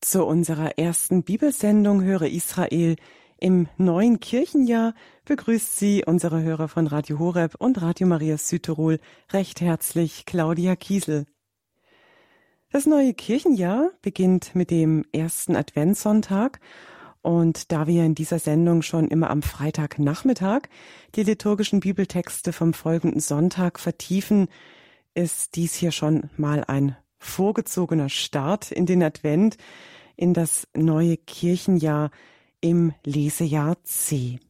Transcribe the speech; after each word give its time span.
Zu 0.00 0.24
unserer 0.24 0.78
ersten 0.78 1.24
Bibelsendung 1.24 2.02
Höre 2.02 2.28
Israel 2.28 2.94
im 3.40 3.68
neuen 3.78 4.20
Kirchenjahr 4.20 4.94
begrüßt 5.24 5.76
Sie 5.76 6.04
unsere 6.06 6.40
Hörer 6.40 6.68
von 6.68 6.86
Radio 6.86 7.18
Horeb 7.18 7.56
und 7.58 7.82
Radio 7.82 8.06
Maria 8.06 8.38
Südtirol 8.38 9.00
recht 9.32 9.60
herzlich 9.60 10.24
Claudia 10.24 10.76
Kiesel. 10.76 11.26
Das 12.70 12.86
neue 12.86 13.12
Kirchenjahr 13.12 13.90
beginnt 14.00 14.54
mit 14.54 14.70
dem 14.70 15.04
ersten 15.12 15.56
Adventssonntag 15.56 16.60
und 17.20 17.72
da 17.72 17.88
wir 17.88 18.04
in 18.04 18.14
dieser 18.14 18.38
Sendung 18.38 18.82
schon 18.82 19.08
immer 19.08 19.30
am 19.30 19.42
Freitagnachmittag 19.42 20.68
die 21.16 21.24
liturgischen 21.24 21.80
Bibeltexte 21.80 22.52
vom 22.52 22.72
folgenden 22.72 23.20
Sonntag 23.20 23.80
vertiefen, 23.80 24.46
ist 25.14 25.56
dies 25.56 25.74
hier 25.74 25.90
schon 25.90 26.30
mal 26.36 26.62
ein 26.64 26.96
vorgezogener 27.18 28.08
Start 28.08 28.72
in 28.72 28.86
den 28.86 29.02
Advent, 29.02 29.56
in 30.16 30.34
das 30.34 30.66
neue 30.74 31.16
Kirchenjahr 31.16 32.10
im 32.60 32.92
Lesejahr 33.04 33.82
C. 33.84 34.40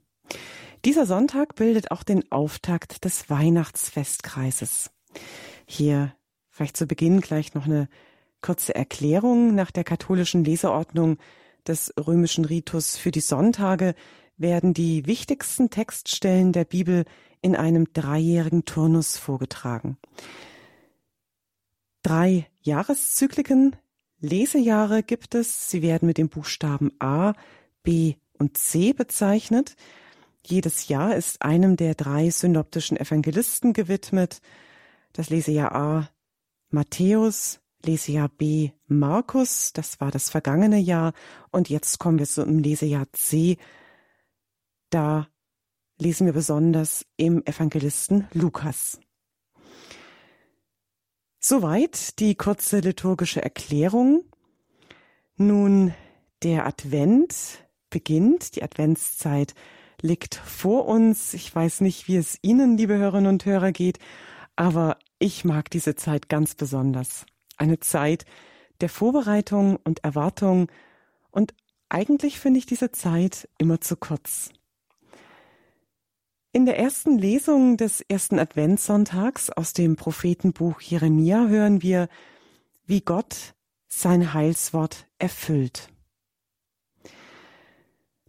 Dieser 0.84 1.06
Sonntag 1.06 1.54
bildet 1.56 1.90
auch 1.90 2.02
den 2.02 2.30
Auftakt 2.30 3.04
des 3.04 3.28
Weihnachtsfestkreises. 3.28 4.90
Hier 5.66 6.14
vielleicht 6.50 6.76
zu 6.76 6.86
Beginn 6.86 7.20
gleich 7.20 7.54
noch 7.54 7.66
eine 7.66 7.88
kurze 8.40 8.74
Erklärung. 8.74 9.54
Nach 9.54 9.70
der 9.70 9.84
katholischen 9.84 10.44
Leseordnung 10.44 11.18
des 11.66 11.92
römischen 11.98 12.44
Ritus 12.44 12.96
für 12.96 13.10
die 13.10 13.20
Sonntage 13.20 13.94
werden 14.36 14.72
die 14.72 15.06
wichtigsten 15.06 15.68
Textstellen 15.68 16.52
der 16.52 16.64
Bibel 16.64 17.04
in 17.42 17.56
einem 17.56 17.92
dreijährigen 17.92 18.64
Turnus 18.64 19.18
vorgetragen. 19.18 19.98
Drei 22.02 22.46
Jahreszykliken, 22.68 23.76
Lesejahre 24.20 25.02
gibt 25.02 25.34
es. 25.34 25.70
Sie 25.70 25.80
werden 25.80 26.06
mit 26.06 26.18
den 26.18 26.28
Buchstaben 26.28 26.92
A, 27.00 27.32
B 27.82 28.14
und 28.38 28.58
C 28.58 28.92
bezeichnet. 28.92 29.74
Jedes 30.46 30.88
Jahr 30.88 31.16
ist 31.16 31.40
einem 31.42 31.76
der 31.76 31.94
drei 31.94 32.28
synoptischen 32.30 32.98
Evangelisten 32.98 33.72
gewidmet. 33.72 34.40
Das 35.14 35.30
Lesejahr 35.30 35.74
A 35.74 36.10
Matthäus, 36.70 37.60
Lesejahr 37.82 38.28
B 38.28 38.70
Markus, 38.86 39.72
das 39.72 39.98
war 40.00 40.10
das 40.10 40.28
vergangene 40.28 40.78
Jahr. 40.78 41.14
Und 41.50 41.70
jetzt 41.70 41.98
kommen 41.98 42.18
wir 42.18 42.26
zum 42.26 42.58
Lesejahr 42.58 43.06
C. 43.12 43.56
Da 44.90 45.26
lesen 45.98 46.26
wir 46.26 46.34
besonders 46.34 47.06
im 47.16 47.42
Evangelisten 47.46 48.28
Lukas. 48.34 49.00
Soweit 51.40 52.18
die 52.18 52.34
kurze 52.34 52.80
liturgische 52.80 53.42
Erklärung. 53.42 54.24
Nun, 55.36 55.94
der 56.42 56.66
Advent 56.66 57.64
beginnt, 57.90 58.56
die 58.56 58.62
Adventszeit 58.62 59.54
liegt 60.00 60.34
vor 60.34 60.86
uns. 60.86 61.34
Ich 61.34 61.54
weiß 61.54 61.80
nicht, 61.80 62.08
wie 62.08 62.16
es 62.16 62.38
Ihnen, 62.42 62.76
liebe 62.76 62.96
Hörerinnen 62.98 63.30
und 63.32 63.44
Hörer, 63.44 63.70
geht, 63.70 63.98
aber 64.56 64.98
ich 65.20 65.44
mag 65.44 65.70
diese 65.70 65.94
Zeit 65.94 66.28
ganz 66.28 66.56
besonders. 66.56 67.24
Eine 67.56 67.78
Zeit 67.78 68.24
der 68.80 68.88
Vorbereitung 68.88 69.76
und 69.84 70.04
Erwartung 70.04 70.68
und 71.30 71.54
eigentlich 71.88 72.38
finde 72.38 72.58
ich 72.58 72.66
diese 72.66 72.90
Zeit 72.90 73.48
immer 73.58 73.80
zu 73.80 73.96
kurz. 73.96 74.50
In 76.58 76.66
der 76.66 76.76
ersten 76.76 77.18
Lesung 77.18 77.76
des 77.76 78.00
ersten 78.00 78.40
Adventssonntags 78.40 79.48
aus 79.48 79.74
dem 79.74 79.94
Prophetenbuch 79.94 80.80
Jeremia 80.80 81.46
hören 81.46 81.82
wir, 81.82 82.08
wie 82.84 83.00
Gott 83.00 83.54
sein 83.86 84.34
Heilswort 84.34 85.06
erfüllt. 85.20 85.88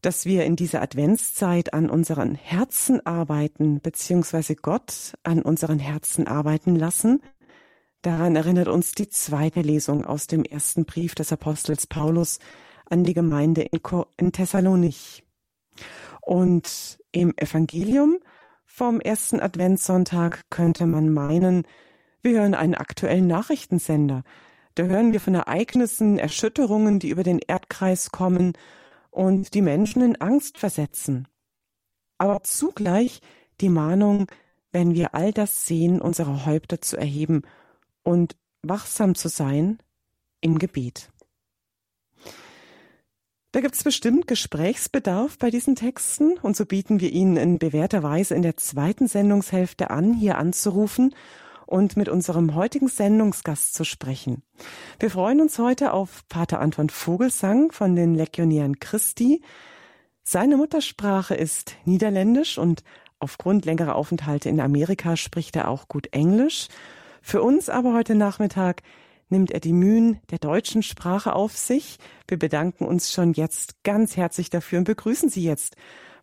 Dass 0.04 0.28
wir 0.28 0.46
in 0.46 0.56
dieser 0.56 0.84
Adventszeit 0.84 1.74
an 1.74 1.90
unseren 1.90 2.36
Herzen 2.36 3.04
arbeiten, 3.04 3.82
beziehungsweise 3.82 4.56
Gott 4.56 5.16
an 5.24 5.42
unseren 5.42 5.80
Herzen 5.80 6.28
arbeiten 6.28 6.76
lassen, 6.76 7.24
daran 8.04 8.36
erinnert 8.36 8.68
uns 8.68 8.92
die 8.92 9.10
zweite 9.10 9.62
Lesung 9.62 10.06
aus 10.06 10.28
dem 10.28 10.44
ersten 10.44 10.86
Brief 10.86 11.16
des 11.16 11.34
Apostels 11.34 11.88
Paulus 11.88 12.38
an 12.86 13.04
die 13.04 13.16
Gemeinde 13.16 13.68
in 14.18 14.32
Thessalonich. 14.32 15.24
Und 16.30 17.00
im 17.12 17.36
Evangelium 17.38 18.20
vom 18.64 19.02
ersten 19.02 19.40
Adventssonntag 19.40 20.44
könnte 20.52 20.86
man 20.86 21.10
meinen, 21.10 21.64
wir 22.22 22.40
hören 22.40 22.54
einen 22.54 22.76
aktuellen 22.76 23.26
Nachrichtensender. 23.26 24.22
Da 24.76 24.84
hören 24.84 25.12
wir 25.12 25.22
von 25.22 25.34
Ereignissen, 25.34 26.20
Erschütterungen, 26.20 27.00
die 27.00 27.10
über 27.10 27.24
den 27.24 27.40
Erdkreis 27.40 28.12
kommen 28.12 28.54
und 29.10 29.56
die 29.56 29.64
Menschen 29.64 30.04
in 30.04 30.22
Angst 30.22 30.60
versetzen. 30.60 31.28
Aber 32.20 32.44
zugleich 32.44 33.22
die 33.60 33.70
Mahnung, 33.70 34.28
wenn 34.72 34.94
wir 34.94 35.16
all 35.16 35.34
das 35.34 35.66
sehen, 35.66 36.00
unsere 36.00 36.46
Häupter 36.46 36.80
zu 36.80 36.96
erheben 36.96 37.42
und 38.04 38.36
wachsam 38.62 39.16
zu 39.16 39.30
sein 39.30 39.80
im 40.42 40.60
Gebet. 40.60 41.10
Da 43.52 43.62
gibt 43.62 43.74
es 43.74 43.84
bestimmt 43.84 44.28
Gesprächsbedarf 44.28 45.40
bei 45.40 45.50
diesen 45.50 45.76
Texten 45.76 46.38
und 46.38 46.56
so 46.56 46.68
bieten 46.68 47.00
wir 47.00 47.12
Ihnen 47.12 47.36
in 47.36 47.58
bewährter 47.58 48.04
Weise 48.04 48.36
in 48.36 48.44
der 48.44 48.58
zweiten 48.58 49.08
Sendungshälfte 49.08 49.90
an, 49.90 50.14
hier 50.14 50.38
anzurufen 50.38 51.16
und 51.66 51.98
mit 51.98 52.10
unserem 52.10 52.54
heutigen 52.54 52.90
Sendungsgast 52.90 53.74
zu 53.74 53.86
sprechen. 53.86 54.44
Wir 55.00 55.10
freuen 55.10 55.42
uns 55.42 55.58
heute 55.58 55.94
auf 55.94 56.28
Pater 56.30 56.60
Anton 56.60 56.92
Vogelsang 56.92 57.72
von 57.72 57.96
den 57.96 58.14
Legionären 58.14 58.80
Christi. 58.80 59.42
Seine 60.22 60.56
Muttersprache 60.56 61.34
ist 61.34 61.76
Niederländisch 61.86 62.60
und 62.60 62.84
aufgrund 63.18 63.66
längerer 63.66 63.96
Aufenthalte 63.96 64.48
in 64.48 64.60
Amerika 64.60 65.18
spricht 65.18 65.56
er 65.56 65.70
auch 65.70 65.88
gut 65.88 66.10
Englisch. 66.12 66.68
Für 67.24 67.42
uns 67.42 67.68
aber 67.68 67.96
heute 67.96 68.14
Nachmittag 68.14 68.84
nimmt 69.30 69.52
er 69.52 69.60
die 69.60 69.74
Mühen 69.74 70.22
der 70.32 70.40
deutschen 70.40 70.84
Sprache 70.84 71.34
auf 71.34 71.58
sich. 71.58 71.98
Wir 72.28 72.38
bedanken 72.38 72.86
uns 72.86 73.12
schon 73.12 73.34
jetzt 73.34 73.84
ganz 73.84 74.18
herzlich 74.18 74.50
dafür 74.50 74.80
und 74.80 74.86
begrüßen 74.86 75.30
Sie 75.30 75.44
jetzt 75.44 75.76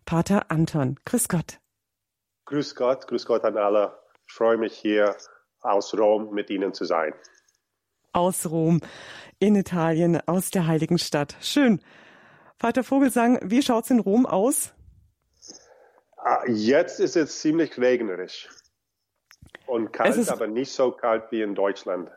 Pater 0.05 0.51
Anton. 0.51 0.97
Grüß 1.05 1.27
Gott. 1.27 1.59
Grüß 2.45 2.75
Gott, 2.75 3.07
grüß 3.07 3.25
Gott 3.25 3.43
an 3.43 3.57
alle. 3.57 3.97
Ich 4.27 4.33
freue 4.33 4.57
mich 4.57 4.73
hier 4.73 5.15
aus 5.61 5.97
Rom 5.97 6.33
mit 6.33 6.49
Ihnen 6.49 6.73
zu 6.73 6.85
sein. 6.85 7.13
Aus 8.13 8.45
Rom, 8.49 8.81
in 9.39 9.55
Italien, 9.55 10.21
aus 10.27 10.49
der 10.49 10.67
heiligen 10.67 10.97
Stadt. 10.97 11.35
Schön. 11.41 11.81
Vater 12.57 12.83
Vogelsang, 12.83 13.39
wie 13.43 13.61
schaut's 13.61 13.89
in 13.89 13.99
Rom 13.99 14.25
aus? 14.25 14.73
Ah, 16.17 16.43
jetzt 16.47 16.99
ist 16.99 17.15
es 17.15 17.39
ziemlich 17.39 17.77
regnerisch 17.77 18.49
und 19.67 19.91
kalt, 19.93 20.29
aber 20.29 20.47
nicht 20.47 20.71
so 20.71 20.91
kalt 20.91 21.31
wie 21.31 21.41
in 21.41 21.53
Deutschland. 21.53 22.09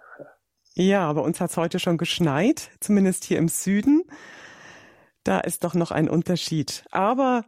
Ja, 0.74 1.12
bei 1.12 1.20
uns 1.20 1.40
hat 1.40 1.50
es 1.50 1.56
heute 1.56 1.78
schon 1.78 1.98
geschneit, 1.98 2.70
zumindest 2.80 3.24
hier 3.24 3.38
im 3.38 3.48
Süden. 3.48 4.04
Da 5.24 5.40
ist 5.40 5.64
doch 5.64 5.74
noch 5.74 5.90
ein 5.90 6.08
Unterschied. 6.08 6.84
Aber 6.90 7.44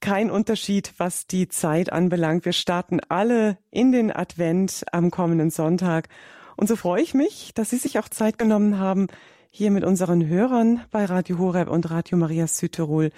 kein 0.00 0.30
Unterschied, 0.30 0.94
was 0.96 1.26
die 1.26 1.48
Zeit 1.48 1.92
anbelangt. 1.92 2.44
Wir 2.44 2.52
starten 2.52 3.00
alle 3.08 3.58
in 3.70 3.92
den 3.92 4.10
Advent 4.10 4.84
am 4.92 5.10
kommenden 5.10 5.50
Sonntag. 5.50 6.08
Und 6.56 6.68
so 6.68 6.76
freue 6.76 7.02
ich 7.02 7.12
mich, 7.12 7.52
dass 7.54 7.70
Sie 7.70 7.76
sich 7.76 7.98
auch 7.98 8.08
Zeit 8.08 8.38
genommen 8.38 8.78
haben, 8.78 9.08
hier 9.50 9.70
mit 9.70 9.84
unseren 9.84 10.26
Hörern 10.26 10.84
bei 10.90 11.04
Radio 11.04 11.38
Horeb 11.38 11.68
und 11.68 11.90
Radio 11.90 12.16
Maria 12.16 12.46
Südtirol, 12.46 13.10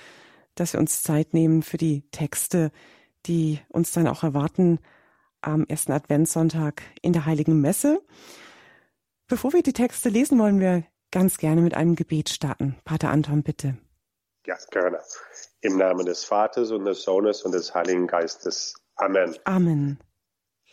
dass 0.54 0.72
wir 0.72 0.80
uns 0.80 1.02
Zeit 1.02 1.34
nehmen 1.34 1.62
für 1.62 1.76
die 1.76 2.02
Texte, 2.10 2.72
die 3.26 3.60
uns 3.68 3.92
dann 3.92 4.08
auch 4.08 4.22
erwarten 4.22 4.78
am 5.40 5.64
ersten 5.66 5.92
Adventssonntag 5.92 6.82
in 7.02 7.12
der 7.12 7.26
Heiligen 7.26 7.60
Messe. 7.60 8.00
Bevor 9.32 9.54
wir 9.54 9.62
die 9.62 9.72
Texte 9.72 10.10
lesen, 10.10 10.38
wollen 10.38 10.60
wir 10.60 10.84
ganz 11.10 11.38
gerne 11.38 11.62
mit 11.62 11.72
einem 11.72 11.96
Gebet 11.96 12.28
starten. 12.28 12.76
Pater 12.84 13.08
Anton, 13.08 13.42
bitte. 13.42 13.78
Ja, 14.44 14.58
gerne. 14.70 15.00
Im 15.62 15.78
Namen 15.78 16.04
des 16.04 16.26
Vaters 16.26 16.70
und 16.70 16.84
des 16.84 17.02
Sohnes 17.02 17.40
und 17.40 17.52
des 17.52 17.74
Heiligen 17.74 18.06
Geistes. 18.06 18.74
Amen. 18.96 19.34
Amen. 19.44 19.98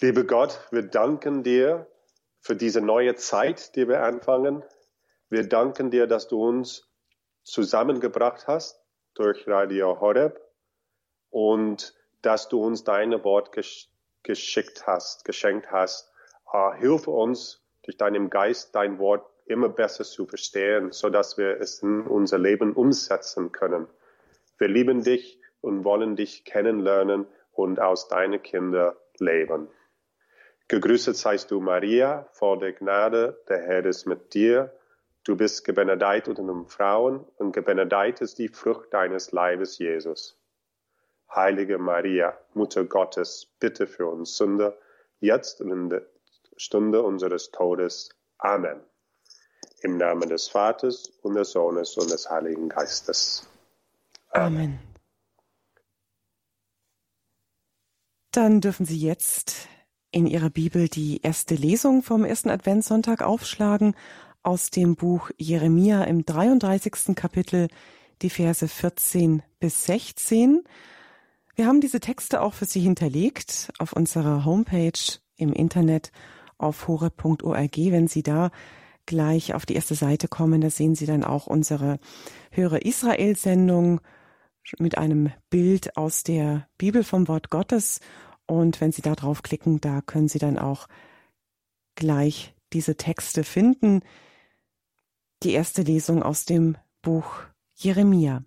Lieber 0.01 0.25
Gott, 0.25 0.59
wir 0.71 0.81
danken 0.81 1.41
dir 1.41 1.88
für 2.41 2.57
diese 2.57 2.81
neue 2.81 3.15
Zeit, 3.15 3.77
die 3.77 3.88
wir 3.88 4.03
anfangen. 4.03 4.62
Wir 5.29 5.47
danken 5.47 5.89
dir, 5.89 6.05
dass 6.05 6.27
du 6.27 6.45
uns 6.45 6.85
zusammengebracht 7.44 8.45
hast 8.47 8.83
durch 9.13 9.47
Radio 9.47 10.01
Horeb 10.01 10.38
und 11.29 11.95
dass 12.23 12.50
du 12.50 12.62
uns 12.62 12.83
deine 12.83 13.23
Wort 13.23 13.53
geschickt 14.23 14.85
hast, 14.85 15.23
geschenkt 15.23 15.71
hast. 15.71 16.12
Uh, 16.53 16.73
hilf 16.73 17.07
uns, 17.07 17.58
durch 17.89 17.97
deinen 17.97 18.30
Geist 18.30 18.75
dein 18.75 19.00
Wort 19.00 19.25
immer 19.47 19.68
besser 19.68 20.03
zu 20.03 20.27
verstehen, 20.27 20.91
so 20.91 21.09
dass 21.09 21.39
wir 21.39 21.59
es 21.59 21.81
in 21.81 22.01
unser 22.06 22.38
Leben 22.38 22.74
umsetzen 22.74 23.51
können. 23.51 23.88
Wir 24.59 24.68
lieben 24.68 25.03
dich 25.03 25.41
und 25.62 25.83
wollen 25.86 26.15
dich 26.15 26.45
kennenlernen 26.45 27.25
und 27.51 27.80
aus 27.80 28.07
deinen 28.07 28.44
Kindern 28.44 28.94
leben. 29.18 29.69
Gegrüßet 30.68 31.15
seist 31.15 31.50
du, 31.50 31.62
Maria, 31.62 32.30
vor 32.31 32.59
der 32.59 32.74
Gnade, 32.74 33.41
der 33.50 33.57
Herr 33.57 33.83
ist 33.83 34.06
mit 34.06 34.36
dir. 34.36 34.71
Du 35.24 35.36
bist 35.36 35.65
gebenedeit 35.65 36.27
unter 36.27 36.44
den 36.44 36.68
Frauen 36.68 37.25
und 37.38 37.53
gebenedeit 37.53 38.21
ist 38.21 38.38
die 38.38 38.50
Frucht 38.50 38.94
deines 38.94 39.31
Leibes, 39.31 39.80
Jesus. 39.80 40.39
Heilige 41.33 41.80
Maria, 41.80 42.38
Mutter 42.53 42.83
Gottes, 42.83 43.51
bitte 43.59 43.88
für 43.88 44.06
uns 44.06 44.38
Sünder, 44.38 44.77
jetzt 45.21 45.59
und 45.59 45.71
in 45.71 45.89
der 45.89 46.06
Stunde 46.59 47.01
unseres 47.01 47.51
Todes. 47.51 48.09
Amen. 48.38 48.81
Im 49.81 49.97
Namen 49.97 50.27
des 50.27 50.50
Vaters 50.50 51.09
und 51.21 51.35
des 51.35 51.51
Sohnes 51.51 51.97
und 51.97 52.11
des 52.11 52.29
Heiligen 52.29 52.67
Geistes. 52.67 53.47
Amen. 54.31 54.56
Amen. 54.56 54.79
Dann 58.31 58.59
dürfen 58.61 58.85
Sie 58.85 59.00
jetzt 59.00 59.69
in 60.11 60.27
Ihrer 60.27 60.50
Bibel 60.50 60.89
die 60.89 61.21
erste 61.21 61.56
Lesung 61.56 62.03
vom 62.03 62.25
ersten 62.25 62.50
Adventssonntag 62.50 63.21
aufschlagen 63.21 63.95
aus 64.44 64.69
dem 64.69 64.95
Buch 64.95 65.31
Jeremia 65.38 66.03
im 66.03 66.25
33. 66.25 67.15
Kapitel, 67.15 67.69
die 68.21 68.29
Verse 68.29 68.67
14 68.67 69.44
bis 69.59 69.85
16. 69.85 70.63
Wir 71.55 71.67
haben 71.67 71.79
diese 71.79 72.01
Texte 72.01 72.41
auch 72.41 72.53
für 72.53 72.65
Sie 72.65 72.81
hinterlegt 72.81 73.71
auf 73.79 73.94
unserer 73.94 74.44
Homepage 74.44 75.19
im 75.38 75.53
Internet 75.53 76.12
auf 76.59 76.88
hore.org. 76.88 77.77
Wenn 77.77 78.07
Sie 78.07 78.21
da 78.21 78.51
gleich 79.06 79.56
auf 79.56 79.65
die 79.65 79.73
erste 79.73 79.95
Seite 79.95 80.27
kommen, 80.27 80.61
da 80.61 80.69
sehen 80.69 80.94
Sie 80.94 81.07
dann 81.07 81.23
auch 81.23 81.47
unsere 81.47 82.00
Höre 82.51 82.85
Israel 82.85 83.35
Sendung 83.35 84.01
mit 84.77 84.97
einem 84.97 85.31
Bild 85.50 85.97
aus 85.97 86.23
der 86.23 86.67
Bibel 86.77 87.03
vom 87.03 87.27
Wort 87.27 87.50
Gottes. 87.50 88.01
Und 88.45 88.81
wenn 88.81 88.91
Sie 88.91 89.01
da 89.01 89.15
draufklicken, 89.15 89.81
da 89.81 90.01
können 90.01 90.27
Sie 90.27 90.39
dann 90.39 90.59
auch 90.59 90.88
gleich 91.95 92.53
diese 92.71 92.95
Texte 92.95 93.44
finden, 93.44 94.01
die 95.44 95.53
erste 95.53 95.81
Lesung 95.81 96.21
aus 96.21 96.45
dem 96.45 96.77
Buch 97.01 97.41
Jeremia. 97.75 98.44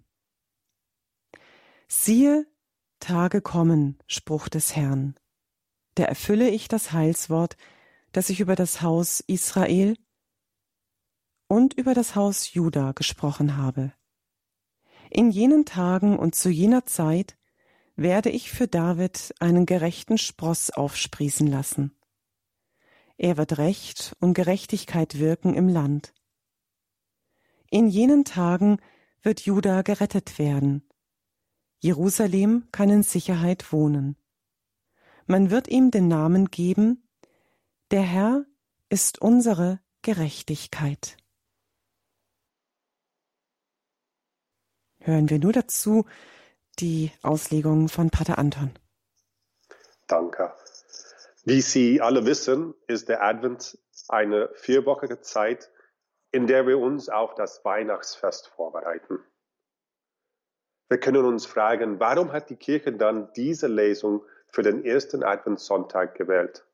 Siehe, 1.89 2.47
Tage 3.01 3.41
kommen, 3.41 3.99
Spruch 4.07 4.49
des 4.49 4.77
Herrn. 4.77 5.17
Da 5.95 6.05
erfülle 6.05 6.49
ich 6.49 6.69
das 6.69 6.93
Heilswort, 6.93 7.57
das 8.13 8.31
ich 8.31 8.41
über 8.41 8.55
das 8.55 8.83
Haus 8.83 9.21
Israel 9.21 9.97
und 11.49 11.75
über 11.75 11.95
das 11.95 12.15
Haus 12.15 12.53
Juda 12.53 12.93
gesprochen 12.93 13.57
habe. 13.57 13.93
In 15.11 15.31
jenen 15.31 15.65
Tagen 15.65 16.19
und 16.19 16.35
zu 16.35 16.49
jener 16.49 16.87
Zeit 16.87 17.37
werde 17.97 18.31
ich 18.31 18.51
für 18.51 18.69
David 18.69 19.35
einen 19.41 19.67
gerechten 19.67 20.17
Spross 20.17 20.71
aufsprießen 20.71 21.47
lassen. 21.47 21.95
Er 23.19 23.37
wird 23.37 23.59
Recht 23.59 24.17
und 24.21 24.35
Gerechtigkeit 24.35 25.19
wirken 25.19 25.55
im 25.55 25.69
Land. 25.69 26.15
In 27.71 27.89
jenen 27.89 28.25
Tagen 28.25 28.79
wird 29.23 29.41
Juda 29.41 29.83
gerettet 29.83 30.39
werden. 30.39 30.89
Jerusalem 31.79 32.69
kann 32.73 32.91
in 32.91 33.03
Sicherheit 33.03 33.73
wohnen. 33.73 34.17
Man 35.27 35.51
wird 35.51 35.69
ihm 35.69 35.91
den 35.91 36.09
Namen 36.09 36.51
geben, 36.51 37.02
der 37.93 38.01
Herr 38.01 38.47
ist 38.89 39.21
unsere 39.21 39.79
Gerechtigkeit. 40.01 41.19
Hören 45.01 45.29
wir 45.29 45.39
nur 45.39 45.53
dazu 45.53 46.07
die 46.79 47.13
Auslegung 47.23 47.91
von 47.91 48.09
Pater 48.09 48.39
Anton. 48.39 48.71
Danke. 50.07 50.55
Wie 51.45 51.61
Sie 51.61 52.01
alle 52.01 52.25
wissen, 52.25 52.73
ist 52.87 53.11
der 53.11 53.23
Advent 53.23 53.77
eine 54.09 54.49
vierwöchige 54.55 55.21
Zeit, 55.21 55.71
in 56.31 56.47
der 56.47 56.67
wir 56.67 56.79
uns 56.79 57.11
auf 57.11 57.35
das 57.35 57.63
Weihnachtsfest 57.63 58.47
vorbereiten. 58.49 59.19
Wir 60.89 60.99
können 60.99 61.27
uns 61.27 61.45
fragen, 61.45 62.01
warum 62.01 62.33
hat 62.33 62.49
die 62.49 62.57
Kirche 62.57 62.93
dann 62.93 63.31
diese 63.35 63.67
Lesung 63.67 64.25
für 64.49 64.63
den 64.63 64.83
ersten 64.83 65.23
Adventssonntag 65.23 66.15
gewählt? 66.15 66.65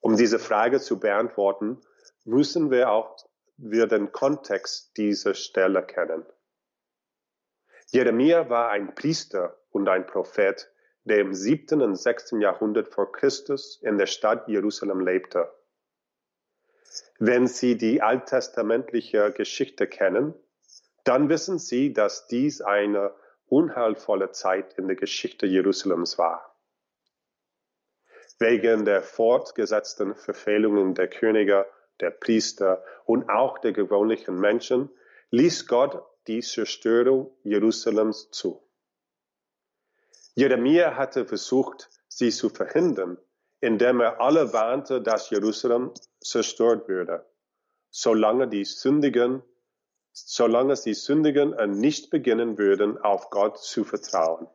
Um 0.00 0.16
diese 0.16 0.38
Frage 0.38 0.80
zu 0.80 1.00
beantworten, 1.00 1.80
müssen 2.24 2.70
wir 2.70 2.90
auch 2.90 3.16
wir 3.58 3.86
den 3.86 4.12
Kontext 4.12 4.96
dieser 4.96 5.34
Stelle 5.34 5.82
kennen. 5.82 6.24
Jeremia 7.90 8.50
war 8.50 8.70
ein 8.70 8.94
Priester 8.94 9.58
und 9.70 9.88
ein 9.88 10.06
Prophet, 10.06 10.70
der 11.04 11.20
im 11.20 11.34
siebten 11.34 11.82
und 11.82 11.94
sechsten 11.94 12.40
Jahrhundert 12.40 12.88
vor 12.88 13.12
Christus 13.12 13.80
in 13.82 13.96
der 13.96 14.06
Stadt 14.06 14.48
Jerusalem 14.48 15.00
lebte. 15.00 15.52
Wenn 17.18 17.46
Sie 17.46 17.76
die 17.76 18.02
alttestamentliche 18.02 19.32
Geschichte 19.32 19.86
kennen, 19.86 20.34
dann 21.04 21.28
wissen 21.28 21.58
Sie, 21.58 21.92
dass 21.92 22.26
dies 22.26 22.60
eine 22.60 23.14
unheilvolle 23.46 24.32
Zeit 24.32 24.74
in 24.74 24.88
der 24.88 24.96
Geschichte 24.96 25.46
Jerusalems 25.46 26.18
war. 26.18 26.55
Wegen 28.38 28.84
der 28.84 29.02
fortgesetzten 29.02 30.14
Verfehlungen 30.14 30.94
der 30.94 31.08
Könige, 31.08 31.66
der 32.00 32.10
Priester 32.10 32.84
und 33.04 33.30
auch 33.30 33.58
der 33.58 33.72
gewöhnlichen 33.72 34.38
Menschen 34.38 34.90
ließ 35.30 35.66
Gott 35.66 36.02
die 36.26 36.40
Zerstörung 36.40 37.34
Jerusalems 37.44 38.30
zu. 38.30 38.62
Jeremia 40.34 40.96
hatte 40.96 41.24
versucht, 41.24 41.88
sie 42.08 42.30
zu 42.30 42.50
verhindern, 42.50 43.16
indem 43.60 44.00
er 44.00 44.20
alle 44.20 44.52
warnte, 44.52 45.00
dass 45.00 45.30
Jerusalem 45.30 45.92
zerstört 46.20 46.88
würde, 46.88 47.24
solange 47.90 48.48
die 48.48 48.64
Sündigen, 48.64 49.42
solange 50.12 50.74
die 50.74 50.92
Sündigen 50.94 51.54
nicht 51.78 52.10
beginnen 52.10 52.58
würden, 52.58 52.98
auf 52.98 53.30
Gott 53.30 53.58
zu 53.58 53.84
vertrauen. 53.84 54.46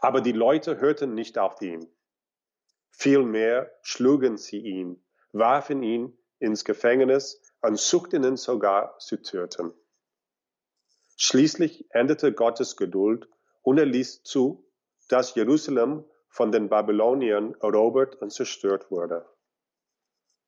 Aber 0.00 0.22
die 0.22 0.32
Leute 0.32 0.80
hörten 0.80 1.14
nicht 1.14 1.36
auf 1.36 1.60
ihn. 1.60 1.86
Vielmehr 2.98 3.70
schlugen 3.82 4.38
sie 4.38 4.58
ihn, 4.58 5.04
warfen 5.32 5.82
ihn 5.82 6.16
ins 6.38 6.64
Gefängnis 6.64 7.42
und 7.60 7.78
suchten 7.78 8.24
ihn 8.24 8.38
sogar 8.38 8.98
zu 8.98 9.20
töten. 9.20 9.74
Schließlich 11.18 11.90
endete 11.90 12.32
Gottes 12.32 12.74
Geduld 12.78 13.28
und 13.60 13.76
er 13.76 13.84
ließ 13.84 14.22
zu, 14.22 14.66
dass 15.10 15.34
Jerusalem 15.34 16.04
von 16.30 16.50
den 16.52 16.70
Babyloniern 16.70 17.54
erobert 17.60 18.16
und 18.16 18.32
zerstört 18.32 18.90
wurde. 18.90 19.28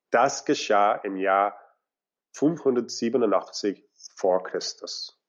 Das 0.09 0.43
geschah 0.43 0.95
im 0.95 1.17
Jahr 1.17 1.55
587 2.31 3.87
vor 4.15 4.41
Christus. 4.41 5.21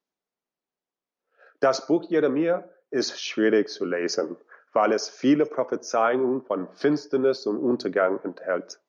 Das 1.60 1.86
Buch 1.86 2.04
Jeremia 2.08 2.66
ist 2.88 3.20
schwierig 3.20 3.68
zu 3.68 3.84
lesen, 3.84 4.38
weil 4.72 4.92
es 4.92 5.08
viele 5.08 5.46
Prophezeiungen 5.46 6.42
von 6.42 6.68
Finsternis 6.74 7.46
und 7.46 7.58
Untergang 7.58 8.20
enthält. 8.22 8.80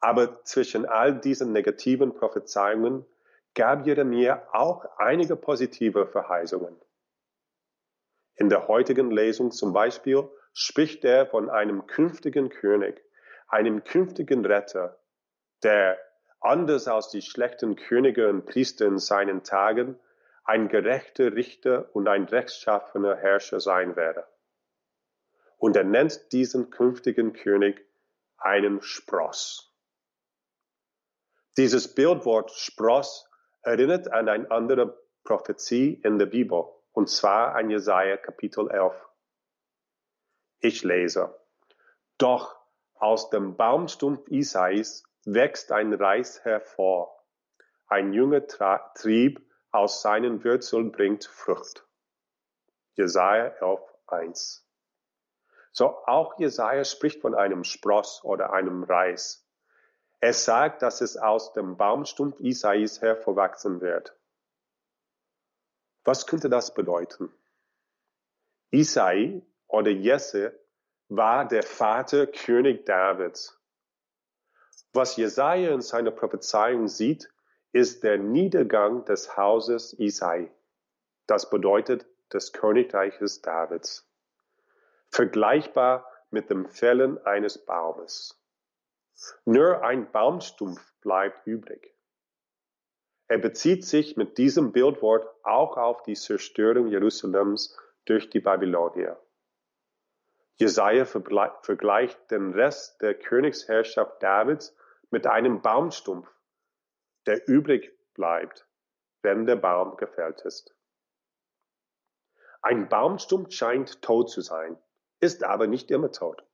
Aber 0.00 0.44
zwischen 0.44 0.86
all 0.86 1.18
diesen 1.18 1.52
negativen 1.52 2.14
Prophezeiungen 2.14 3.04
gab 3.54 3.86
Jeremia 3.86 4.46
auch 4.52 4.84
einige 4.96 5.36
positive 5.36 6.06
Verheißungen. 6.06 6.76
In 8.36 8.48
der 8.48 8.68
heutigen 8.68 9.10
Lesung 9.10 9.50
zum 9.50 9.72
Beispiel 9.72 10.28
spricht 10.52 11.04
er 11.04 11.26
von 11.26 11.50
einem 11.50 11.86
künftigen 11.86 12.50
König, 12.50 13.02
einem 13.48 13.82
künftigen 13.82 14.44
Retter, 14.44 15.00
der 15.64 15.98
anders 16.40 16.86
als 16.86 17.08
die 17.08 17.22
schlechten 17.22 17.74
Könige 17.74 18.28
und 18.28 18.46
Priester 18.46 18.86
in 18.86 18.98
seinen 18.98 19.42
Tagen 19.42 19.98
ein 20.44 20.68
gerechter 20.68 21.34
Richter 21.34 21.94
und 21.94 22.08
ein 22.08 22.24
rechtschaffener 22.24 23.16
Herrscher 23.16 23.60
sein 23.60 23.96
werde. 23.96 24.24
Und 25.58 25.76
er 25.76 25.84
nennt 25.84 26.32
diesen 26.32 26.70
künftigen 26.70 27.34
König 27.34 27.84
einen 28.38 28.80
Spross. 28.80 29.74
Dieses 31.56 31.94
Bildwort 31.94 32.52
Spross 32.52 33.28
erinnert 33.62 34.10
an 34.12 34.28
eine 34.28 34.50
andere 34.50 34.96
Prophezie 35.24 36.00
in 36.04 36.18
der 36.18 36.26
Bibel, 36.26 36.64
und 36.92 37.10
zwar 37.10 37.56
an 37.56 37.68
Jesaja 37.68 38.16
Kapitel 38.16 38.70
11. 38.70 38.94
Ich 40.60 40.84
lese. 40.84 41.36
Doch 42.16 42.56
aus 42.94 43.30
dem 43.30 43.56
Baumstumpf 43.56 44.28
Isais 44.28 45.04
wächst 45.24 45.72
ein 45.72 45.92
Reis 45.92 46.44
hervor. 46.44 47.24
Ein 47.88 48.12
junger 48.12 48.46
Trieb 48.94 49.40
aus 49.70 50.02
seinen 50.02 50.44
Wurzeln 50.44 50.92
bringt 50.92 51.24
Frucht. 51.24 51.86
Jesaja 52.94 53.48
11, 53.60 53.80
1. 54.06 54.67
So 55.72 55.86
auch 56.06 56.38
Jesaja 56.38 56.84
spricht 56.84 57.20
von 57.20 57.34
einem 57.34 57.64
Spross 57.64 58.24
oder 58.24 58.52
einem 58.52 58.82
Reis. 58.84 59.46
Er 60.20 60.32
sagt, 60.32 60.82
dass 60.82 61.00
es 61.00 61.16
aus 61.16 61.52
dem 61.52 61.76
Baumstumpf 61.76 62.40
Isais 62.40 63.00
hervorwachsen 63.00 63.80
wird. 63.80 64.16
Was 66.04 66.26
könnte 66.26 66.48
das 66.48 66.74
bedeuten? 66.74 67.32
Isai 68.70 69.42
oder 69.66 69.90
Jesse 69.90 70.58
war 71.08 71.46
der 71.46 71.62
Vater 71.62 72.26
König 72.26 72.84
Davids. 72.84 73.58
Was 74.92 75.16
Jesaja 75.16 75.72
in 75.72 75.80
seiner 75.82 76.10
Prophezeiung 76.10 76.88
sieht, 76.88 77.30
ist 77.72 78.02
der 78.02 78.18
Niedergang 78.18 79.04
des 79.04 79.36
Hauses 79.36 79.92
Isai. 79.98 80.50
Das 81.26 81.50
bedeutet 81.50 82.06
des 82.32 82.52
Königreiches 82.52 83.42
Davids. 83.42 84.07
Vergleichbar 85.10 86.06
mit 86.30 86.50
dem 86.50 86.66
Fällen 86.66 87.18
eines 87.24 87.64
Baumes. 87.64 88.40
Nur 89.44 89.82
ein 89.82 90.10
Baumstumpf 90.12 90.80
bleibt 91.00 91.46
übrig. 91.46 91.94
Er 93.26 93.38
bezieht 93.38 93.84
sich 93.84 94.16
mit 94.16 94.38
diesem 94.38 94.72
Bildwort 94.72 95.28
auch 95.44 95.76
auf 95.76 96.02
die 96.02 96.14
Zerstörung 96.14 96.88
Jerusalems 96.88 97.76
durch 98.06 98.30
die 98.30 98.40
Babylonier. 98.40 99.20
Jesaja 100.56 101.04
vergleicht 101.04 102.30
den 102.30 102.52
Rest 102.52 103.00
der 103.02 103.14
Königsherrschaft 103.14 104.22
Davids 104.22 104.74
mit 105.10 105.26
einem 105.26 105.60
Baumstumpf, 105.62 106.28
der 107.26 107.46
übrig 107.46 107.92
bleibt, 108.14 108.66
wenn 109.22 109.46
der 109.46 109.56
Baum 109.56 109.96
gefällt 109.96 110.40
ist. 110.40 110.74
Ein 112.62 112.88
Baumstumpf 112.88 113.52
scheint 113.52 114.02
tot 114.02 114.30
zu 114.30 114.40
sein, 114.40 114.76
ist 115.20 115.44
aber 115.44 115.66
nicht 115.66 115.90
immer 115.90 116.12
tot. 116.12 116.44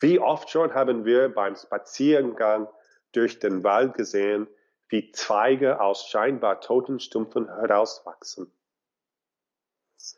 Wie 0.00 0.20
oft 0.20 0.50
schon 0.50 0.74
haben 0.74 1.04
wir 1.04 1.28
beim 1.28 1.56
Spaziergang 1.56 2.68
durch 3.12 3.38
den 3.38 3.64
Wald 3.64 3.94
gesehen, 3.94 4.46
wie 4.88 5.12
Zweige 5.12 5.80
aus 5.80 6.08
scheinbar 6.08 6.60
toten 6.60 7.00
Stumpfen 7.00 7.48
herauswachsen. 7.48 8.52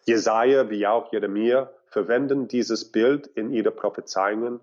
Jesaja 0.04 0.70
wie 0.70 0.86
auch 0.86 1.12
Jeremia 1.12 1.72
verwenden 1.86 2.46
dieses 2.46 2.92
Bild 2.92 3.26
in 3.26 3.50
ihre 3.50 3.72
Prophezeiungen, 3.72 4.60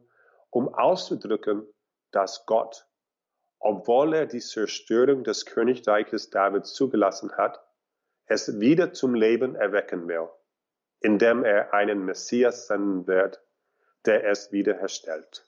um 0.50 0.74
auszudrücken, 0.74 1.68
dass 2.12 2.46
Gott, 2.46 2.88
obwohl 3.60 4.14
er 4.14 4.26
die 4.28 4.40
Zerstörung 4.40 5.24
des 5.24 5.46
Königreiches 5.46 6.30
Davids 6.30 6.74
zugelassen 6.74 7.36
hat, 7.36 7.60
es 8.26 8.60
wieder 8.60 8.94
zum 8.94 9.14
Leben 9.16 9.56
erwecken 9.56 10.08
will, 10.08 10.30
indem 11.00 11.44
er 11.44 11.74
einen 11.74 12.06
Messias 12.06 12.68
senden 12.68 13.08
wird, 13.08 13.42
der 14.06 14.26
es 14.26 14.52
wiederherstellt. 14.52 15.46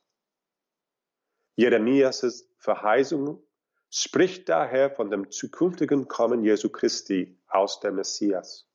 Jeremias 1.56 2.48
Verheißung 2.58 3.44
spricht 3.90 4.50
daher 4.50 4.92
von 4.92 5.10
dem 5.10 5.32
zukünftigen 5.32 6.08
Kommen 6.08 6.44
Jesu 6.44 6.70
Christi 6.70 7.38
aus 7.48 7.80
der 7.80 7.92
Messias. 7.92 8.70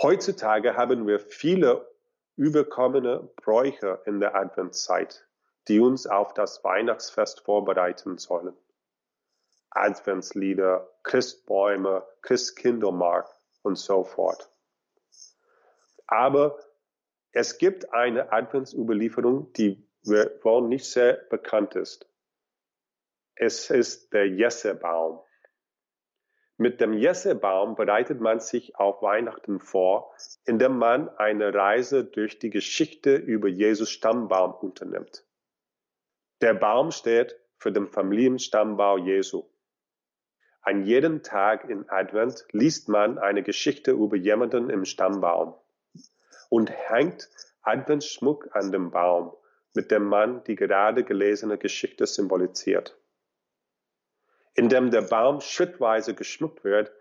Heutzutage 0.00 0.76
haben 0.76 1.06
wir 1.06 1.20
viele 1.20 1.88
überkommene 2.36 3.30
Bräuche 3.36 4.02
in 4.06 4.18
der 4.20 4.34
Adventszeit, 4.34 5.28
die 5.68 5.78
uns 5.78 6.06
auf 6.06 6.34
das 6.34 6.64
Weihnachtsfest 6.64 7.40
vorbereiten 7.40 8.18
sollen. 8.18 8.56
Adventslieder, 9.70 10.88
Christbäume, 11.02 12.06
Christkindermarkt 12.22 13.32
und 13.62 13.76
so 13.76 14.04
fort. 14.04 14.50
Aber 16.06 16.58
es 17.32 17.58
gibt 17.58 17.92
eine 17.92 18.32
Adventsüberlieferung, 18.32 19.52
die 19.54 19.84
wohl 20.04 20.68
nicht 20.68 20.84
sehr 20.84 21.14
bekannt 21.14 21.74
ist. 21.74 22.08
Es 23.34 23.70
ist 23.70 24.12
der 24.12 24.28
Jessebaum. 24.28 25.20
Mit 26.56 26.80
dem 26.80 26.92
Jessebaum 26.92 27.74
bereitet 27.74 28.20
man 28.20 28.38
sich 28.38 28.76
auf 28.76 29.02
Weihnachten 29.02 29.58
vor, 29.58 30.14
indem 30.44 30.78
man 30.78 31.08
eine 31.16 31.52
Reise 31.52 32.04
durch 32.04 32.38
die 32.38 32.50
Geschichte 32.50 33.16
über 33.16 33.48
Jesus 33.48 33.90
Stammbaum 33.90 34.54
unternimmt. 34.54 35.26
Der 36.40 36.54
Baum 36.54 36.92
steht 36.92 37.36
für 37.56 37.72
den 37.72 37.88
Familienstammbau 37.88 38.98
Jesu. 38.98 39.50
An 40.60 40.84
jedem 40.84 41.24
Tag 41.24 41.68
in 41.68 41.88
Advent 41.88 42.46
liest 42.52 42.88
man 42.88 43.18
eine 43.18 43.42
Geschichte 43.42 43.90
über 43.90 44.16
jemanden 44.16 44.70
im 44.70 44.84
Stammbaum 44.84 45.56
und 46.54 46.70
hängt 46.70 47.28
Adventsschmuck 47.62 48.54
an 48.54 48.70
dem 48.70 48.92
Baum, 48.92 49.32
mit 49.74 49.90
dem 49.90 50.04
man 50.04 50.44
die 50.44 50.54
gerade 50.54 51.02
gelesene 51.02 51.58
Geschichte 51.58 52.06
symbolisiert. 52.06 52.96
Indem 54.54 54.92
der 54.92 55.02
Baum 55.02 55.40
schrittweise 55.40 56.14
geschmückt 56.14 56.62
wird, 56.62 56.92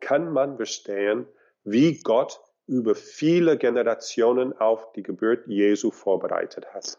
kann 0.00 0.32
man 0.32 0.56
verstehen, 0.56 1.28
wie 1.62 2.00
Gott 2.00 2.40
über 2.66 2.94
viele 2.94 3.58
Generationen 3.58 4.56
auf 4.58 4.92
die 4.92 5.02
Geburt 5.02 5.46
Jesu 5.46 5.90
vorbereitet 5.90 6.72
hat. 6.72 6.98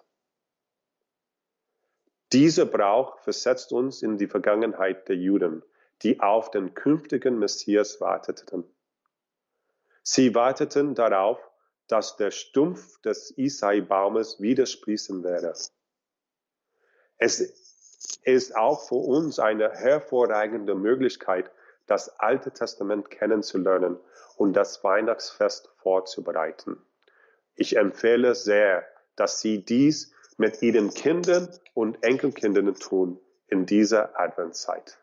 Dieser 2.32 2.68
Brauch 2.68 3.18
versetzt 3.22 3.74
uns 3.74 4.04
in 4.04 4.20
die 4.20 4.28
Vergangenheit 4.28 5.10
der 5.10 5.16
Juden, 5.16 5.64
die 6.04 6.20
auf 6.20 6.52
den 6.52 6.76
künftigen 6.76 7.40
Messias 7.40 8.00
warteten. 8.00 8.66
Sie 10.04 10.36
warteten 10.36 10.94
darauf, 10.94 11.40
dass 11.88 12.16
der 12.16 12.32
Stumpf 12.32 13.00
des 13.02 13.38
Isai-Baumes 13.38 14.40
wieder 14.40 14.66
sprießen 14.66 15.24
werde. 15.24 15.54
Es 17.18 17.40
ist 18.24 18.56
auch 18.56 18.88
für 18.88 18.96
uns 18.96 19.40
eine 19.40 19.72
hervorragende 19.72 20.76
Möglichkeit, 20.76 21.52
das 21.88 22.20
Alte 22.20 22.52
Testament 22.52 23.10
kennenzulernen 23.10 24.00
und 24.38 24.54
das 24.54 24.84
Weihnachtsfest 24.84 25.70
vorzubereiten. 25.78 26.82
Ich 27.56 27.76
empfehle 27.78 28.36
sehr, 28.36 28.86
dass 29.16 29.42
Sie 29.42 29.64
dies 29.64 30.14
mit 30.38 30.62
Ihren 30.62 30.94
Kindern 30.94 31.50
und 31.74 32.04
Enkelkindern 32.04 32.74
tun 32.76 33.20
in 33.48 33.66
dieser 33.66 34.20
Adventszeit. 34.20 34.98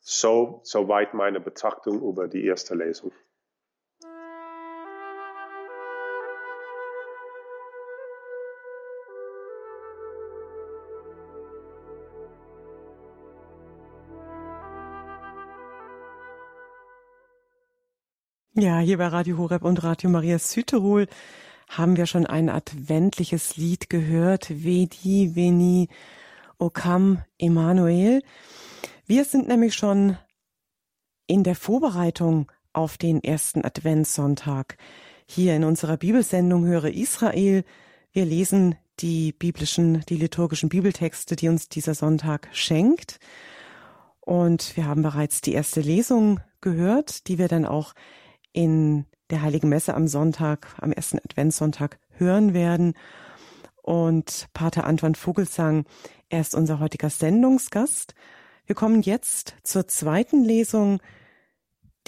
So, 0.00 0.60
soweit 0.62 1.14
meine 1.14 1.40
Betrachtung 1.40 2.02
über 2.02 2.28
die 2.28 2.44
erste 2.44 2.74
Lesung. 2.74 3.12
Ja, 18.60 18.80
hier 18.80 18.98
bei 18.98 19.06
Radio 19.06 19.38
Horeb 19.38 19.62
und 19.62 19.84
Radio 19.84 20.10
Maria 20.10 20.36
Südtirol 20.40 21.06
haben 21.68 21.96
wir 21.96 22.06
schon 22.06 22.26
ein 22.26 22.48
adventliches 22.48 23.56
Lied 23.56 23.88
gehört. 23.88 24.50
Vedi, 24.50 25.36
Veni, 25.36 25.88
Okam, 26.58 27.22
Emanuel. 27.38 28.20
Wir 29.06 29.24
sind 29.24 29.46
nämlich 29.46 29.76
schon 29.76 30.18
in 31.28 31.44
der 31.44 31.54
Vorbereitung 31.54 32.50
auf 32.72 32.98
den 32.98 33.22
ersten 33.22 33.64
Adventssonntag. 33.64 34.76
Hier 35.24 35.54
in 35.54 35.62
unserer 35.62 35.96
Bibelsendung 35.96 36.66
Höre 36.66 36.92
Israel. 36.92 37.62
Wir 38.10 38.24
lesen 38.24 38.74
die 38.98 39.30
biblischen, 39.30 40.04
die 40.08 40.16
liturgischen 40.16 40.68
Bibeltexte, 40.68 41.36
die 41.36 41.48
uns 41.48 41.68
dieser 41.68 41.94
Sonntag 41.94 42.48
schenkt. 42.50 43.20
Und 44.18 44.76
wir 44.76 44.86
haben 44.86 45.02
bereits 45.02 45.42
die 45.42 45.52
erste 45.52 45.80
Lesung 45.80 46.40
gehört, 46.60 47.28
die 47.28 47.38
wir 47.38 47.46
dann 47.46 47.64
auch 47.64 47.94
in 48.58 49.06
der 49.30 49.42
Heiligen 49.42 49.68
Messe 49.68 49.94
am 49.94 50.08
Sonntag, 50.08 50.74
am 50.80 50.90
ersten 50.90 51.20
Adventssonntag 51.20 52.00
hören 52.10 52.54
werden. 52.54 52.94
Und 53.82 54.48
Pater 54.52 54.84
Anton 54.84 55.14
Vogelsang, 55.14 55.84
er 56.28 56.40
ist 56.40 56.56
unser 56.56 56.80
heutiger 56.80 57.08
Sendungsgast. 57.08 58.16
Wir 58.66 58.74
kommen 58.74 59.02
jetzt 59.02 59.54
zur 59.62 59.86
zweiten 59.86 60.42
Lesung. 60.42 61.00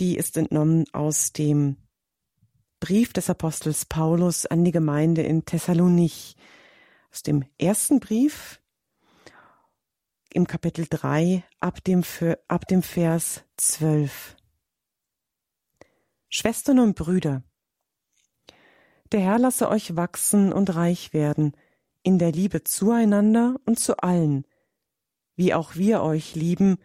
Die 0.00 0.16
ist 0.16 0.36
entnommen 0.36 0.86
aus 0.92 1.32
dem 1.32 1.76
Brief 2.80 3.12
des 3.12 3.30
Apostels 3.30 3.84
Paulus 3.84 4.44
an 4.44 4.64
die 4.64 4.72
Gemeinde 4.72 5.22
in 5.22 5.44
Thessalonich. 5.44 6.36
Aus 7.12 7.22
dem 7.22 7.44
ersten 7.58 8.00
Brief 8.00 8.60
im 10.32 10.48
Kapitel 10.48 10.88
3 10.90 11.44
ab 11.60 11.84
dem, 11.84 12.02
ab 12.48 12.66
dem 12.66 12.82
Vers 12.82 13.44
12. 13.56 14.34
Schwestern 16.32 16.78
und 16.78 16.94
Brüder, 16.94 17.42
der 19.10 19.18
Herr 19.18 19.40
lasse 19.40 19.68
euch 19.68 19.96
wachsen 19.96 20.52
und 20.52 20.76
reich 20.76 21.12
werden 21.12 21.56
in 22.04 22.20
der 22.20 22.30
Liebe 22.30 22.62
zueinander 22.62 23.56
und 23.66 23.80
zu 23.80 23.96
allen, 23.96 24.46
wie 25.34 25.52
auch 25.52 25.74
wir 25.74 26.02
euch 26.02 26.36
lieben, 26.36 26.78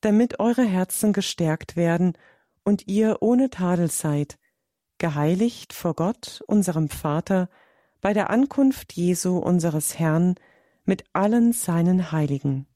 damit 0.00 0.40
eure 0.40 0.64
Herzen 0.64 1.12
gestärkt 1.12 1.76
werden 1.76 2.16
und 2.64 2.88
ihr 2.88 3.18
ohne 3.20 3.50
Tadel 3.50 3.90
seid, 3.90 4.38
geheiligt 4.96 5.74
vor 5.74 5.94
Gott, 5.94 6.42
unserem 6.46 6.88
Vater, 6.88 7.50
bei 8.00 8.14
der 8.14 8.30
Ankunft 8.30 8.94
Jesu 8.94 9.36
unseres 9.36 9.98
Herrn 9.98 10.36
mit 10.86 11.04
allen 11.12 11.52
seinen 11.52 12.12
Heiligen. 12.12 12.66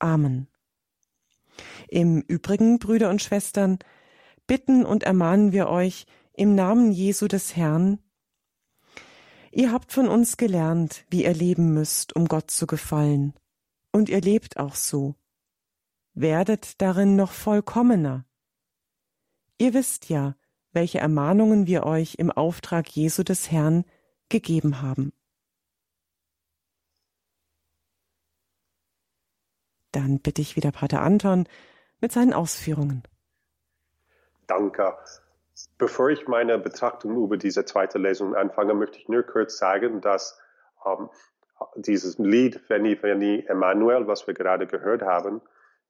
Amen. 0.00 0.48
Im 1.86 2.22
Übrigen, 2.22 2.80
Brüder 2.80 3.08
und 3.08 3.22
Schwestern, 3.22 3.78
bitten 4.46 4.84
und 4.84 5.02
ermahnen 5.02 5.52
wir 5.52 5.68
euch 5.68 6.06
im 6.32 6.54
Namen 6.54 6.92
Jesu 6.92 7.28
des 7.28 7.56
Herrn, 7.56 7.98
Ihr 9.56 9.70
habt 9.70 9.92
von 9.92 10.08
uns 10.08 10.36
gelernt, 10.36 11.04
wie 11.10 11.22
ihr 11.22 11.32
leben 11.32 11.74
müsst, 11.74 12.16
um 12.16 12.26
Gott 12.26 12.50
zu 12.50 12.66
gefallen. 12.66 13.34
Und 13.92 14.08
ihr 14.08 14.20
lebt 14.20 14.56
auch 14.56 14.74
so. 14.74 15.14
Werdet 16.12 16.82
darin 16.82 17.14
noch 17.14 17.30
vollkommener. 17.30 18.26
Ihr 19.56 19.72
wisst 19.72 20.08
ja, 20.08 20.34
welche 20.72 20.98
Ermahnungen 20.98 21.68
wir 21.68 21.86
euch 21.86 22.16
im 22.16 22.32
Auftrag 22.32 22.88
Jesu 22.88 23.22
des 23.22 23.52
Herrn 23.52 23.84
gegeben 24.28 24.82
haben. 24.82 25.12
Dann 29.92 30.18
bitte 30.18 30.42
ich 30.42 30.56
wieder 30.56 30.72
Pater 30.72 31.00
Anton 31.00 31.46
mit 32.00 32.10
seinen 32.10 32.32
Ausführungen. 32.32 33.04
Danke. 34.46 34.96
Bevor 35.78 36.10
ich 36.10 36.26
meine 36.26 36.58
Betrachtung 36.58 37.16
über 37.22 37.36
diese 37.36 37.64
zweite 37.64 37.98
Lesung 37.98 38.34
anfange, 38.34 38.74
möchte 38.74 38.98
ich 38.98 39.08
nur 39.08 39.22
kurz 39.22 39.56
sagen, 39.56 40.00
dass 40.00 40.40
ähm, 40.84 41.10
dieses 41.76 42.18
Lied 42.18 42.68
Veni 42.68 43.00
Veni 43.00 43.44
Emmanuel, 43.46 44.06
was 44.06 44.26
wir 44.26 44.34
gerade 44.34 44.66
gehört 44.66 45.02
haben, 45.02 45.40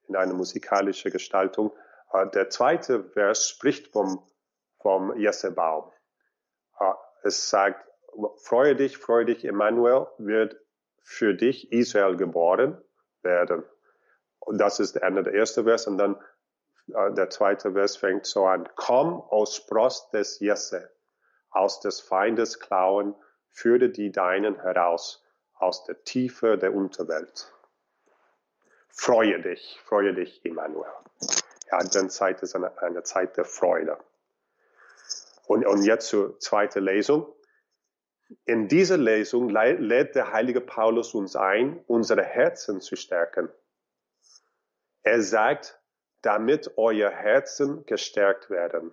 in 0.07 0.17
einer 0.17 0.35
musikalischen 0.35 1.11
Gestaltung, 1.11 1.73
äh, 2.13 2.27
der 2.29 2.51
zweite 2.51 3.05
Vers 3.05 3.49
spricht 3.49 3.89
vom, 3.89 4.23
vom 4.81 5.17
Jessebaum. 5.19 5.91
Äh, 6.79 6.93
es 7.23 7.49
sagt, 7.49 7.89
freue 8.37 8.77
dich, 8.77 8.99
freue 8.99 9.25
dich, 9.25 9.45
Emmanuel 9.45 10.07
wird 10.19 10.57
für 11.03 11.35
dich 11.35 11.73
Israel 11.73 12.17
geboren 12.17 12.83
werden. 13.23 13.65
Und 14.41 14.59
das 14.59 14.79
ist 14.81 14.95
der 14.95 15.33
erste 15.33 15.65
Vers. 15.65 15.87
Und 15.87 15.99
dann 15.99 16.17
der 16.87 17.31
zweite 17.31 17.73
Vers 17.73 17.97
fängt 17.97 18.27
so 18.27 18.47
an. 18.47 18.69
Komm 18.77 19.21
aus 19.21 19.57
Spross 19.57 20.11
des 20.11 20.41
Jesse, 20.41 20.91
aus 21.51 21.81
des 21.81 22.01
Feindes 22.01 22.61
Klauen, 22.61 23.15
führe 23.51 23.89
die 23.89 24.13
Deinen 24.13 24.61
heraus, 24.61 25.25
aus 25.55 25.85
der 25.85 26.03
Tiefe 26.05 26.59
der 26.59 26.75
Unterwelt. 26.75 27.51
Freue 28.89 29.41
dich, 29.41 29.81
freue 29.85 30.15
dich, 30.15 30.45
Immanuel. 30.45 30.91
Ja, 31.71 31.79
Adventszeit 31.79 32.43
ist 32.43 32.55
eine, 32.55 32.77
eine 32.83 33.03
Zeit 33.03 33.37
der 33.37 33.45
Freude. 33.45 33.99
Und, 35.47 35.67
und 35.67 35.83
jetzt 35.83 36.09
zur 36.09 36.39
zweiten 36.39 36.83
Lesung. 36.83 37.27
In 38.45 38.69
dieser 38.69 38.97
Lesung 38.97 39.49
lädt 39.51 40.15
der 40.15 40.33
heilige 40.33 40.61
Paulus 40.61 41.15
uns 41.15 41.37
ein, 41.37 41.83
unsere 41.87 42.23
Herzen 42.23 42.81
zu 42.81 42.97
stärken. 42.97 43.49
Er 45.03 45.21
sagt, 45.23 45.79
damit 46.25 46.79
euer 46.79 47.11
Herzen 47.11 47.85
gestärkt 47.87 48.49
werden. 48.49 48.93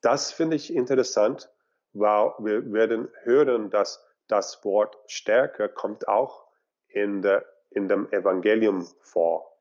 Das 0.00 0.32
finde 0.32 0.56
ich 0.56 0.74
interessant, 0.74 1.50
weil 1.92 2.32
wir 2.38 2.72
werden 2.72 3.08
hören, 3.22 3.70
dass 3.70 4.04
das 4.26 4.64
Wort 4.64 4.96
Stärke 5.06 5.68
kommt 5.68 6.06
auch 6.06 6.46
in, 6.88 7.22
der, 7.22 7.44
in 7.70 7.88
dem 7.88 8.10
Evangelium 8.12 8.86
vor. 9.00 9.56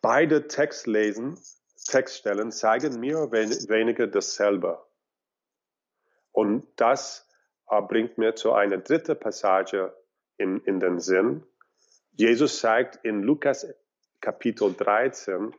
Beide 0.00 0.48
Textlesen, 0.48 1.38
Textstellen 1.86 2.52
zeigen 2.52 3.00
mir 3.00 3.30
weniger 3.32 4.06
dasselbe. 4.06 4.84
Und 6.32 6.66
das 6.76 7.28
äh, 7.68 7.80
bringt 7.82 8.18
mir 8.18 8.34
zu 8.34 8.52
einer 8.52 8.78
dritten 8.78 9.18
Passage 9.18 9.94
in, 10.36 10.60
in 10.64 10.80
den 10.80 11.00
Sinn, 11.00 11.44
Jesus 12.14 12.60
sagt 12.60 13.04
in 13.04 13.22
Lukas 13.22 13.66
Kapitel 14.20 14.74
13, 14.74 15.54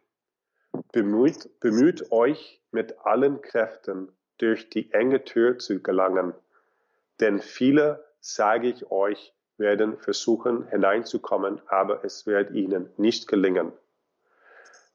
bemüht, 0.91 1.59
bemüht 1.59 2.11
euch 2.11 2.61
mit 2.71 2.99
allen 3.05 3.41
Kräften 3.41 4.11
durch 4.37 4.69
die 4.69 4.91
enge 4.93 5.23
Tür 5.23 5.57
zu 5.57 5.81
gelangen, 5.81 6.33
denn 7.19 7.39
viele, 7.39 8.05
sage 8.19 8.67
ich 8.67 8.91
euch, 8.91 9.33
werden 9.57 9.97
versuchen 9.97 10.67
hineinzukommen, 10.69 11.59
aber 11.67 12.03
es 12.05 12.27
wird 12.27 12.51
ihnen 12.51 12.89
nicht 12.97 13.27
gelingen. 13.27 13.71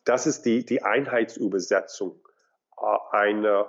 Das 0.04 0.26
ist 0.26 0.42
die, 0.42 0.64
die 0.64 0.82
Einheitsübersetzung. 0.82 2.20
Äh, 2.80 2.96
eine 3.10 3.66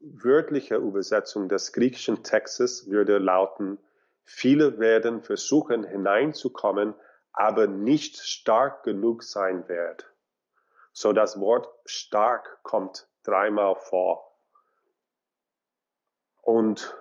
wörtliche 0.00 0.76
Übersetzung 0.76 1.48
des 1.48 1.72
griechischen 1.72 2.24
Textes 2.24 2.90
würde 2.90 3.18
lauten, 3.18 3.78
Viele 4.24 4.78
werden 4.78 5.22
versuchen 5.22 5.84
hineinzukommen, 5.84 6.94
aber 7.32 7.66
nicht 7.66 8.16
stark 8.18 8.82
genug 8.82 9.22
sein 9.22 9.68
wird. 9.68 10.12
So 10.92 11.12
das 11.12 11.40
Wort 11.40 11.68
stark 11.84 12.62
kommt 12.62 13.08
dreimal 13.22 13.76
vor. 13.76 14.36
Und, 16.42 16.96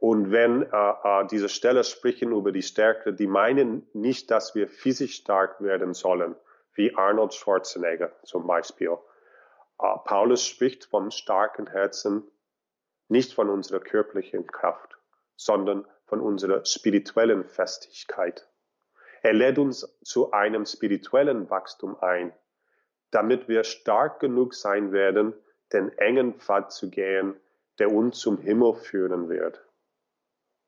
und 0.00 0.30
wenn 0.30 0.62
äh, 0.62 0.66
äh, 1.04 1.26
diese 1.26 1.48
Stelle 1.48 1.84
sprechen 1.84 2.32
über 2.32 2.52
die 2.52 2.62
Stärke, 2.62 3.14
die 3.14 3.26
meinen 3.26 3.88
nicht, 3.92 4.30
dass 4.30 4.54
wir 4.54 4.68
physisch 4.68 5.16
stark 5.16 5.60
werden 5.62 5.94
sollen, 5.94 6.36
wie 6.74 6.94
Arnold 6.94 7.34
Schwarzenegger 7.34 8.12
zum 8.24 8.46
Beispiel. 8.46 8.96
Äh, 9.80 9.96
Paulus 10.04 10.44
spricht 10.44 10.84
vom 10.84 11.10
starken 11.10 11.66
Herzen, 11.66 12.30
nicht 13.08 13.32
von 13.32 13.48
unserer 13.48 13.80
körperlichen 13.80 14.46
Kraft, 14.46 14.98
sondern 15.36 15.86
von 16.08 16.20
unserer 16.20 16.64
spirituellen 16.64 17.44
Festigkeit. 17.44 18.48
Er 19.22 19.34
lädt 19.34 19.58
uns 19.58 19.98
zu 20.02 20.32
einem 20.32 20.64
spirituellen 20.64 21.50
Wachstum 21.50 21.96
ein, 22.00 22.32
damit 23.10 23.48
wir 23.48 23.62
stark 23.62 24.20
genug 24.20 24.54
sein 24.54 24.92
werden, 24.92 25.34
den 25.72 25.90
engen 25.98 26.34
Pfad 26.34 26.72
zu 26.72 26.90
gehen, 26.90 27.38
der 27.78 27.92
uns 27.92 28.18
zum 28.18 28.38
Himmel 28.38 28.74
führen 28.74 29.28
wird. 29.28 29.62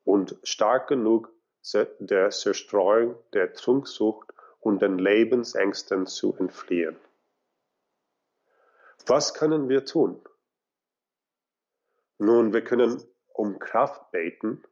Und 0.03 0.37
stark 0.43 0.87
genug, 0.87 1.33
der 1.99 2.29
Zerstreuung, 2.29 3.15
der 3.33 3.53
Trunksucht 3.53 4.31
und 4.59 4.81
den 4.81 4.97
Lebensängsten 4.97 6.05
zu 6.05 6.35
entfliehen. 6.37 6.97
Was 9.07 9.33
können 9.33 9.69
wir 9.69 9.85
tun? 9.85 10.21
Nun, 12.17 12.53
wir 12.53 12.63
können 12.63 13.03
um 13.33 13.57
Kraft 13.57 14.11
beten 14.11 14.63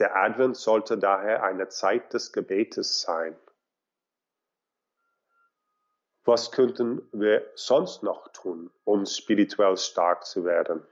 der 0.00 0.16
Advent 0.16 0.56
sollte 0.56 0.96
daher 0.96 1.44
eine 1.44 1.68
Zeit 1.68 2.12
des 2.14 2.32
Gebetes 2.32 3.02
sein. 3.02 3.36
Was 6.24 6.50
könnten 6.50 7.02
wir 7.12 7.46
sonst 7.54 8.02
noch 8.02 8.28
tun, 8.32 8.70
um 8.84 9.04
spirituell 9.04 9.76
stark 9.76 10.24
zu 10.24 10.44
werden? 10.44 10.86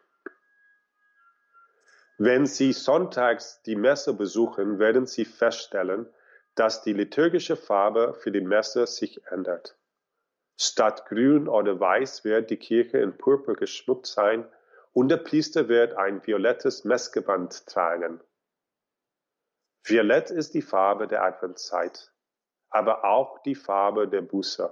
Wenn 2.18 2.46
Sie 2.46 2.72
sonntags 2.72 3.62
die 3.62 3.76
Messe 3.76 4.12
besuchen, 4.12 4.78
werden 4.78 5.06
Sie 5.06 5.24
feststellen, 5.24 6.12
dass 6.54 6.82
die 6.82 6.92
liturgische 6.92 7.56
Farbe 7.56 8.14
für 8.14 8.32
die 8.32 8.40
Messe 8.40 8.86
sich 8.86 9.24
ändert. 9.28 9.78
Statt 10.56 11.06
grün 11.06 11.46
oder 11.48 11.78
weiß 11.78 12.24
wird 12.24 12.50
die 12.50 12.56
Kirche 12.56 12.98
in 12.98 13.16
Purpur 13.16 13.54
geschmückt 13.54 14.06
sein 14.06 14.46
und 14.92 15.08
der 15.08 15.18
Priester 15.18 15.68
wird 15.68 15.94
ein 15.94 16.26
violettes 16.26 16.84
Messgewand 16.84 17.66
tragen. 17.66 18.20
Violett 19.88 20.30
ist 20.30 20.52
die 20.52 20.60
Farbe 20.60 21.08
der 21.08 21.24
Adventszeit, 21.24 22.12
aber 22.68 23.04
auch 23.04 23.38
die 23.42 23.54
Farbe 23.54 24.06
der 24.06 24.20
Buße. 24.20 24.70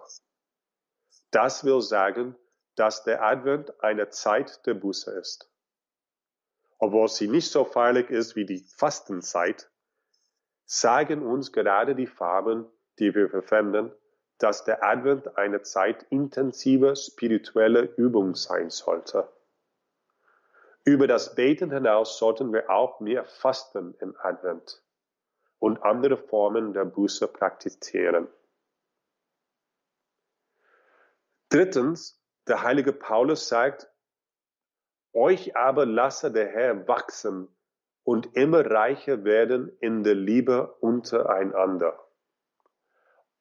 Das 1.30 1.64
will 1.64 1.80
sagen, 1.80 2.36
dass 2.74 3.02
der 3.02 3.22
Advent 3.22 3.82
eine 3.82 4.10
Zeit 4.10 4.66
der 4.66 4.74
Buße 4.74 5.10
ist. 5.12 5.50
Obwohl 6.78 7.08
sie 7.08 7.28
nicht 7.28 7.50
so 7.50 7.64
feierlich 7.64 8.10
ist 8.10 8.36
wie 8.36 8.44
die 8.44 8.58
Fastenzeit, 8.58 9.70
sagen 10.66 11.24
uns 11.24 11.50
gerade 11.50 11.94
die 11.94 12.06
Farben, 12.06 12.70
die 12.98 13.14
wir 13.14 13.30
verwenden, 13.30 13.92
dass 14.36 14.64
der 14.64 14.84
Advent 14.84 15.38
eine 15.38 15.62
Zeit 15.62 16.02
intensiver 16.10 16.94
spiritueller 16.94 17.88
Übung 17.96 18.34
sein 18.34 18.68
sollte. 18.68 19.32
Über 20.84 21.06
das 21.06 21.34
Beten 21.34 21.70
hinaus 21.70 22.18
sollten 22.18 22.52
wir 22.52 22.68
auch 22.68 23.00
mehr 23.00 23.24
fasten 23.24 23.94
im 24.00 24.14
Advent 24.18 24.82
und 25.58 25.82
andere 25.82 26.16
Formen 26.16 26.72
der 26.72 26.84
Buße 26.84 27.28
praktizieren. 27.28 28.28
Drittens, 31.48 32.22
der 32.46 32.62
heilige 32.62 32.92
Paulus 32.92 33.48
sagt, 33.48 33.88
euch 35.12 35.56
aber 35.56 35.86
lasse 35.86 36.30
der 36.30 36.48
Herr 36.48 36.86
wachsen 36.86 37.48
und 38.04 38.36
immer 38.36 38.70
reicher 38.70 39.24
werden 39.24 39.76
in 39.80 40.04
der 40.04 40.14
Liebe 40.14 40.74
untereinander. 40.80 41.98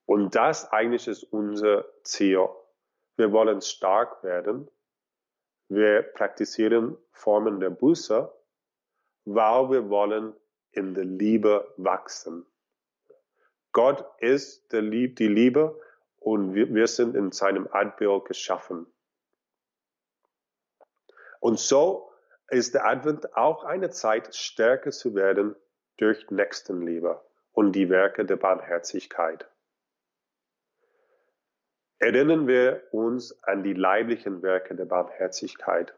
Und 0.05 0.35
das 0.35 0.71
eigentlich 0.71 1.07
ist 1.07 1.23
unser 1.23 1.85
Ziel. 2.03 2.47
Wir 3.17 3.31
wollen 3.31 3.61
stark 3.61 4.23
werden. 4.23 4.69
Wir 5.67 6.03
praktizieren 6.03 6.97
Formen 7.11 7.59
der 7.59 7.71
Buße, 7.71 8.31
weil 9.25 9.69
wir 9.71 9.89
wollen 9.89 10.33
in 10.75 10.93
der 10.93 11.05
Liebe 11.05 11.73
wachsen. 11.77 12.45
Gott 13.71 14.05
ist 14.19 14.71
die 14.71 15.27
Liebe 15.27 15.79
und 16.19 16.53
wir 16.53 16.87
sind 16.87 17.15
in 17.15 17.31
seinem 17.31 17.67
Abbild 17.67 18.25
geschaffen. 18.25 18.87
Und 21.39 21.59
so 21.59 22.11
ist 22.47 22.73
der 22.73 22.85
Advent 22.85 23.35
auch 23.35 23.63
eine 23.63 23.89
Zeit, 23.89 24.33
stärker 24.35 24.91
zu 24.91 25.13
werden 25.13 25.55
durch 25.97 26.29
Nächstenliebe 26.31 27.21
und 27.51 27.73
die 27.73 27.89
Werke 27.89 28.25
der 28.25 28.37
Barmherzigkeit. 28.37 29.49
Erinnern 31.99 32.47
wir 32.47 32.83
uns 32.91 33.41
an 33.43 33.63
die 33.63 33.73
leiblichen 33.73 34.41
Werke 34.41 34.75
der 34.75 34.85
Barmherzigkeit. 34.85 35.93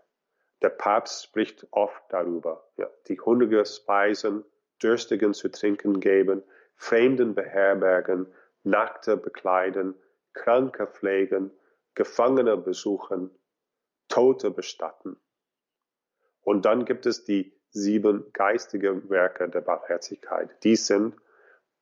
Der 0.62 0.70
Papst 0.70 1.24
spricht 1.24 1.68
oft 1.72 2.02
darüber. 2.10 2.68
Ja, 2.78 2.90
die 3.08 3.20
Hungrige 3.20 3.66
speisen, 3.66 4.44
Dürstigen 4.82 5.34
zu 5.34 5.50
trinken 5.50 6.00
geben, 6.00 6.44
Fremden 6.76 7.34
beherbergen, 7.34 8.28
Nackte 8.63 9.18
bekleiden, 9.18 9.96
Kranke 10.34 10.88
pflegen, 10.88 11.52
Gefangene 11.96 12.58
besuchen, 12.58 13.32
Tote 14.08 14.52
bestatten. 14.52 15.18
Und 16.42 16.66
dann 16.66 16.86
gibt 16.86 17.06
es 17.06 17.24
die 17.24 17.54
sieben 17.72 18.32
geistige 18.34 19.10
Werke 19.10 19.50
der 19.50 19.62
Barmherzigkeit. 19.62 20.50
Dies 20.63 20.88
sind 20.88 21.16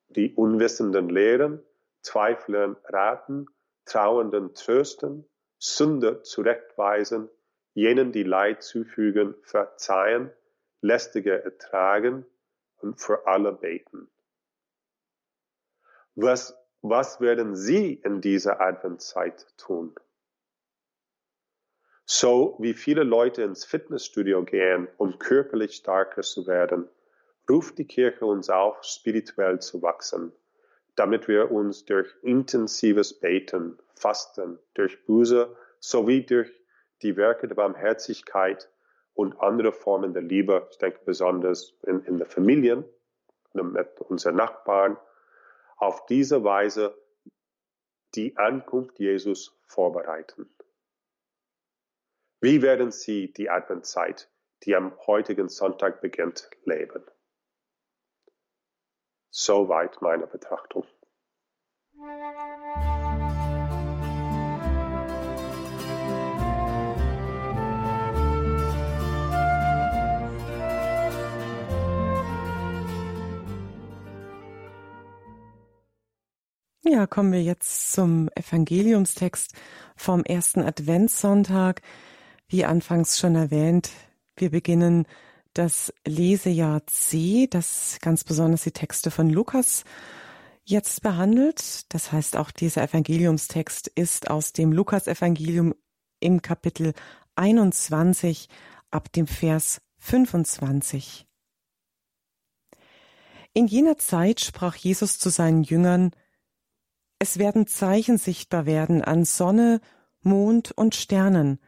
die 0.08 0.34
Unwissenden 0.34 1.10
lehren, 1.10 1.62
Zweiflern 2.02 2.78
raten, 2.86 3.48
Trauernden 3.86 4.54
trösten, 4.54 5.28
Sünde 5.60 6.22
zurechtweisen, 6.24 7.30
jenen, 7.74 8.12
die 8.12 8.24
Leid 8.24 8.64
zufügen, 8.64 9.36
verzeihen, 9.44 10.32
Lästige 10.82 11.44
ertragen 11.44 12.26
für 12.94 13.26
alle 13.26 13.54
beten. 13.54 14.10
Was, 16.14 16.56
was 16.82 17.20
werden 17.20 17.56
Sie 17.56 17.94
in 17.94 18.22
dieser 18.22 18.62
Adventszeit 18.62 19.48
tun? 19.58 19.96
So 22.06 22.56
wie 22.60 22.76
viele 22.76 23.04
Leute 23.04 23.42
ins 23.42 23.66
Fitnessstudio 23.66 24.44
gehen, 24.44 24.88
um 24.98 25.18
körperlich 25.18 25.76
stärker 25.76 26.22
zu 26.22 26.46
werden, 26.46 26.88
ruft 27.50 27.80
die 27.80 27.88
Kirche 27.88 28.26
uns 28.26 28.50
auf, 28.50 28.84
spirituell 28.84 29.60
zu 29.60 29.82
wachsen, 29.82 30.32
damit 30.96 31.28
wir 31.28 31.52
uns 31.52 31.86
durch 31.86 32.16
intensives 32.22 33.20
Beten, 33.20 33.80
Fasten, 33.96 34.60
durch 34.76 35.04
Buße 35.06 35.56
sowie 35.80 36.24
durch 36.26 36.52
die 37.02 37.18
Werke 37.18 37.48
der 37.48 37.56
Barmherzigkeit 37.56 38.70
und 39.16 39.40
andere 39.40 39.72
Formen 39.72 40.14
der 40.14 40.22
Liebe, 40.22 40.68
ich 40.70 40.78
denke 40.78 41.00
besonders 41.06 41.74
in, 41.84 42.04
in 42.04 42.18
der 42.18 42.28
Familien, 42.28 42.86
mit 43.54 44.02
unseren 44.02 44.36
Nachbarn, 44.36 44.98
auf 45.78 46.06
diese 46.06 46.44
Weise 46.44 46.96
die 48.14 48.36
Ankunft 48.38 49.00
Jesus 49.00 49.58
vorbereiten. 49.66 50.54
Wie 52.42 52.62
werden 52.62 52.92
Sie 52.92 53.32
die 53.32 53.50
Adventzeit, 53.50 54.30
die 54.64 54.76
am 54.76 54.96
heutigen 55.08 55.48
Sonntag 55.50 56.02
beginnt, 56.02 56.50
leben? 56.66 57.04
Soweit 59.30 60.02
meine 60.02 60.28
Betrachtung. 60.28 60.86
Ja, 76.88 77.08
kommen 77.08 77.32
wir 77.32 77.42
jetzt 77.42 77.94
zum 77.94 78.30
Evangeliumstext 78.36 79.56
vom 79.96 80.24
ersten 80.24 80.62
Adventssonntag. 80.62 81.82
Wie 82.48 82.64
anfangs 82.64 83.18
schon 83.18 83.34
erwähnt, 83.34 83.90
wir 84.38 84.52
beginnen 84.52 85.08
das 85.54 85.92
Lesejahr 86.06 86.86
C, 86.86 87.48
das 87.50 87.98
ganz 88.02 88.24
besonders 88.24 88.66
die 88.66 88.72
Texte 88.72 89.10
von 89.10 89.32
Lukas 89.32 89.84
jetzt 90.64 91.02
behandelt. 91.02 91.92
Das 91.92 92.12
heißt, 92.12 92.38
auch 92.38 92.52
dieser 92.52 92.84
Evangeliumstext 92.84 93.88
ist 93.88 94.30
aus 94.30 94.54
dem 94.54 94.72
Lukas-Evangelium 94.72 95.74
im 96.20 96.44
Kapitel 96.44 96.94
21 97.34 98.48
ab 98.92 99.12
dem 99.12 99.26
Vers 99.26 99.82
25. 99.98 101.26
In 103.54 103.66
jener 103.66 103.98
Zeit 103.98 104.40
sprach 104.40 104.76
Jesus 104.76 105.18
zu 105.18 105.32
seinen 105.32 105.64
Jüngern, 105.64 106.12
es 107.26 107.40
werden 107.40 107.66
Zeichen 107.66 108.20
sichtbar 108.20 108.68
werden 108.68 109.02
an 109.02 109.26
Sonne, 109.26 109.82
Mond 110.22 110.72
und 110.74 110.94
Sternen, 110.94 111.60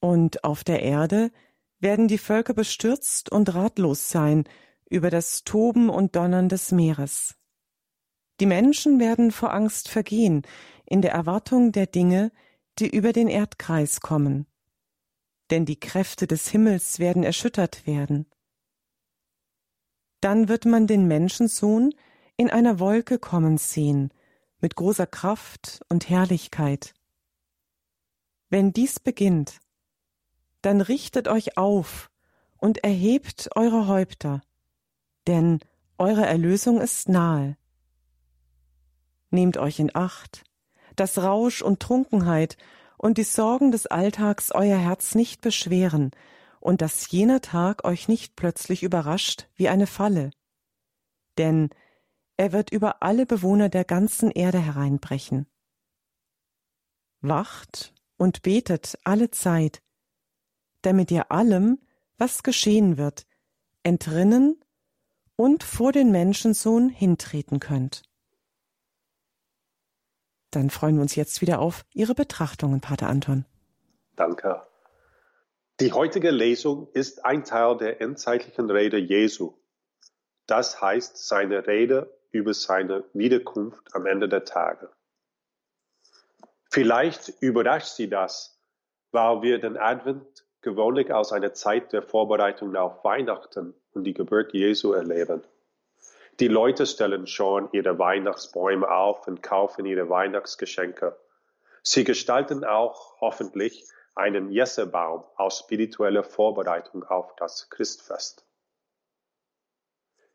und 0.00 0.42
auf 0.42 0.64
der 0.64 0.82
Erde 0.82 1.30
werden 1.78 2.08
die 2.08 2.18
Völker 2.18 2.52
bestürzt 2.52 3.30
und 3.30 3.54
ratlos 3.54 4.10
sein 4.10 4.42
über 4.90 5.08
das 5.10 5.44
Toben 5.44 5.88
und 5.88 6.16
Donnern 6.16 6.48
des 6.48 6.72
Meeres. 6.72 7.36
Die 8.40 8.46
Menschen 8.46 8.98
werden 8.98 9.30
vor 9.30 9.54
Angst 9.54 9.88
vergehen 9.88 10.42
in 10.84 11.00
der 11.00 11.12
Erwartung 11.12 11.70
der 11.70 11.86
Dinge, 11.86 12.32
die 12.80 12.88
über 12.88 13.12
den 13.12 13.28
Erdkreis 13.28 14.00
kommen. 14.00 14.48
Denn 15.52 15.64
die 15.64 15.78
Kräfte 15.78 16.26
des 16.26 16.48
Himmels 16.48 16.98
werden 16.98 17.22
erschüttert 17.22 17.86
werden. 17.86 18.26
Dann 20.20 20.48
wird 20.48 20.64
man 20.64 20.88
den 20.88 21.06
Menschensohn 21.06 21.94
in 22.36 22.50
einer 22.50 22.80
Wolke 22.80 23.20
kommen 23.20 23.58
sehen, 23.58 24.12
mit 24.60 24.76
großer 24.76 25.06
Kraft 25.06 25.80
und 25.88 26.08
Herrlichkeit. 26.08 26.94
Wenn 28.50 28.72
dies 28.72 29.00
beginnt, 29.00 29.60
dann 30.62 30.80
richtet 30.80 31.28
euch 31.28 31.56
auf 31.56 32.10
und 32.56 32.78
erhebt 32.78 33.50
eure 33.54 33.86
Häupter, 33.86 34.42
denn 35.26 35.60
eure 35.98 36.26
Erlösung 36.26 36.80
ist 36.80 37.08
nahe. 37.08 37.56
Nehmt 39.30 39.58
euch 39.58 39.78
in 39.78 39.94
Acht, 39.94 40.44
dass 40.96 41.18
Rausch 41.18 41.62
und 41.62 41.80
Trunkenheit 41.80 42.56
und 42.96 43.18
die 43.18 43.24
Sorgen 43.24 43.70
des 43.70 43.86
Alltags 43.86 44.50
euer 44.52 44.78
Herz 44.78 45.14
nicht 45.14 45.40
beschweren 45.40 46.10
und 46.60 46.82
dass 46.82 47.10
jener 47.10 47.40
Tag 47.40 47.84
euch 47.84 48.08
nicht 48.08 48.34
plötzlich 48.34 48.82
überrascht 48.82 49.48
wie 49.54 49.68
eine 49.68 49.86
Falle. 49.86 50.30
Denn 51.36 51.70
er 52.38 52.52
wird 52.52 52.70
über 52.70 53.02
alle 53.02 53.26
Bewohner 53.26 53.68
der 53.68 53.84
ganzen 53.84 54.30
Erde 54.30 54.60
hereinbrechen. 54.60 55.46
Wacht 57.20 57.92
und 58.16 58.42
betet 58.42 58.96
alle 59.02 59.32
Zeit, 59.32 59.82
damit 60.82 61.10
ihr 61.10 61.32
allem, 61.32 61.80
was 62.16 62.44
geschehen 62.44 62.96
wird, 62.96 63.26
entrinnen 63.82 64.64
und 65.34 65.64
vor 65.64 65.90
den 65.90 66.12
Menschensohn 66.12 66.88
hintreten 66.88 67.58
könnt. 67.58 68.02
Dann 70.52 70.70
freuen 70.70 70.94
wir 70.94 71.02
uns 71.02 71.16
jetzt 71.16 71.40
wieder 71.40 71.58
auf 71.58 71.84
Ihre 71.92 72.14
Betrachtungen, 72.14 72.80
Pater 72.80 73.08
Anton. 73.08 73.46
Danke. 74.14 74.64
Die 75.80 75.92
heutige 75.92 76.30
Lesung 76.30 76.88
ist 76.92 77.24
ein 77.24 77.42
Teil 77.44 77.76
der 77.76 78.00
endzeitlichen 78.00 78.70
Rede 78.70 78.96
Jesu. 78.96 79.54
Das 80.46 80.80
heißt 80.80 81.16
seine 81.16 81.66
Rede 81.66 82.17
über 82.30 82.54
seine 82.54 83.04
Wiederkunft 83.12 83.94
am 83.94 84.06
Ende 84.06 84.28
der 84.28 84.44
Tage. 84.44 84.90
Vielleicht 86.70 87.28
überrascht 87.40 87.94
Sie 87.94 88.08
das, 88.08 88.60
weil 89.10 89.42
wir 89.42 89.58
den 89.58 89.76
Advent 89.76 90.44
gewöhnlich 90.60 91.12
als 91.12 91.32
eine 91.32 91.52
Zeit 91.52 91.92
der 91.92 92.02
Vorbereitung 92.02 92.76
auf 92.76 93.04
Weihnachten 93.04 93.74
und 93.92 94.04
die 94.04 94.14
Geburt 94.14 94.52
Jesu 94.52 94.92
erleben. 94.92 95.42
Die 96.40 96.48
Leute 96.48 96.86
stellen 96.86 97.26
schon 97.26 97.68
ihre 97.72 97.98
Weihnachtsbäume 97.98 98.88
auf 98.88 99.26
und 99.26 99.42
kaufen 99.42 99.86
ihre 99.86 100.08
Weihnachtsgeschenke. 100.08 101.16
Sie 101.82 102.04
gestalten 102.04 102.64
auch 102.64 103.20
hoffentlich 103.20 103.86
einen 104.14 104.50
Jessebaum 104.50 105.24
aus 105.36 105.60
spiritueller 105.60 106.22
Vorbereitung 106.22 107.04
auf 107.04 107.34
das 107.36 107.70
Christfest. 107.70 108.44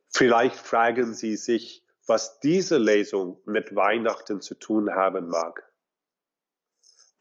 Vielleicht 0.10 0.56
fragen 0.56 1.14
Sie 1.14 1.36
sich, 1.36 1.83
was 2.06 2.40
diese 2.40 2.78
Lesung 2.78 3.42
mit 3.46 3.76
Weihnachten 3.76 4.42
zu 4.42 4.56
tun 4.56 4.94
haben 4.94 5.28
mag. 5.28 5.72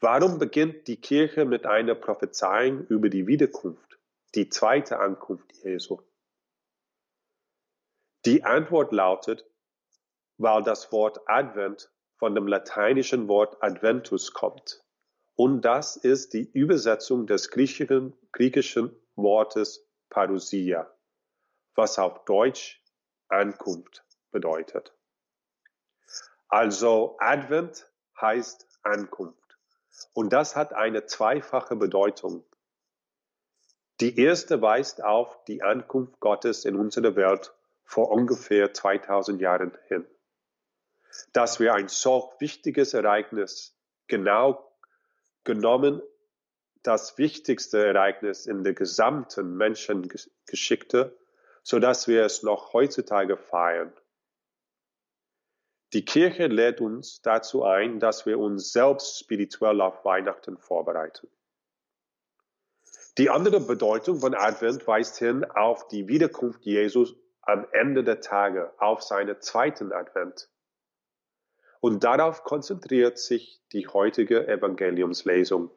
Warum 0.01 0.39
beginnt 0.39 0.87
die 0.87 0.99
Kirche 0.99 1.45
mit 1.45 1.65
einer 1.65 1.95
Prophezeiung 1.95 2.85
über 2.87 3.09
die 3.09 3.25
Wiederkunft, 3.25 3.99
die 4.35 4.49
zweite 4.49 4.99
Ankunft 4.99 5.53
Jesu? 5.63 6.01
Die 8.25 8.43
Antwort 8.43 8.91
lautet, 8.91 9.45
weil 10.37 10.63
das 10.63 10.91
Wort 10.91 11.21
Advent 11.27 11.89
von 12.17 12.35
dem 12.35 12.47
lateinischen 12.47 13.29
Wort 13.29 13.61
Adventus 13.63 14.33
kommt. 14.33 14.83
Und 15.35 15.61
das 15.61 15.95
ist 15.95 16.33
die 16.33 16.49
Übersetzung 16.51 17.25
des 17.25 17.49
griechischen, 17.49 18.13
griechischen 18.33 18.95
Wortes 19.15 19.87
Parousia, 20.09 20.93
was 21.75 21.97
auf 21.97 22.25
Deutsch 22.25 22.83
Ankunft 23.29 24.02
bedeutet. 24.33 24.93
Also 26.49 27.15
Advent 27.19 27.89
heißt 28.19 28.67
Ankunft. 28.83 29.57
Und 30.13 30.33
das 30.33 30.57
hat 30.57 30.73
eine 30.73 31.05
zweifache 31.05 31.77
Bedeutung. 31.77 32.43
Die 34.01 34.19
erste 34.19 34.61
weist 34.61 35.01
auf 35.01 35.43
die 35.45 35.63
Ankunft 35.63 36.19
Gottes 36.19 36.65
in 36.65 36.75
unsere 36.75 37.15
Welt 37.15 37.53
vor 37.85 38.11
ungefähr 38.11 38.73
2000 38.73 39.39
Jahren 39.39 39.77
hin. 39.87 40.05
Dass 41.31 41.59
wir 41.59 41.73
ein 41.73 41.87
so 41.87 42.33
wichtiges 42.39 42.93
Ereignis, 42.93 43.77
genau 44.07 44.69
genommen 45.43 46.01
das 46.81 47.17
wichtigste 47.17 47.85
Ereignis 47.85 48.45
in 48.45 48.63
der 48.63 48.73
gesamten 48.73 49.55
Menschengeschichte, 49.55 51.17
so 51.63 51.79
dass 51.79 52.07
wir 52.07 52.25
es 52.25 52.43
noch 52.43 52.73
heutzutage 52.73 53.37
feiern. 53.37 53.93
Die 55.93 56.03
Kirche 56.03 56.47
lädt 56.47 56.81
uns 56.81 57.21
dazu 57.21 57.63
ein, 57.63 57.99
dass 57.99 58.25
wir 58.25 58.39
uns 58.39 58.71
selbst 58.71 59.19
spirituell 59.19 59.79
auf 59.79 60.03
Weihnachten 60.03 60.57
vorbereiten. 60.57 61.27
Die 63.19 63.29
andere 63.29 63.59
Bedeutung 63.59 64.19
von 64.19 64.33
Advent 64.33 64.87
weist 64.87 65.19
hin 65.19 65.45
auf 65.45 65.87
die 65.87 66.07
Wiederkunft 66.07 66.65
Jesus 66.65 67.15
am 67.43 67.67
Ende 67.73 68.03
der 68.03 68.21
Tage, 68.21 68.73
auf 68.79 69.03
seinen 69.03 69.39
zweiten 69.39 69.91
Advent. 69.91 70.49
Und 71.79 72.03
darauf 72.03 72.43
konzentriert 72.43 73.19
sich 73.19 73.61
die 73.71 73.87
heutige 73.87 74.47
Evangeliumslesung. 74.47 75.69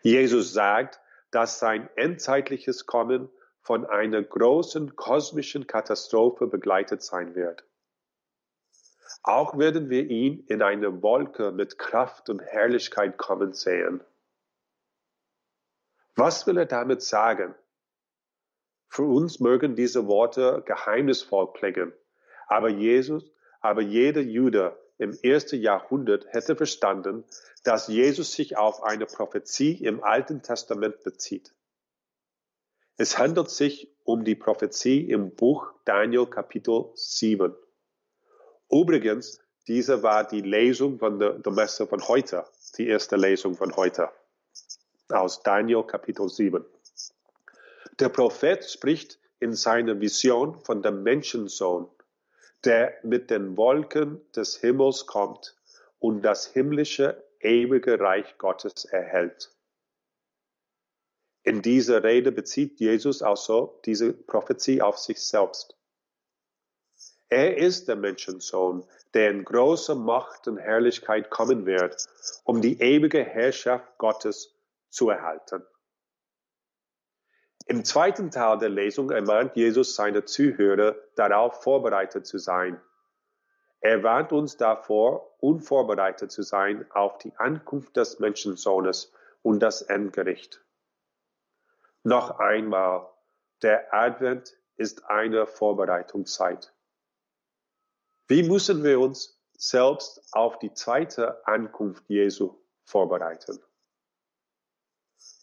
Jesus 0.00 0.54
sagt, 0.54 1.00
dass 1.30 1.58
sein 1.58 1.90
endzeitliches 1.96 2.86
Kommen 2.86 3.28
von 3.60 3.84
einer 3.84 4.22
großen 4.22 4.96
kosmischen 4.96 5.66
Katastrophe 5.66 6.46
begleitet 6.46 7.02
sein 7.02 7.34
wird. 7.34 7.66
Auch 9.26 9.58
werden 9.58 9.90
wir 9.90 10.08
ihn 10.08 10.44
in 10.46 10.62
eine 10.62 11.02
Wolke 11.02 11.50
mit 11.50 11.78
Kraft 11.78 12.30
und 12.30 12.40
Herrlichkeit 12.40 13.18
kommen 13.18 13.52
sehen. 13.52 14.00
Was 16.14 16.46
will 16.46 16.56
er 16.58 16.66
damit 16.66 17.02
sagen? 17.02 17.56
Für 18.88 19.02
uns 19.02 19.40
mögen 19.40 19.74
diese 19.74 20.06
Worte 20.06 20.62
geheimnisvoll 20.64 21.52
klingen, 21.54 21.92
aber 22.46 22.68
Jesus, 22.68 23.28
aber 23.60 23.82
jeder 23.82 24.20
Jude 24.20 24.78
im 24.96 25.12
ersten 25.24 25.60
Jahrhundert 25.60 26.32
hätte 26.32 26.54
verstanden, 26.54 27.24
dass 27.64 27.88
Jesus 27.88 28.32
sich 28.32 28.56
auf 28.56 28.84
eine 28.84 29.06
Prophezie 29.06 29.72
im 29.84 30.04
Alten 30.04 30.40
Testament 30.40 31.02
bezieht. 31.02 31.52
Es 32.96 33.18
handelt 33.18 33.50
sich 33.50 33.92
um 34.04 34.24
die 34.24 34.36
Prophezie 34.36 35.10
im 35.10 35.34
Buch 35.34 35.74
Daniel 35.84 36.26
Kapitel 36.26 36.92
7. 36.94 37.56
Übrigens, 38.70 39.40
diese 39.68 40.02
war 40.02 40.26
die 40.26 40.40
Lesung 40.40 40.98
von 40.98 41.18
der, 41.18 41.34
der 41.34 41.52
Messe 41.52 41.86
von 41.86 42.06
heute, 42.06 42.44
die 42.78 42.88
erste 42.88 43.16
Lesung 43.16 43.56
von 43.56 43.74
heute 43.76 44.10
aus 45.08 45.42
Daniel 45.42 45.84
Kapitel 45.84 46.28
7. 46.28 46.64
Der 47.98 48.08
Prophet 48.08 48.64
spricht 48.64 49.18
in 49.38 49.52
seiner 49.52 50.00
Vision 50.00 50.60
von 50.60 50.82
dem 50.82 51.02
Menschensohn, 51.02 51.88
der 52.64 52.94
mit 53.02 53.30
den 53.30 53.56
Wolken 53.56 54.20
des 54.32 54.56
Himmels 54.56 55.06
kommt 55.06 55.56
und 55.98 56.22
das 56.22 56.46
himmlische 56.46 57.24
ewige 57.40 58.00
Reich 58.00 58.36
Gottes 58.38 58.84
erhält. 58.86 59.52
In 61.42 61.62
dieser 61.62 62.02
Rede 62.02 62.32
bezieht 62.32 62.80
Jesus 62.80 63.22
also 63.22 63.80
diese 63.84 64.12
Prophezie 64.12 64.82
auf 64.82 64.98
sich 64.98 65.20
selbst. 65.20 65.75
Er 67.28 67.56
ist 67.56 67.88
der 67.88 67.96
Menschensohn, 67.96 68.84
der 69.14 69.30
in 69.30 69.44
großer 69.44 69.94
Macht 69.94 70.46
und 70.46 70.58
Herrlichkeit 70.58 71.30
kommen 71.30 71.66
wird, 71.66 72.06
um 72.44 72.60
die 72.60 72.80
ewige 72.80 73.24
Herrschaft 73.24 73.98
Gottes 73.98 74.54
zu 74.90 75.10
erhalten. 75.10 75.64
Im 77.68 77.84
zweiten 77.84 78.30
Teil 78.30 78.58
der 78.58 78.68
Lesung 78.68 79.10
ermahnt 79.10 79.56
Jesus 79.56 79.96
seine 79.96 80.24
Zuhörer, 80.24 80.94
darauf 81.16 81.64
vorbereitet 81.64 82.24
zu 82.24 82.38
sein. 82.38 82.80
Er 83.80 84.04
warnt 84.04 84.32
uns 84.32 84.56
davor, 84.56 85.36
unvorbereitet 85.40 86.30
zu 86.30 86.42
sein 86.42 86.86
auf 86.92 87.18
die 87.18 87.34
Ankunft 87.36 87.96
des 87.96 88.20
Menschensohnes 88.20 89.12
und 89.42 89.60
das 89.60 89.82
Endgericht. 89.82 90.64
Noch 92.04 92.38
einmal, 92.38 93.08
der 93.62 93.92
Advent 93.92 94.56
ist 94.76 95.04
eine 95.06 95.46
Vorbereitungszeit. 95.46 96.72
Wie 98.28 98.42
müssen 98.42 98.82
wir 98.82 98.98
uns 98.98 99.40
selbst 99.56 100.20
auf 100.32 100.58
die 100.58 100.72
zweite 100.72 101.46
Ankunft 101.46 102.04
Jesu 102.08 102.56
vorbereiten? 102.84 103.62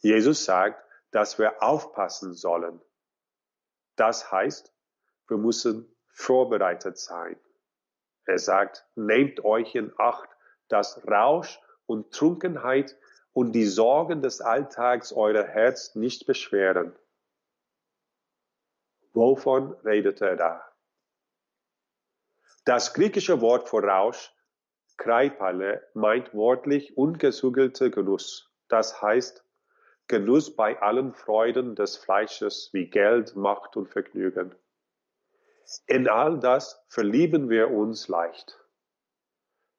Jesus 0.01 0.43
sagt, 0.43 0.83
dass 1.11 1.39
wir 1.39 1.63
aufpassen 1.63 2.33
sollen. 2.33 2.81
Das 3.95 4.31
heißt, 4.31 4.73
wir 5.27 5.37
müssen 5.37 5.95
vorbereitet 6.07 6.97
sein. 6.97 7.39
Er 8.25 8.39
sagt, 8.39 8.85
nehmt 8.95 9.43
euch 9.45 9.75
in 9.75 9.93
Acht, 9.97 10.29
dass 10.67 11.05
Rausch 11.07 11.61
und 11.85 12.13
Trunkenheit 12.13 12.97
und 13.31 13.53
die 13.53 13.65
Sorgen 13.65 14.21
des 14.21 14.41
Alltags 14.41 15.13
euer 15.13 15.43
Herz 15.43 15.95
nicht 15.95 16.25
beschweren. 16.25 16.95
Wovon 19.13 19.73
redet 19.85 20.21
er 20.21 20.35
da? 20.35 20.72
Das 22.65 22.93
griechische 22.93 23.41
Wort 23.41 23.67
für 23.67 23.83
Rausch, 23.83 24.33
Kreipale, 24.95 25.85
meint 25.93 26.33
wortlich 26.33 26.95
ungesügelte 26.97 27.91
Genuss. 27.91 28.49
Das 28.69 29.01
heißt, 29.01 29.43
Genuss 30.07 30.55
bei 30.55 30.81
allen 30.81 31.13
Freuden 31.13 31.75
des 31.75 31.97
Fleisches 31.97 32.69
wie 32.71 32.89
Geld, 32.89 33.35
Macht 33.35 33.75
und 33.75 33.89
Vergnügen. 33.89 34.55
In 35.87 36.07
all 36.07 36.39
das 36.39 36.85
verlieben 36.87 37.49
wir 37.49 37.69
uns 37.69 38.07
leicht. 38.07 38.59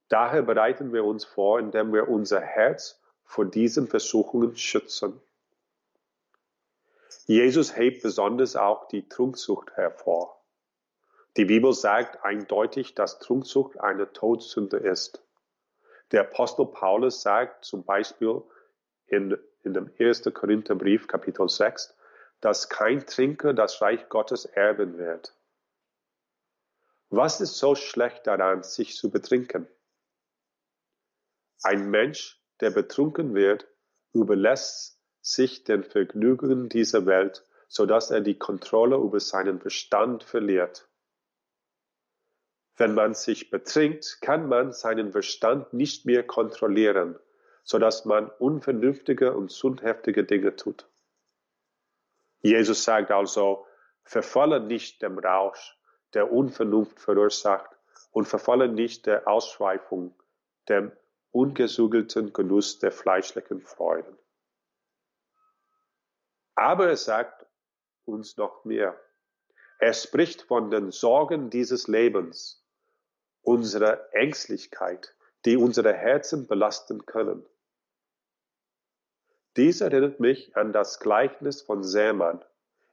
Daher 0.08 0.42
bereiten 0.42 0.92
wir 0.92 1.04
uns 1.04 1.24
vor, 1.24 1.58
indem 1.60 1.92
wir 1.92 2.08
unser 2.08 2.40
Herz 2.40 3.00
vor 3.24 3.46
diesen 3.46 3.88
Versuchungen 3.88 4.56
schützen. 4.56 5.20
Jesus 7.26 7.76
hebt 7.76 8.02
besonders 8.02 8.56
auch 8.56 8.88
die 8.88 9.08
Trunksucht 9.08 9.72
hervor. 9.72 10.43
Die 11.36 11.46
Bibel 11.46 11.72
sagt 11.72 12.24
eindeutig, 12.24 12.94
dass 12.94 13.18
Trunksucht 13.18 13.80
eine 13.80 14.12
Todsünde 14.12 14.76
ist. 14.76 15.24
Der 16.12 16.20
Apostel 16.20 16.66
Paulus 16.66 17.22
sagt 17.22 17.64
zum 17.64 17.84
Beispiel 17.84 18.42
in, 19.06 19.36
in 19.62 19.74
dem 19.74 19.90
1. 19.98 20.22
Korintherbrief 20.32 21.08
Kapitel 21.08 21.48
6, 21.48 21.96
dass 22.40 22.68
kein 22.68 23.04
Trinker 23.06 23.52
das 23.52 23.80
Reich 23.82 24.08
Gottes 24.08 24.44
erben 24.44 24.96
wird. 24.96 25.34
Was 27.08 27.40
ist 27.40 27.58
so 27.58 27.74
schlecht 27.74 28.26
daran, 28.26 28.62
sich 28.62 28.96
zu 28.96 29.10
betrinken? 29.10 29.66
Ein 31.62 31.90
Mensch, 31.90 32.40
der 32.60 32.70
betrunken 32.70 33.34
wird, 33.34 33.66
überlässt 34.12 35.00
sich 35.20 35.64
den 35.64 35.82
Vergnügungen 35.82 36.68
dieser 36.68 37.06
Welt, 37.06 37.44
so 37.66 37.86
dass 37.86 38.10
er 38.10 38.20
die 38.20 38.38
Kontrolle 38.38 38.96
über 38.96 39.18
seinen 39.18 39.60
Verstand 39.60 40.22
verliert. 40.22 40.88
Wenn 42.76 42.94
man 42.94 43.14
sich 43.14 43.50
betrinkt, 43.50 44.18
kann 44.20 44.48
man 44.48 44.72
seinen 44.72 45.12
Verstand 45.12 45.72
nicht 45.72 46.06
mehr 46.06 46.26
kontrollieren, 46.26 47.18
so 47.62 47.78
dass 47.78 48.04
man 48.04 48.28
unvernünftige 48.28 49.36
und 49.36 49.52
sündhaftige 49.52 50.24
Dinge 50.24 50.56
tut. 50.56 50.88
Jesus 52.42 52.84
sagt 52.84 53.10
also, 53.10 53.66
verfalle 54.02 54.60
nicht 54.60 55.02
dem 55.02 55.18
Rausch, 55.18 55.78
der 56.14 56.32
Unvernunft 56.32 57.00
verursacht, 57.00 57.70
und 58.10 58.26
verfalle 58.26 58.68
nicht 58.68 59.06
der 59.06 59.26
Ausschweifung, 59.26 60.14
dem 60.68 60.92
ungesügelten 61.32 62.32
Genuss 62.32 62.78
der 62.78 62.92
fleischlichen 62.92 63.60
Freuden. 63.60 64.16
Aber 66.54 66.88
er 66.88 66.96
sagt 66.96 67.46
uns 68.04 68.36
noch 68.36 68.64
mehr. 68.64 68.98
Er 69.80 69.92
spricht 69.92 70.42
von 70.42 70.70
den 70.70 70.92
Sorgen 70.92 71.50
dieses 71.50 71.88
Lebens, 71.88 72.63
unsere 73.44 74.12
Ängstlichkeit, 74.12 75.14
die 75.44 75.56
unsere 75.56 75.92
Herzen 75.92 76.46
belasten 76.46 77.06
können. 77.06 77.44
Dies 79.56 79.80
erinnert 79.80 80.18
mich 80.18 80.56
an 80.56 80.72
das 80.72 80.98
Gleichnis 80.98 81.62
von 81.62 81.84
Sämann, 81.84 82.44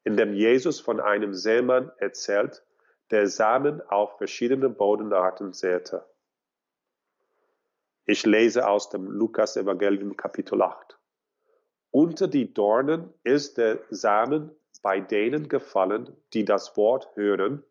in 0.04 0.18
dem 0.18 0.34
Jesus 0.34 0.80
von 0.80 1.00
einem 1.00 1.34
Sämann 1.34 1.92
erzählt, 1.98 2.64
der 3.10 3.28
Samen 3.28 3.82
auf 3.90 4.18
verschiedene 4.18 4.70
Bodenarten 4.70 5.54
säte. 5.54 6.06
Ich 8.06 8.26
lese 8.26 8.68
aus 8.68 8.90
dem 8.90 9.10
Lukas 9.10 9.58
Evangelium 9.58 10.16
Kapitel 10.18 10.62
8. 10.62 10.98
Unter 11.92 12.28
die 12.28 12.54
Dornen 12.54 13.14
ist 13.24 13.58
der 13.58 13.80
Samen 13.90 14.52
bei 14.82 15.00
denen 15.00 15.50
gefallen, 15.50 16.16
die 16.34 16.46
das 16.46 16.78
Wort 16.78 17.10
hören, 17.16 17.64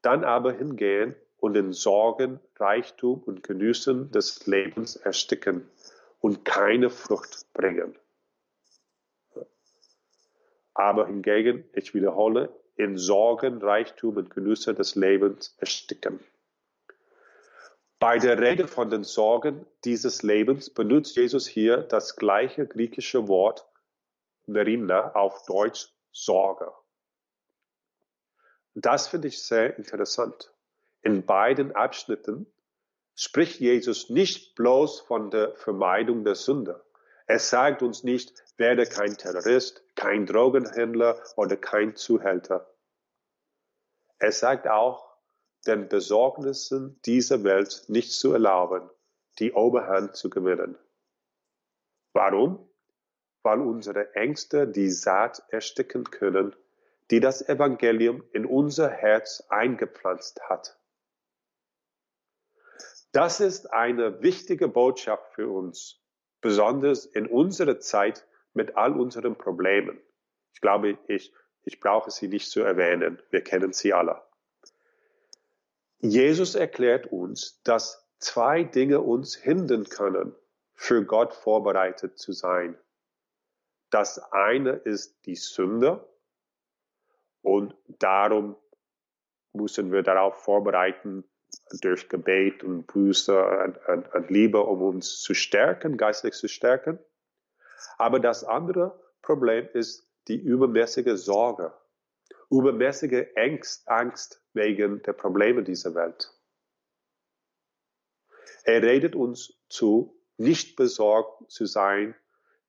dann 0.00 0.24
aber 0.24 0.52
hingehen 0.52 1.14
und 1.42 1.56
in 1.56 1.72
Sorgen, 1.72 2.40
Reichtum 2.56 3.22
und 3.22 3.42
Genüssen 3.42 4.10
des 4.10 4.46
Lebens 4.46 4.96
ersticken 4.96 5.68
und 6.20 6.44
keine 6.44 6.88
Frucht 6.88 7.52
bringen. 7.52 7.96
aber 10.74 11.06
hingegen, 11.06 11.64
ich 11.74 11.94
wiederhole, 11.94 12.48
in 12.76 12.96
Sorgen, 12.96 13.62
Reichtum 13.62 14.16
und 14.16 14.30
Genüsse 14.30 14.74
des 14.74 14.94
Lebens 14.94 15.54
ersticken. 15.58 16.20
Bei 17.98 18.18
der 18.18 18.40
Rede 18.40 18.66
von 18.66 18.90
den 18.90 19.04
Sorgen 19.04 19.66
dieses 19.84 20.22
Lebens 20.22 20.70
benutzt 20.70 21.16
Jesus 21.16 21.46
hier 21.46 21.78
das 21.78 22.16
gleiche 22.16 22.66
griechische 22.66 23.28
Wort 23.28 23.68
Merina 24.46 25.12
auf 25.14 25.44
Deutsch 25.46 25.92
Sorge. 26.10 26.72
Das 28.74 29.06
finde 29.06 29.28
ich 29.28 29.40
sehr 29.42 29.76
interessant. 29.78 30.52
In 31.02 31.26
beiden 31.26 31.72
Abschnitten 31.72 32.46
spricht 33.14 33.60
Jesus 33.60 34.08
nicht 34.08 34.54
bloß 34.54 35.00
von 35.00 35.30
der 35.30 35.54
Vermeidung 35.56 36.24
der 36.24 36.36
Sünde. 36.36 36.84
Er 37.26 37.38
sagt 37.38 37.82
uns 37.82 38.04
nicht, 38.04 38.32
werde 38.56 38.86
kein 38.86 39.16
Terrorist, 39.16 39.82
kein 39.96 40.26
Drogenhändler 40.26 41.20
oder 41.36 41.56
kein 41.56 41.96
Zuhälter. 41.96 42.72
Er 44.18 44.32
sagt 44.32 44.68
auch, 44.68 45.16
den 45.66 45.88
Besorgnissen 45.88 47.00
dieser 47.04 47.44
Welt 47.44 47.84
nicht 47.88 48.12
zu 48.12 48.32
erlauben, 48.32 48.88
die 49.38 49.52
Oberhand 49.52 50.16
zu 50.16 50.30
gewinnen. 50.30 50.76
Warum? 52.12 52.68
Weil 53.42 53.60
unsere 53.60 54.14
Ängste 54.14 54.68
die 54.68 54.90
Saat 54.90 55.42
ersticken 55.48 56.04
können, 56.04 56.54
die 57.10 57.20
das 57.20 57.48
Evangelium 57.48 58.22
in 58.32 58.46
unser 58.46 58.88
Herz 58.88 59.44
eingepflanzt 59.48 60.40
hat. 60.48 60.78
Das 63.12 63.40
ist 63.40 63.72
eine 63.72 64.22
wichtige 64.22 64.68
Botschaft 64.68 65.34
für 65.34 65.48
uns, 65.48 66.00
besonders 66.40 67.04
in 67.04 67.26
unserer 67.26 67.78
Zeit 67.78 68.26
mit 68.54 68.76
all 68.76 68.98
unseren 68.98 69.36
Problemen. 69.36 70.00
Ich 70.54 70.60
glaube, 70.62 70.98
ich, 71.08 71.32
ich 71.64 71.78
brauche 71.78 72.10
sie 72.10 72.28
nicht 72.28 72.50
zu 72.50 72.60
erwähnen. 72.60 73.22
Wir 73.30 73.42
kennen 73.42 73.72
sie 73.72 73.92
alle. 73.92 74.22
Jesus 75.98 76.54
erklärt 76.54 77.06
uns, 77.06 77.62
dass 77.62 78.08
zwei 78.18 78.64
Dinge 78.64 79.00
uns 79.00 79.36
hindern 79.36 79.84
können, 79.84 80.34
für 80.74 81.04
Gott 81.04 81.34
vorbereitet 81.34 82.18
zu 82.18 82.32
sein. 82.32 82.78
Das 83.90 84.18
eine 84.32 84.70
ist 84.70 85.26
die 85.26 85.36
Sünde 85.36 86.08
und 87.42 87.76
darum 87.86 88.56
müssen 89.52 89.92
wir 89.92 90.02
darauf 90.02 90.42
vorbereiten, 90.42 91.24
durch 91.80 92.08
Gebet 92.08 92.62
und 92.62 92.86
Buße 92.86 93.44
und, 93.88 94.08
und, 94.14 94.30
Liebe, 94.30 94.62
um 94.62 94.82
uns 94.82 95.20
zu 95.20 95.34
stärken, 95.34 95.96
geistlich 95.96 96.34
zu 96.34 96.48
stärken. 96.48 96.98
Aber 97.98 98.20
das 98.20 98.44
andere 98.44 99.00
Problem 99.22 99.68
ist 99.72 100.08
die 100.28 100.38
übermäßige 100.38 101.16
Sorge, 101.16 101.72
übermäßige 102.50 103.26
Angst, 103.36 103.88
Angst 103.88 104.42
wegen 104.52 105.02
der 105.02 105.12
Probleme 105.14 105.62
dieser 105.62 105.94
Welt. 105.94 106.32
Er 108.64 108.82
redet 108.82 109.16
uns 109.16 109.54
zu, 109.68 110.20
nicht 110.36 110.76
besorgt 110.76 111.50
zu 111.50 111.66
sein 111.66 112.14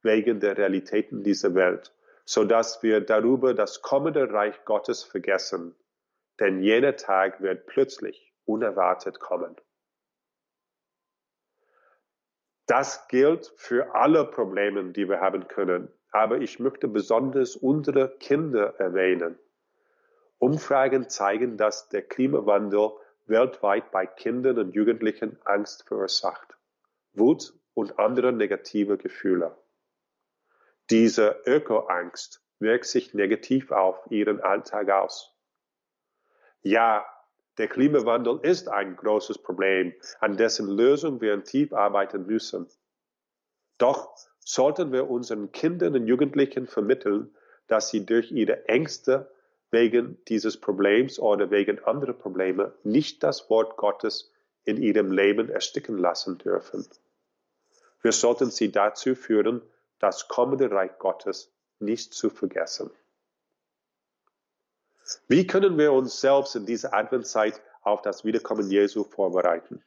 wegen 0.02 0.40
der 0.40 0.58
Realitäten 0.58 1.24
dieser 1.24 1.54
Welt, 1.56 1.94
so 2.26 2.44
dass 2.44 2.82
wir 2.84 3.02
darüber 3.02 3.54
das 3.54 3.82
kommende 3.82 4.32
Reich 4.32 4.66
Gottes 4.66 5.04
vergessen. 5.04 5.76
Denn 6.40 6.62
jener 6.62 6.96
Tag 6.96 7.42
wird 7.42 7.68
plötzlich 7.68 8.33
unerwartet 8.46 9.20
kommen. 9.20 9.56
Das 12.66 13.08
gilt 13.08 13.54
für 13.58 13.94
alle 13.94 14.26
Probleme, 14.26 14.92
die 14.92 15.10
wir 15.10 15.20
haben 15.20 15.48
können. 15.48 15.92
Aber 16.12 16.38
ich 16.40 16.60
möchte 16.60 16.88
besonders 16.88 17.56
unsere 17.56 18.18
Kinder 18.20 18.76
erwähnen. 18.80 19.38
Umfragen 20.38 21.10
zeigen, 21.10 21.58
dass 21.58 21.90
der 21.90 22.04
Klimawandel 22.04 22.92
weltweit 23.26 23.92
bei 23.92 24.06
Kindern 24.06 24.60
und 24.60 24.76
Jugendlichen 24.76 25.40
Angst 25.46 25.88
verursacht, 25.88 26.58
Wut 27.14 27.54
und 27.74 27.98
andere 27.98 28.32
negative 28.32 28.98
Gefühle. 28.98 29.58
Diese 30.90 31.42
Ökoangst 31.46 32.44
wirkt 32.60 32.86
sich 32.86 33.14
negativ 33.14 33.72
auf 33.72 34.06
ihren 34.10 34.42
Alltag 34.42 34.90
aus. 34.90 35.34
Ja, 36.62 37.06
der 37.58 37.68
Klimawandel 37.68 38.40
ist 38.42 38.68
ein 38.68 38.96
großes 38.96 39.38
Problem, 39.38 39.94
an 40.20 40.38
dessen 40.38 40.68
Lösung 40.68 41.22
wir 41.22 41.44
tief 41.44 41.74
arbeiten 41.74 42.26
müssen. 42.26 42.68
Doch 43.78 44.16
sollten 44.40 44.92
wir 44.92 45.10
unseren 45.10 45.52
Kindern 45.52 45.96
und 45.96 46.08
Jugendlichen 46.08 46.68
vermitteln, 46.68 47.34
dass 47.68 47.90
sie 47.90 48.06
durch 48.06 48.32
ihre 48.32 48.68
Ängste 48.68 49.32
wegen 49.72 50.18
dieses 50.28 50.60
Problems 50.60 51.20
oder 51.20 51.50
wegen 51.52 51.84
anderer 51.84 52.14
Probleme 52.14 52.74
nicht 52.84 53.24
das 53.24 53.50
Wort 53.50 53.78
Gottes 53.78 54.32
in 54.66 54.82
ihrem 54.82 55.12
Leben 55.12 55.50
ersticken 55.50 55.98
lassen 55.98 56.38
dürfen. 56.38 56.88
Wir 58.02 58.12
sollten 58.12 58.52
sie 58.52 58.72
dazu 58.72 59.16
führen, 59.16 59.62
das 60.00 60.28
kommende 60.28 60.70
Reich 60.70 60.98
Gottes 61.00 61.54
nicht 61.80 62.14
zu 62.14 62.30
vergessen. 62.30 62.92
Wie 65.28 65.46
können 65.46 65.78
wir 65.78 65.94
uns 65.94 66.20
selbst 66.20 66.56
in 66.56 66.66
dieser 66.66 66.94
Adventszeit 66.94 67.62
auf 67.82 68.02
das 68.02 68.24
Wiederkommen 68.24 68.70
Jesu 68.70 69.04
vorbereiten? 69.04 69.84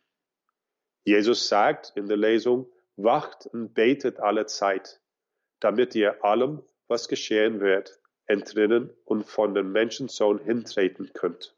Jesus 1.05 1.49
sagt 1.49 1.93
in 1.95 2.09
der 2.09 2.17
Lesung, 2.17 2.67
wacht 2.97 3.47
und 3.47 3.75
betet 3.75 4.19
alle 4.21 4.47
Zeit, 4.47 5.01
damit 5.61 5.95
ihr 5.95 6.25
allem, 6.25 6.63
was 6.89 7.09
geschehen 7.09 7.61
wird, 7.61 8.01
entrinnen 8.27 8.91
und 9.05 9.25
von 9.25 9.55
dem 9.55 9.73
Menschensohn 9.73 10.39
hintreten 10.39 11.13
könnt. 11.15 11.55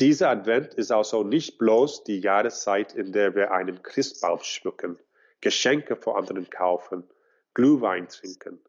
Dieser 0.00 0.28
Advent 0.28 0.74
ist 0.74 0.90
also 0.90 1.22
nicht 1.22 1.56
bloß 1.56 2.04
die 2.04 2.20
Jahreszeit, 2.20 2.94
in 2.94 3.12
der 3.12 3.34
wir 3.34 3.52
einen 3.52 3.82
Christbaum 3.82 4.40
schmücken, 4.42 4.98
Geschenke 5.40 5.96
vor 5.96 6.18
anderen 6.18 6.50
kaufen, 6.50 7.08
Glühwein 7.54 8.08
trinken. 8.08 8.60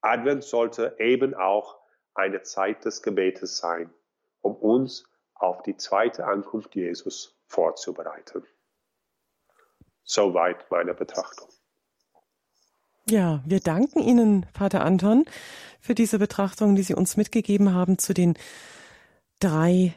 Advent 0.00 0.44
sollte 0.44 0.94
eben 0.98 1.34
auch 1.34 1.78
eine 2.18 2.42
Zeit 2.42 2.84
des 2.84 3.02
Gebetes 3.02 3.58
sein, 3.58 3.92
um 4.40 4.56
uns 4.56 5.04
auf 5.34 5.62
die 5.62 5.76
zweite 5.76 6.26
Ankunft 6.26 6.74
Jesus 6.74 7.38
vorzubereiten. 7.46 8.44
Soweit 10.02 10.70
meine 10.70 10.94
Betrachtung. 10.94 11.48
Ja, 13.08 13.42
wir 13.46 13.60
danken 13.60 14.00
Ihnen, 14.00 14.46
Vater 14.52 14.84
Anton, 14.84 15.24
für 15.80 15.94
diese 15.94 16.18
Betrachtung, 16.18 16.74
die 16.74 16.82
Sie 16.82 16.94
uns 16.94 17.16
mitgegeben 17.16 17.72
haben 17.72 17.98
zu 17.98 18.12
den 18.12 18.34
drei 19.38 19.94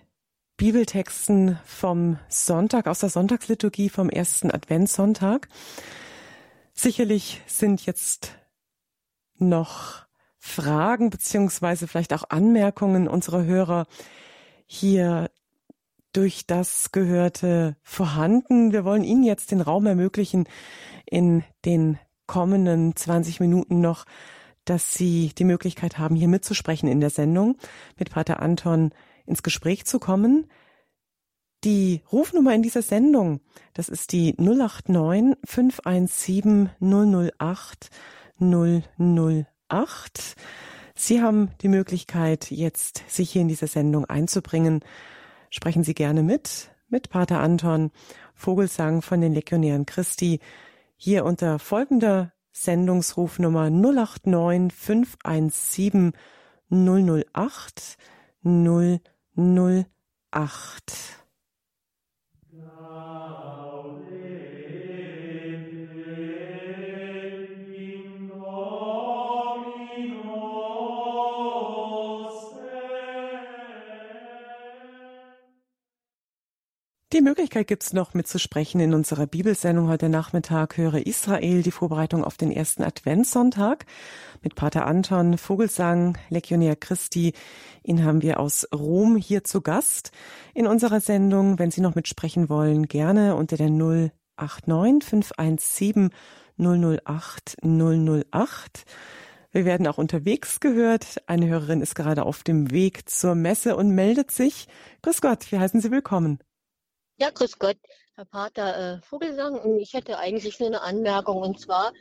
Bibeltexten 0.57 1.59
vom 1.65 2.19
Sonntag, 2.29 2.87
aus 2.87 2.99
der 2.99 3.09
Sonntagsliturgie 3.09 3.89
vom 3.89 4.09
ersten 4.09 4.51
Adventssonntag. 4.51 5.49
Sicherlich 6.73 7.41
sind 7.47 7.85
jetzt 7.85 8.37
noch 9.37 10.05
Fragen 10.43 11.11
beziehungsweise 11.11 11.87
vielleicht 11.87 12.13
auch 12.13 12.23
Anmerkungen 12.29 13.07
unserer 13.07 13.45
Hörer 13.45 13.85
hier 14.65 15.29
durch 16.13 16.47
das 16.47 16.91
Gehörte 16.91 17.77
vorhanden. 17.83 18.73
Wir 18.73 18.83
wollen 18.83 19.03
Ihnen 19.03 19.23
jetzt 19.23 19.51
den 19.51 19.61
Raum 19.61 19.85
ermöglichen, 19.85 20.47
in 21.05 21.43
den 21.63 21.99
kommenden 22.25 22.95
20 22.95 23.39
Minuten 23.39 23.81
noch, 23.81 24.05
dass 24.65 24.95
Sie 24.95 25.31
die 25.37 25.43
Möglichkeit 25.43 25.99
haben, 25.99 26.15
hier 26.15 26.27
mitzusprechen 26.27 26.89
in 26.89 27.01
der 27.01 27.11
Sendung, 27.11 27.57
mit 27.97 28.09
Pater 28.09 28.41
Anton 28.41 28.89
ins 29.27 29.43
Gespräch 29.43 29.85
zu 29.85 29.99
kommen. 29.99 30.47
Die 31.63 32.01
Rufnummer 32.11 32.55
in 32.55 32.63
dieser 32.63 32.81
Sendung, 32.81 33.41
das 33.73 33.89
ist 33.89 34.11
die 34.11 34.33
089 34.39 35.37
517 35.45 36.71
008 36.79 37.91
008. 38.39 39.50
8. 39.71 40.35
Sie 40.95 41.21
haben 41.21 41.51
die 41.61 41.67
Möglichkeit, 41.67 42.51
jetzt 42.51 43.03
sich 43.07 43.31
hier 43.31 43.41
in 43.41 43.47
diese 43.47 43.67
Sendung 43.67 44.05
einzubringen. 44.05 44.81
Sprechen 45.49 45.83
Sie 45.83 45.93
gerne 45.93 46.23
mit, 46.23 46.71
mit 46.89 47.09
Pater 47.09 47.39
Anton, 47.39 47.91
Vogelsang 48.33 49.01
von 49.01 49.21
den 49.21 49.33
Legionären 49.33 49.85
Christi, 49.85 50.39
hier 50.95 51.25
unter 51.25 51.59
folgender 51.59 52.33
Sendungsrufnummer 52.51 53.69
089 53.69 54.73
517 54.73 56.13
008 56.69 57.97
008. 58.43 59.01
Die 77.13 77.19
Möglichkeit 77.19 77.67
gibt's 77.67 77.91
noch 77.91 78.13
mitzusprechen 78.13 78.79
in 78.79 78.93
unserer 78.93 79.27
Bibelsendung 79.27 79.89
heute 79.89 80.07
Nachmittag. 80.07 80.77
Höre 80.77 81.05
Israel, 81.05 81.61
die 81.61 81.71
Vorbereitung 81.71 82.23
auf 82.23 82.37
den 82.37 82.53
ersten 82.53 82.83
Adventssonntag 82.83 83.85
mit 84.41 84.55
Pater 84.55 84.87
Anton 84.87 85.37
Vogelsang, 85.37 86.17
Legionär 86.29 86.77
Christi. 86.77 87.33
Ihn 87.83 88.05
haben 88.05 88.21
wir 88.21 88.39
aus 88.39 88.65
Rom 88.73 89.17
hier 89.17 89.43
zu 89.43 89.59
Gast 89.59 90.11
in 90.53 90.67
unserer 90.67 91.01
Sendung. 91.01 91.59
Wenn 91.59 91.69
Sie 91.69 91.81
noch 91.81 91.95
mitsprechen 91.95 92.47
wollen, 92.47 92.87
gerne 92.87 93.35
unter 93.35 93.57
der 93.57 93.69
089 93.69 95.03
517 95.03 96.11
008 96.57 97.57
008. 97.61 98.85
Wir 99.51 99.65
werden 99.65 99.85
auch 99.87 99.97
unterwegs 99.97 100.61
gehört. 100.61 101.21
Eine 101.27 101.47
Hörerin 101.47 101.81
ist 101.81 101.95
gerade 101.95 102.23
auf 102.23 102.43
dem 102.43 102.71
Weg 102.71 103.09
zur 103.09 103.35
Messe 103.35 103.75
und 103.75 103.89
meldet 103.89 104.31
sich. 104.31 104.69
Grüß 105.01 105.19
Gott, 105.19 105.51
wir 105.51 105.59
heißen 105.59 105.81
Sie 105.81 105.91
willkommen. 105.91 106.39
Ja, 107.21 107.29
grüß 107.29 107.59
Gott, 107.59 107.77
Herr 108.15 108.25
Pater 108.25 108.95
äh, 108.95 109.01
Vogelsang. 109.03 109.77
Ich 109.77 109.93
hätte 109.93 110.17
eigentlich 110.17 110.59
nur 110.59 110.69
eine 110.69 110.81
Anmerkung. 110.81 111.37
Und 111.37 111.59
zwar 111.59 111.93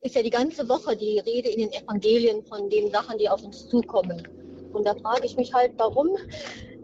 ist 0.00 0.16
ja 0.16 0.22
die 0.24 0.30
ganze 0.30 0.68
Woche 0.68 0.96
die 0.96 1.20
Rede 1.20 1.48
in 1.48 1.60
den 1.60 1.72
Evangelien 1.72 2.44
von 2.44 2.68
den 2.68 2.90
Sachen, 2.90 3.18
die 3.18 3.28
auf 3.28 3.40
uns 3.44 3.68
zukommen. 3.68 4.26
Und 4.72 4.84
da 4.84 4.96
frage 4.96 5.26
ich 5.26 5.36
mich 5.36 5.54
halt, 5.54 5.74
warum 5.76 6.08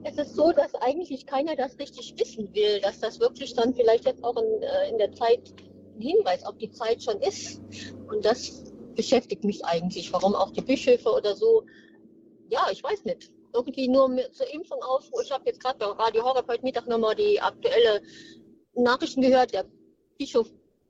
ist 0.04 0.20
es 0.20 0.34
so, 0.34 0.52
dass 0.52 0.72
eigentlich 0.76 1.26
keiner 1.26 1.56
das 1.56 1.76
richtig 1.80 2.14
wissen 2.16 2.54
will, 2.54 2.80
dass 2.80 3.00
das 3.00 3.18
wirklich 3.18 3.54
dann 3.54 3.74
vielleicht 3.74 4.04
jetzt 4.04 4.22
auch 4.22 4.36
in, 4.36 4.62
äh, 4.62 4.90
in 4.90 4.98
der 4.98 5.10
Zeit 5.10 5.52
ein 5.96 6.00
Hinweis 6.00 6.44
auf 6.44 6.56
die 6.58 6.70
Zeit 6.70 7.02
schon 7.02 7.20
ist. 7.22 7.60
Und 8.06 8.24
das 8.24 8.72
beschäftigt 8.94 9.42
mich 9.42 9.64
eigentlich, 9.64 10.12
warum 10.12 10.36
auch 10.36 10.52
die 10.52 10.62
Bischöfe 10.62 11.10
oder 11.10 11.34
so. 11.34 11.64
Ja, 12.50 12.68
ich 12.70 12.84
weiß 12.84 13.04
nicht 13.04 13.33
irgendwie 13.54 13.88
nur 13.88 14.10
zur 14.32 14.52
Impfung 14.52 14.82
auf. 14.82 15.08
Ich 15.22 15.30
habe 15.30 15.44
jetzt 15.46 15.62
gerade 15.62 15.78
bei 15.78 15.86
Radio 15.86 16.24
Horeb 16.24 16.48
heute 16.48 16.64
Mittag 16.64 16.86
nochmal 16.86 17.14
die 17.14 17.40
aktuelle 17.40 18.02
Nachrichten 18.74 19.22
gehört. 19.22 19.54
Der 19.54 19.64
Bischof 20.18 20.48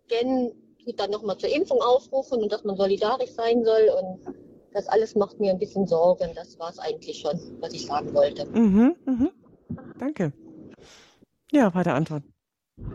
Gen 0.09 0.53
tut 0.85 0.99
dann 0.99 1.11
nochmal 1.11 1.39
zur 1.39 1.55
Impfung 1.55 1.81
aufrufen 1.81 2.43
und 2.43 2.51
dass 2.51 2.65
man 2.65 2.77
solidarisch 2.77 3.31
sein 3.33 3.65
soll. 3.65 3.91
Und 4.01 4.35
das 4.73 4.89
alles 4.89 5.15
macht 5.15 5.39
mir 5.39 5.53
ein 5.53 5.59
bisschen 5.59 5.87
Sorgen. 5.87 6.31
Das 6.35 6.59
war 6.59 6.71
es 6.71 6.79
eigentlich 6.79 7.19
schon, 7.19 7.39
was 7.61 7.73
ich 7.75 7.87
sagen 7.87 8.12
wollte. 8.15 8.47
Mhm, 8.47 8.97
mhm. 9.05 9.31
Danke. 9.99 10.33
Ja, 11.53 11.75
weiter 11.75 11.95
Antwort. 11.95 12.23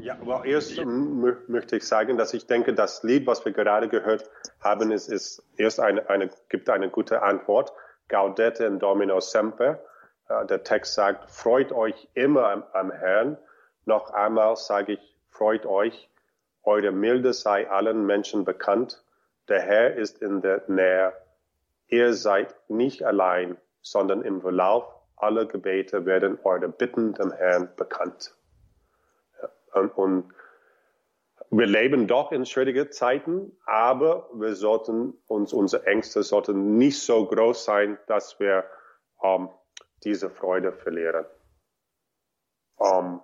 Ja, 0.01 0.17
aber 0.19 0.43
erst 0.43 0.77
möchte 0.83 1.77
ich 1.77 1.85
sagen, 1.85 2.17
dass 2.17 2.33
ich 2.33 2.47
denke, 2.47 2.73
das 2.73 3.01
Lied, 3.03 3.25
was 3.27 3.45
wir 3.45 3.53
gerade 3.53 3.87
gehört 3.87 4.29
haben, 4.59 4.91
ist, 4.91 5.07
ist 5.07 5.41
erst 5.55 5.79
eine, 5.79 6.09
eine, 6.09 6.29
gibt 6.49 6.69
eine 6.69 6.89
gute 6.89 7.21
Antwort. 7.21 7.71
Gaudete 8.09 8.65
in 8.65 8.79
Domino 8.79 9.19
Semper. 9.19 9.79
Der 10.29 10.63
Text 10.63 10.93
sagt, 10.93 11.29
freut 11.31 11.71
euch 11.71 12.07
immer 12.13 12.49
am, 12.49 12.63
am 12.73 12.91
Herrn. 12.91 13.37
Noch 13.85 14.11
einmal 14.11 14.55
sage 14.57 14.93
ich, 14.93 15.17
freut 15.29 15.65
euch. 15.65 16.09
Eure 16.63 16.91
Milde 16.91 17.33
sei 17.33 17.69
allen 17.69 18.05
Menschen 18.05 18.45
bekannt. 18.45 19.03
Der 19.47 19.61
Herr 19.61 19.95
ist 19.95 20.21
in 20.21 20.41
der 20.41 20.63
Nähe. 20.67 21.13
Ihr 21.87 22.13
seid 22.13 22.55
nicht 22.67 23.03
allein, 23.03 23.57
sondern 23.81 24.21
im 24.21 24.41
Verlauf 24.41 24.85
aller 25.15 25.45
Gebete 25.45 26.05
werden 26.05 26.37
eure 26.43 26.69
Bitten 26.69 27.13
dem 27.13 27.31
Herrn 27.31 27.69
bekannt. 27.75 28.35
Und, 29.73 29.89
und 29.97 30.33
wir 31.51 31.65
leben 31.65 32.07
doch 32.07 32.31
in 32.31 32.45
schwierigen 32.45 32.91
Zeiten, 32.91 33.57
aber 33.65 34.29
wir 34.33 34.55
sollten 34.55 35.13
uns, 35.27 35.51
unsere 35.51 35.85
Ängste 35.87 36.21
sollten 36.21 36.77
nicht 36.77 36.99
so 36.99 37.25
groß 37.25 37.65
sein, 37.65 37.97
dass 38.07 38.39
wir 38.39 38.65
ähm, 39.23 39.49
diese 40.03 40.29
Freude 40.29 40.73
verlieren. 40.73 41.25
Ähm, 42.79 43.21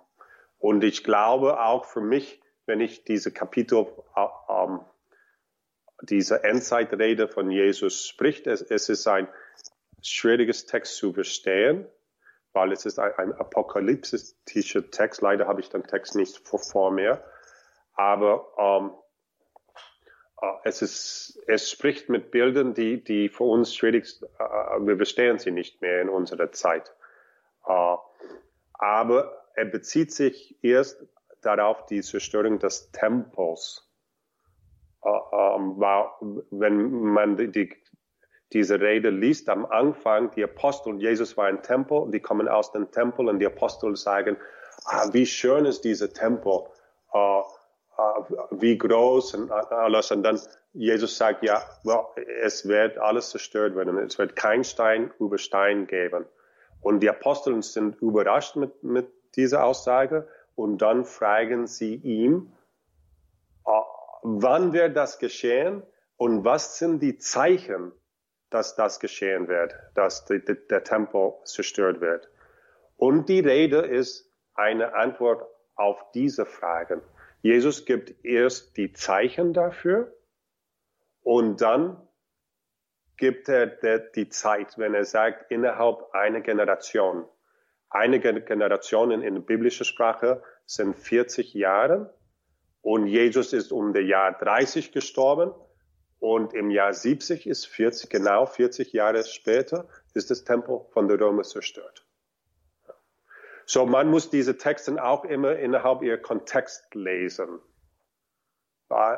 und 0.58 0.82
ich 0.82 1.04
glaube 1.04 1.60
auch 1.60 1.84
für 1.84 2.00
mich, 2.00 2.42
wenn 2.66 2.80
ich 2.80 3.04
diese 3.04 3.32
Kapitel, 3.32 3.86
äh, 4.16 4.26
ähm, 4.48 4.80
diese 6.02 6.42
Endzeitrede 6.42 7.28
von 7.28 7.50
Jesus 7.50 8.06
spricht, 8.06 8.48
es, 8.48 8.60
es, 8.60 8.88
ist 8.88 9.06
ein 9.06 9.28
schwieriges 10.02 10.66
Text 10.66 10.96
zu 10.96 11.12
verstehen, 11.12 11.86
weil 12.52 12.72
es 12.72 12.86
ist 12.86 12.98
ein, 12.98 13.12
ein 13.16 13.32
apokalyptischer 13.34 14.90
Text. 14.90 15.22
Leider 15.22 15.46
habe 15.46 15.60
ich 15.60 15.68
den 15.68 15.84
Text 15.84 16.16
nicht 16.16 16.38
vor, 16.46 16.58
vor 16.58 16.90
mir. 16.90 17.22
Aber 17.96 18.46
ähm, 18.58 18.90
äh, 20.42 20.52
es, 20.64 20.82
ist, 20.82 21.42
es 21.46 21.70
spricht 21.70 22.08
mit 22.08 22.30
Bildern, 22.30 22.74
die, 22.74 23.02
die 23.02 23.28
für 23.28 23.44
uns 23.44 23.74
schwierig, 23.74 24.20
äh, 24.38 24.44
wir 24.80 24.96
verstehen 24.96 25.38
sie 25.38 25.50
nicht 25.50 25.80
mehr 25.80 26.02
in 26.02 26.08
unserer 26.08 26.52
Zeit. 26.52 26.94
Äh, 27.66 27.96
aber 28.74 29.46
er 29.54 29.64
bezieht 29.64 30.12
sich 30.12 30.56
erst 30.62 31.04
darauf, 31.40 31.86
die 31.86 32.02
Zerstörung 32.02 32.58
des 32.58 32.92
Tempels. 32.92 33.88
Äh, 35.02 35.08
ähm, 35.08 35.78
war, 35.78 36.18
wenn 36.50 36.90
man 36.90 37.36
die, 37.36 37.50
die, 37.50 37.74
diese 38.52 38.80
Rede 38.80 39.10
liest 39.10 39.48
am 39.48 39.64
Anfang, 39.66 40.30
die 40.32 40.44
Apostel, 40.44 41.00
Jesus 41.00 41.36
war 41.36 41.46
ein 41.46 41.62
Tempel, 41.62 42.10
die 42.10 42.20
kommen 42.20 42.48
aus 42.48 42.72
dem 42.72 42.90
Tempel 42.90 43.28
und 43.28 43.38
die 43.38 43.46
Apostel 43.46 43.96
sagen, 43.96 44.36
ah, 44.84 45.08
wie 45.12 45.26
schön 45.26 45.64
ist 45.64 45.84
dieser 45.84 46.12
Tempel. 46.12 46.64
Uh, 47.14 47.42
wie 48.50 48.76
groß 48.76 49.34
und 49.34 49.50
alles. 49.50 50.10
Und 50.10 50.22
dann 50.22 50.38
Jesus 50.72 51.16
sagt, 51.16 51.42
ja, 51.42 51.62
well, 51.84 52.04
es 52.42 52.68
wird 52.68 52.98
alles 52.98 53.30
zerstört 53.30 53.74
werden. 53.74 53.96
Es 53.98 54.18
wird 54.18 54.36
kein 54.36 54.62
Stein 54.64 55.10
über 55.18 55.38
Stein 55.38 55.86
geben. 55.86 56.26
Und 56.80 57.00
die 57.00 57.08
Apostel 57.08 57.62
sind 57.62 58.00
überrascht 58.02 58.56
mit, 58.56 58.82
mit 58.82 59.08
dieser 59.34 59.64
Aussage. 59.64 60.28
Und 60.54 60.78
dann 60.78 61.04
fragen 61.04 61.66
sie 61.66 61.94
ihm, 61.94 62.52
äh, 63.66 63.70
wann 64.22 64.72
wird 64.72 64.96
das 64.96 65.18
geschehen? 65.18 65.82
Und 66.16 66.44
was 66.44 66.78
sind 66.78 67.00
die 67.02 67.18
Zeichen, 67.18 67.92
dass 68.50 68.76
das 68.76 69.00
geschehen 69.00 69.48
wird, 69.48 69.74
dass 69.94 70.24
die, 70.26 70.44
die, 70.44 70.56
der 70.68 70.84
Tempel 70.84 71.34
zerstört 71.44 72.00
wird? 72.00 72.28
Und 72.96 73.28
die 73.28 73.40
Rede 73.40 73.78
ist 73.78 74.30
eine 74.54 74.94
Antwort 74.94 75.46
auf 75.74 76.10
diese 76.12 76.46
Fragen. 76.46 77.02
Jesus 77.46 77.84
gibt 77.84 78.24
erst 78.24 78.76
die 78.76 78.92
Zeichen 78.92 79.52
dafür 79.52 80.12
und 81.22 81.60
dann 81.60 81.96
gibt 83.16 83.48
er 83.48 83.68
die 83.68 84.28
Zeit, 84.30 84.76
wenn 84.78 84.94
er 84.94 85.04
sagt, 85.04 85.52
innerhalb 85.52 86.12
einer 86.12 86.40
Generation. 86.40 87.24
Eine 87.88 88.18
Generation 88.18 89.12
in, 89.12 89.22
in 89.22 89.46
biblischer 89.46 89.84
Sprache 89.84 90.42
sind 90.64 90.98
40 90.98 91.54
Jahre 91.54 92.18
und 92.82 93.06
Jesus 93.06 93.52
ist 93.52 93.70
um 93.70 93.94
das 93.94 94.02
Jahr 94.04 94.36
30 94.36 94.90
gestorben 94.90 95.52
und 96.18 96.52
im 96.52 96.70
Jahr 96.70 96.92
70 96.92 97.46
ist 97.46 97.66
40, 97.66 98.10
genau 98.10 98.46
40 98.46 98.92
Jahre 98.92 99.22
später, 99.24 99.88
ist 100.14 100.32
das 100.32 100.42
Tempel 100.42 100.80
von 100.90 101.06
der 101.06 101.20
Römer 101.20 101.44
zerstört. 101.44 102.05
So, 103.68 103.84
man 103.84 104.08
muss 104.10 104.30
diese 104.30 104.56
Texte 104.56 105.02
auch 105.02 105.24
immer 105.24 105.56
innerhalb 105.56 106.02
ihr 106.02 106.22
Kontext 106.22 106.94
lesen. 106.94 107.60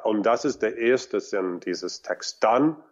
Und 0.05 0.23
das 0.23 0.47
ist 0.47 0.63
der 0.63 0.79
erste 0.79 1.21
Sinn 1.21 1.61
dieses 1.61 2.01
Texts. 2.01 2.41
Dann, 2.41 2.83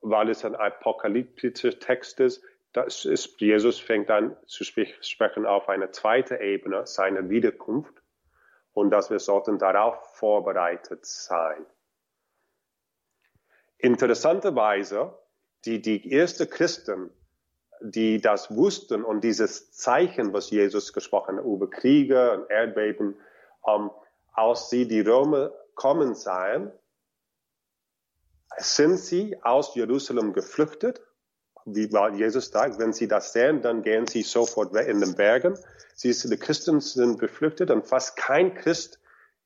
weil 0.00 0.30
es 0.30 0.46
ein 0.46 0.56
apokalyptischer 0.56 1.78
Text 1.78 2.20
ist, 2.20 2.42
das 2.72 3.04
ist, 3.04 3.38
Jesus 3.40 3.78
fängt 3.78 4.10
an 4.10 4.36
zu 4.46 4.64
sprechen 4.64 5.44
auf 5.44 5.68
eine 5.68 5.90
zweite 5.90 6.40
Ebene, 6.40 6.86
seine 6.86 7.28
Wiederkunft. 7.28 8.02
Und 8.72 8.90
dass 8.90 9.10
wir 9.10 9.18
sollten 9.18 9.58
darauf 9.58 10.16
vorbereitet 10.16 11.04
sein. 11.04 11.66
Interessanterweise, 13.76 15.18
die, 15.66 15.82
die 15.82 16.10
erste 16.10 16.46
Christen 16.46 17.10
die 17.80 18.20
das 18.20 18.54
wussten 18.54 19.04
und 19.04 19.22
dieses 19.22 19.72
Zeichen, 19.72 20.32
was 20.32 20.50
Jesus 20.50 20.92
gesprochen 20.92 21.38
hat, 21.38 21.44
über 21.44 21.70
Kriege 21.70 22.32
und 22.32 22.50
Erdbeben, 22.50 23.16
ähm, 23.66 23.90
als 24.32 24.70
sie 24.70 24.86
die 24.86 25.00
Römer 25.00 25.52
kommen 25.74 26.14
sahen, 26.14 26.72
sind 28.56 28.98
sie 28.98 29.36
aus 29.42 29.74
Jerusalem 29.74 30.32
geflüchtet, 30.32 31.02
wie 31.74 31.92
war 31.92 32.14
Jesus 32.14 32.50
sagt, 32.50 32.78
wenn 32.78 32.92
sie 32.92 33.08
das 33.08 33.32
sehen, 33.32 33.60
dann 33.62 33.82
gehen 33.82 34.06
sie 34.06 34.22
sofort 34.22 34.74
in 34.74 35.00
den 35.00 35.14
Bergen. 35.14 35.58
Sie, 35.94 36.12
die 36.12 36.36
Christen 36.36 36.80
sind 36.80 37.18
geflüchtet 37.18 37.70
und 37.70 37.86
fast 37.86 38.16
kein 38.16 38.54
Christ 38.54 39.00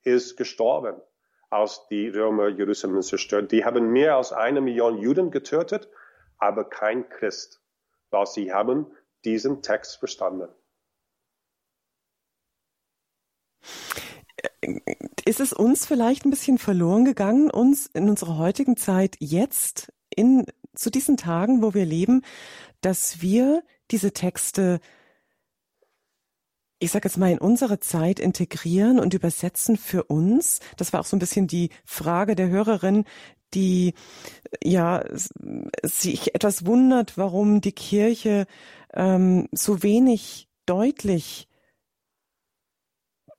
ist 0.04 0.36
gestorben, 0.36 1.00
als 1.50 1.86
die 1.88 2.08
Römer 2.08 2.48
Jerusalem 2.48 3.02
zerstört. 3.02 3.50
Die 3.50 3.64
haben 3.64 3.90
mehr 3.90 4.16
als 4.16 4.32
eine 4.32 4.60
Million 4.60 4.98
Juden 4.98 5.30
getötet, 5.30 5.88
aber 6.38 6.68
kein 6.68 7.08
Christ 7.08 7.61
weil 8.12 8.26
sie 8.26 8.52
haben 8.52 8.86
diesen 9.24 9.62
Text 9.62 9.96
verstanden. 9.96 10.48
Ist 15.24 15.40
es 15.40 15.52
uns 15.52 15.86
vielleicht 15.86 16.24
ein 16.24 16.30
bisschen 16.30 16.58
verloren 16.58 17.04
gegangen, 17.04 17.50
uns 17.50 17.86
in 17.86 18.08
unserer 18.08 18.38
heutigen 18.38 18.76
Zeit 18.76 19.16
jetzt 19.18 19.92
in, 20.14 20.46
zu 20.74 20.90
diesen 20.90 21.16
Tagen, 21.16 21.62
wo 21.62 21.74
wir 21.74 21.84
leben, 21.84 22.22
dass 22.80 23.22
wir 23.22 23.62
diese 23.90 24.12
Texte 24.12 24.80
ich 26.82 26.90
sage 26.90 27.06
jetzt 27.06 27.16
mal, 27.16 27.30
in 27.30 27.38
unsere 27.38 27.78
Zeit 27.78 28.18
integrieren 28.18 28.98
und 28.98 29.14
übersetzen 29.14 29.76
für 29.76 30.02
uns? 30.02 30.58
Das 30.76 30.92
war 30.92 30.98
auch 30.98 31.04
so 31.04 31.14
ein 31.14 31.20
bisschen 31.20 31.46
die 31.46 31.70
Frage 31.84 32.34
der 32.34 32.48
Hörerin, 32.48 33.04
die 33.54 33.94
ja 34.62 35.04
sich 35.82 36.34
etwas 36.34 36.66
wundert, 36.66 37.18
warum 37.18 37.60
die 37.60 37.72
Kirche 37.72 38.46
ähm, 38.92 39.48
so 39.52 39.82
wenig 39.82 40.48
deutlich 40.66 41.48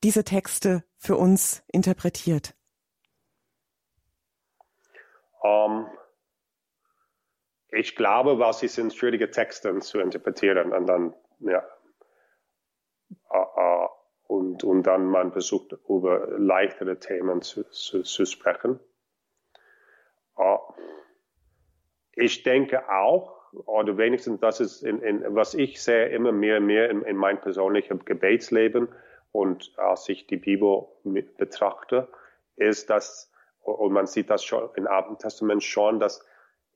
diese 0.04 0.24
Texte 0.24 0.84
für 0.98 1.16
uns 1.16 1.64
interpretiert. 1.72 2.56
Um, 5.42 5.86
ähm, 5.86 5.88
ich 7.70 7.96
glaube, 7.96 8.38
was 8.38 8.60
sie 8.60 8.68
sind 8.68 8.94
schwierige 8.94 9.32
Texte 9.32 9.78
zu 9.80 10.00
interpretieren 10.00 10.72
und 10.74 10.86
dann 10.86 11.16
ja 11.40 11.64
uh, 13.32 13.60
uh, 13.60 13.90
und, 14.28 14.64
und 14.64 14.84
dann 14.84 15.06
man 15.06 15.32
versucht 15.32 15.74
über 15.88 16.28
leichtere 16.38 17.00
Themen 17.00 17.42
zu, 17.42 17.64
zu, 17.70 18.04
zu 18.04 18.26
sprechen. 18.26 18.80
Ich 22.16 22.44
denke 22.44 22.90
auch, 22.90 23.44
oder 23.66 23.98
wenigstens 23.98 24.40
das 24.40 24.60
ist, 24.60 24.84
in, 24.84 25.02
in, 25.02 25.24
was 25.36 25.54
ich 25.54 25.82
sehe 25.82 26.08
immer 26.10 26.32
mehr 26.32 26.58
und 26.58 26.66
mehr 26.66 26.90
in, 26.90 27.04
in 27.04 27.16
mein 27.16 27.40
persönliches 27.40 28.04
Gebetsleben 28.06 28.88
und 29.32 29.74
als 29.78 30.10
ich 30.10 30.28
die 30.28 30.38
Bibel 30.38 30.88
betrachte, 31.38 32.08
ist, 32.56 32.90
dass, 32.90 33.32
und 33.62 33.92
man 33.92 34.06
sieht 34.06 34.30
das 34.30 34.44
schon 34.44 34.70
im 34.76 34.88
Alten 34.88 35.18
Testament 35.18 35.64
schon, 35.64 36.00
dass 36.00 36.26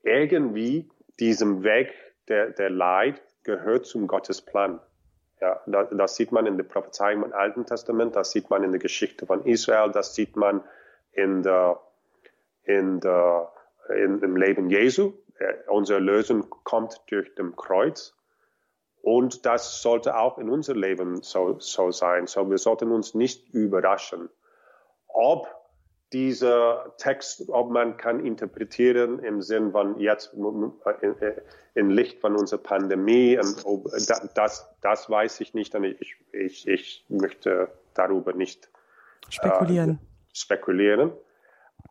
irgendwie 0.02 0.90
diesem 1.18 1.62
Weg 1.62 1.92
der, 2.28 2.50
der 2.50 2.70
Leid 2.70 3.22
gehört 3.44 3.86
zum 3.86 4.06
Gottesplan. 4.06 4.80
Ja, 5.40 5.60
das, 5.66 5.88
das 5.92 6.16
sieht 6.16 6.32
man 6.32 6.46
in 6.46 6.56
der 6.56 6.64
Prophezeiung 6.64 7.24
im 7.24 7.32
Alten 7.32 7.64
Testament, 7.64 8.16
das 8.16 8.32
sieht 8.32 8.50
man 8.50 8.64
in 8.64 8.72
der 8.72 8.80
Geschichte 8.80 9.24
von 9.24 9.44
Israel, 9.44 9.92
das 9.92 10.14
sieht 10.14 10.36
man 10.36 10.64
in 11.12 11.42
der, 11.42 11.80
in 12.68 13.00
der, 13.00 13.50
in, 13.88 14.20
im 14.22 14.36
Leben 14.36 14.70
Jesu. 14.70 15.14
Äh, 15.38 15.54
unsere 15.68 15.98
Lösung 15.98 16.48
kommt 16.64 17.00
durch 17.08 17.34
dem 17.34 17.56
Kreuz. 17.56 18.14
Und 19.00 19.46
das 19.46 19.80
sollte 19.80 20.18
auch 20.18 20.38
in 20.38 20.50
unser 20.50 20.74
Leben 20.74 21.22
so, 21.22 21.58
so 21.60 21.90
sein. 21.90 22.26
So, 22.26 22.50
wir 22.50 22.58
sollten 22.58 22.92
uns 22.92 23.14
nicht 23.14 23.48
überraschen, 23.54 24.28
ob 25.06 25.48
dieser 26.12 26.94
Text, 26.96 27.48
ob 27.48 27.70
man 27.70 27.96
kann 27.96 28.24
interpretieren 28.24 29.18
im 29.20 29.42
Sinn 29.42 29.72
von 29.72 29.98
jetzt 30.00 30.34
in 31.74 31.90
Licht 31.90 32.20
von 32.20 32.34
unserer 32.34 32.60
Pandemie, 32.60 33.38
das, 34.34 34.68
das 34.80 35.10
weiß 35.10 35.40
ich 35.40 35.54
nicht 35.54 35.74
und 35.74 35.84
ich, 35.84 36.16
ich, 36.32 36.66
ich 36.66 37.04
möchte 37.08 37.68
darüber 37.94 38.32
nicht 38.32 38.70
spekulieren. 39.28 39.90
Äh, 39.90 40.34
spekulieren. 40.34 41.12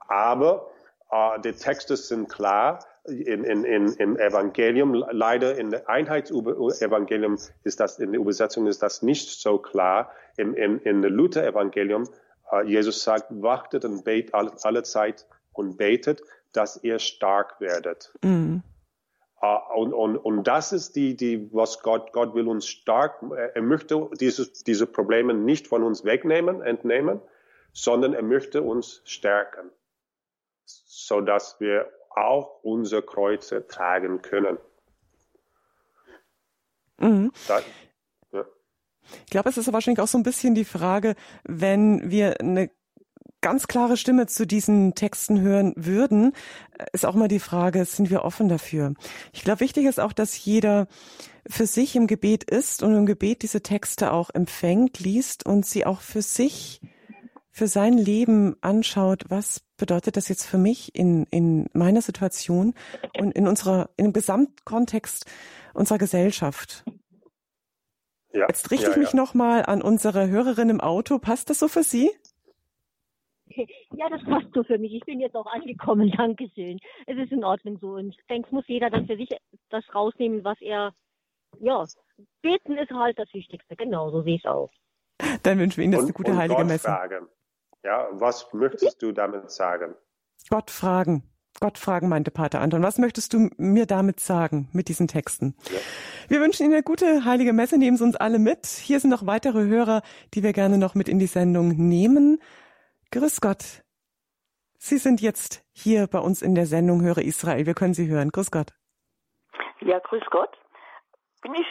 Aber 0.07 0.69
äh, 1.11 1.39
die 1.41 1.53
Texte 1.53 1.97
sind 1.97 2.29
klar. 2.29 2.79
In, 3.05 3.45
in, 3.45 3.63
in, 3.63 3.93
Im 3.93 4.17
Evangelium, 4.17 4.93
leider 4.93 5.57
in 5.57 5.69
der 5.69 5.87
Einheitsevangelium 5.87 7.37
ist 7.63 7.79
das, 7.79 7.99
in 7.99 8.11
der 8.11 8.19
Übersetzung 8.19 8.67
ist 8.67 8.83
das 8.83 9.01
nicht 9.01 9.29
so 9.39 9.57
klar. 9.57 10.11
Im, 10.35 10.53
im, 10.55 10.81
in 10.81 11.01
der 11.01 11.11
Luther-Evangelium 11.11 12.09
äh, 12.51 12.65
Jesus 12.65 13.03
sagt, 13.03 13.27
wartet 13.29 13.85
und 13.85 14.03
betet 14.03 14.33
alle, 14.33 14.51
alle, 14.63 14.83
Zeit 14.83 15.25
und 15.53 15.77
betet, 15.77 16.21
dass 16.51 16.83
ihr 16.83 16.99
stark 16.99 17.59
werdet. 17.59 18.13
Mhm. 18.23 18.63
Uh, 19.39 19.79
und, 19.79 19.93
und, 19.93 20.17
und 20.17 20.47
das 20.47 20.73
ist 20.73 20.95
die, 20.95 21.15
die, 21.15 21.53
was 21.53 21.83
Gott, 21.83 22.11
Gott 22.11 22.33
will 22.33 22.47
uns 22.47 22.65
stark, 22.65 23.23
er 23.53 23.61
möchte 23.61 24.09
dieses, 24.19 24.63
diese 24.63 24.87
Probleme 24.87 25.35
nicht 25.35 25.67
von 25.67 25.83
uns 25.83 26.03
wegnehmen, 26.03 26.63
entnehmen, 26.63 27.21
sondern 27.71 28.15
er 28.15 28.23
möchte 28.23 28.63
uns 28.63 29.03
stärken, 29.05 29.69
so 30.67 31.21
dass 31.21 31.59
wir 31.59 31.91
auch 32.11 32.63
unsere 32.63 33.01
Kreuze 33.01 33.67
tragen 33.67 34.21
können. 34.21 34.57
Mhm. 36.99 37.31
Das, 37.47 37.63
ich 39.25 39.31
glaube, 39.31 39.49
es 39.49 39.57
ist 39.57 39.71
wahrscheinlich 39.71 40.01
auch 40.01 40.07
so 40.07 40.17
ein 40.17 40.23
bisschen 40.23 40.55
die 40.55 40.65
Frage, 40.65 41.15
wenn 41.43 42.09
wir 42.11 42.39
eine 42.39 42.69
ganz 43.41 43.67
klare 43.67 43.97
Stimme 43.97 44.27
zu 44.27 44.47
diesen 44.47 44.95
Texten 44.95 45.39
hören 45.41 45.73
würden, 45.75 46.33
ist 46.91 47.05
auch 47.05 47.13
mal 47.13 47.27
die 47.27 47.39
Frage, 47.39 47.85
sind 47.85 48.09
wir 48.09 48.23
offen 48.23 48.49
dafür? 48.49 48.93
Ich 49.31 49.43
glaube, 49.43 49.59
wichtig 49.59 49.85
ist 49.85 49.99
auch, 49.99 50.11
dass 50.11 50.43
jeder 50.43 50.87
für 51.47 51.67
sich 51.67 51.95
im 51.95 52.07
Gebet 52.07 52.43
ist 52.43 52.83
und 52.83 52.95
im 52.95 53.05
Gebet 53.05 53.43
diese 53.43 53.61
Texte 53.61 54.11
auch 54.11 54.31
empfängt, 54.33 54.99
liest 54.99 55.45
und 55.45 55.65
sie 55.65 55.85
auch 55.85 56.01
für 56.01 56.21
sich, 56.21 56.81
für 57.51 57.67
sein 57.67 57.93
Leben 57.93 58.55
anschaut, 58.61 59.25
was 59.29 59.61
bedeutet 59.77 60.17
das 60.17 60.27
jetzt 60.27 60.45
für 60.45 60.57
mich 60.57 60.95
in, 60.95 61.25
in 61.31 61.67
meiner 61.73 62.01
Situation 62.01 62.73
und 63.19 63.31
in 63.31 63.47
unserer, 63.47 63.89
in 63.97 64.05
dem 64.05 64.13
Gesamtkontext 64.13 65.25
unserer 65.73 65.97
Gesellschaft. 65.97 66.83
Ja. 68.33 68.45
Jetzt 68.47 68.71
richte 68.71 68.87
ja, 68.87 68.91
ich 68.91 68.97
mich 68.97 69.13
ja. 69.13 69.17
nochmal 69.17 69.65
an 69.65 69.81
unsere 69.81 70.27
Hörerin 70.29 70.69
im 70.69 70.81
Auto. 70.81 71.19
Passt 71.19 71.49
das 71.49 71.59
so 71.59 71.67
für 71.67 71.83
Sie? 71.83 72.11
Ja, 73.95 74.09
das 74.09 74.23
passt 74.25 74.53
so 74.53 74.63
für 74.63 74.77
mich. 74.77 74.93
Ich 74.93 75.05
bin 75.05 75.19
jetzt 75.19 75.35
auch 75.35 75.45
angekommen. 75.47 76.11
Dankeschön. 76.17 76.79
Es 77.05 77.17
ist 77.17 77.31
in 77.31 77.43
Ordnung 77.43 77.77
so. 77.79 77.93
Und 77.93 78.09
ich 78.09 78.27
denke, 78.29 78.47
es 78.47 78.51
muss 78.51 78.67
jeder 78.67 78.89
dann 78.89 79.07
für 79.07 79.17
sich 79.17 79.29
das 79.69 79.83
rausnehmen, 79.93 80.43
was 80.43 80.59
er, 80.61 80.93
ja, 81.59 81.85
beten 82.41 82.77
ist 82.77 82.91
halt 82.91 83.17
das 83.17 83.33
Wichtigste. 83.33 83.75
Genau, 83.75 84.11
so 84.11 84.21
sehe 84.21 84.35
ich 84.35 84.43
es 84.43 84.49
auch. 84.49 84.71
Dann 85.43 85.57
wünschen 85.57 85.77
wir 85.77 85.85
Ihnen 85.85 85.93
das 85.93 86.03
eine 86.03 86.13
gute 86.13 86.31
und 86.31 86.37
heilige 86.37 86.57
Gott 86.57 86.67
Messe. 86.67 86.87
Fragen. 86.87 87.27
Ja, 87.83 88.07
was 88.11 88.53
möchtest 88.53 89.01
du 89.01 89.11
damit 89.11 89.49
sagen? 89.51 89.95
Gott 90.49 90.71
fragen. 90.71 91.23
Gott 91.59 91.77
fragen, 91.77 92.07
meinte 92.07 92.29
Pater 92.29 92.61
Anton. 92.61 92.83
Was 92.83 92.99
möchtest 92.99 93.33
du 93.33 93.49
mir 93.57 93.87
damit 93.87 94.19
sagen, 94.19 94.69
mit 94.73 94.89
diesen 94.89 95.07
Texten? 95.07 95.55
Ja. 95.71 95.79
Wir 96.27 96.41
wünschen 96.41 96.65
Ihnen 96.65 96.73
eine 96.73 96.83
gute 96.83 97.25
heilige 97.25 97.53
Messe, 97.53 97.77
nehmen 97.77 97.97
Sie 97.97 98.03
uns 98.03 98.15
alle 98.15 98.37
mit. 98.37 98.67
Hier 98.67 98.99
sind 98.99 99.09
noch 99.09 99.25
weitere 99.25 99.65
Hörer, 99.65 100.03
die 100.33 100.43
wir 100.43 100.53
gerne 100.53 100.77
noch 100.77 100.93
mit 100.93 101.09
in 101.09 101.17
die 101.17 101.27
Sendung 101.27 101.69
nehmen. 101.69 102.39
Grüß 103.11 103.41
Gott. 103.41 103.83
Sie 104.77 104.97
sind 104.97 105.21
jetzt 105.21 105.65
hier 105.71 106.05
bei 106.07 106.19
uns 106.19 106.43
in 106.43 106.53
der 106.53 106.67
Sendung 106.67 107.01
Höre 107.01 107.19
Israel. 107.19 107.65
Wir 107.65 107.73
können 107.73 107.95
Sie 107.95 108.07
hören. 108.07 108.29
Grüß 108.29 108.51
Gott. 108.51 108.73
Ja, 109.81 109.99
grüß 109.99 110.23
Gott. 110.29 110.55
Bin 111.41 111.55
ich 111.55 111.65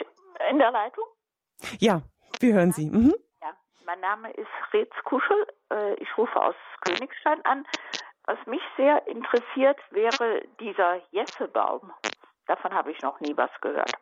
in 0.51 0.57
der 0.57 0.71
Leitung? 0.71 1.05
Ja, 1.79 2.01
wir 2.39 2.53
hören 2.53 2.73
Sie. 2.73 2.89
Mhm. 2.89 3.13
Mein 3.87 4.01
Name 4.01 4.29
ist 4.33 4.49
Rez 4.73 4.91
Kuschel. 5.05 5.47
Äh, 5.71 5.93
ich 5.93 6.17
rufe 6.17 6.35
aus 6.35 6.55
Königstein 6.81 7.39
an. 7.45 7.65
Was 8.25 8.37
mich 8.45 8.61
sehr 8.75 9.07
interessiert, 9.07 9.79
wäre 9.91 10.41
dieser 10.59 11.01
Jessebaum. 11.11 11.93
Davon 12.47 12.73
habe 12.73 12.91
ich 12.91 13.01
noch 13.01 13.21
nie 13.21 13.37
was 13.37 13.49
gehört. 13.61 13.93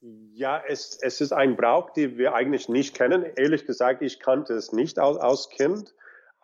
Ja, 0.00 0.62
es, 0.64 0.96
es 1.02 1.20
ist 1.20 1.32
ein 1.32 1.56
Brauch, 1.56 1.90
den 1.90 2.16
wir 2.16 2.32
eigentlich 2.34 2.68
nicht 2.68 2.96
kennen. 2.96 3.24
Ehrlich 3.24 3.66
gesagt, 3.66 4.02
ich 4.02 4.20
kannte 4.20 4.54
es 4.54 4.70
nicht 4.70 5.00
aus, 5.00 5.16
aus 5.16 5.50
Kind. 5.50 5.92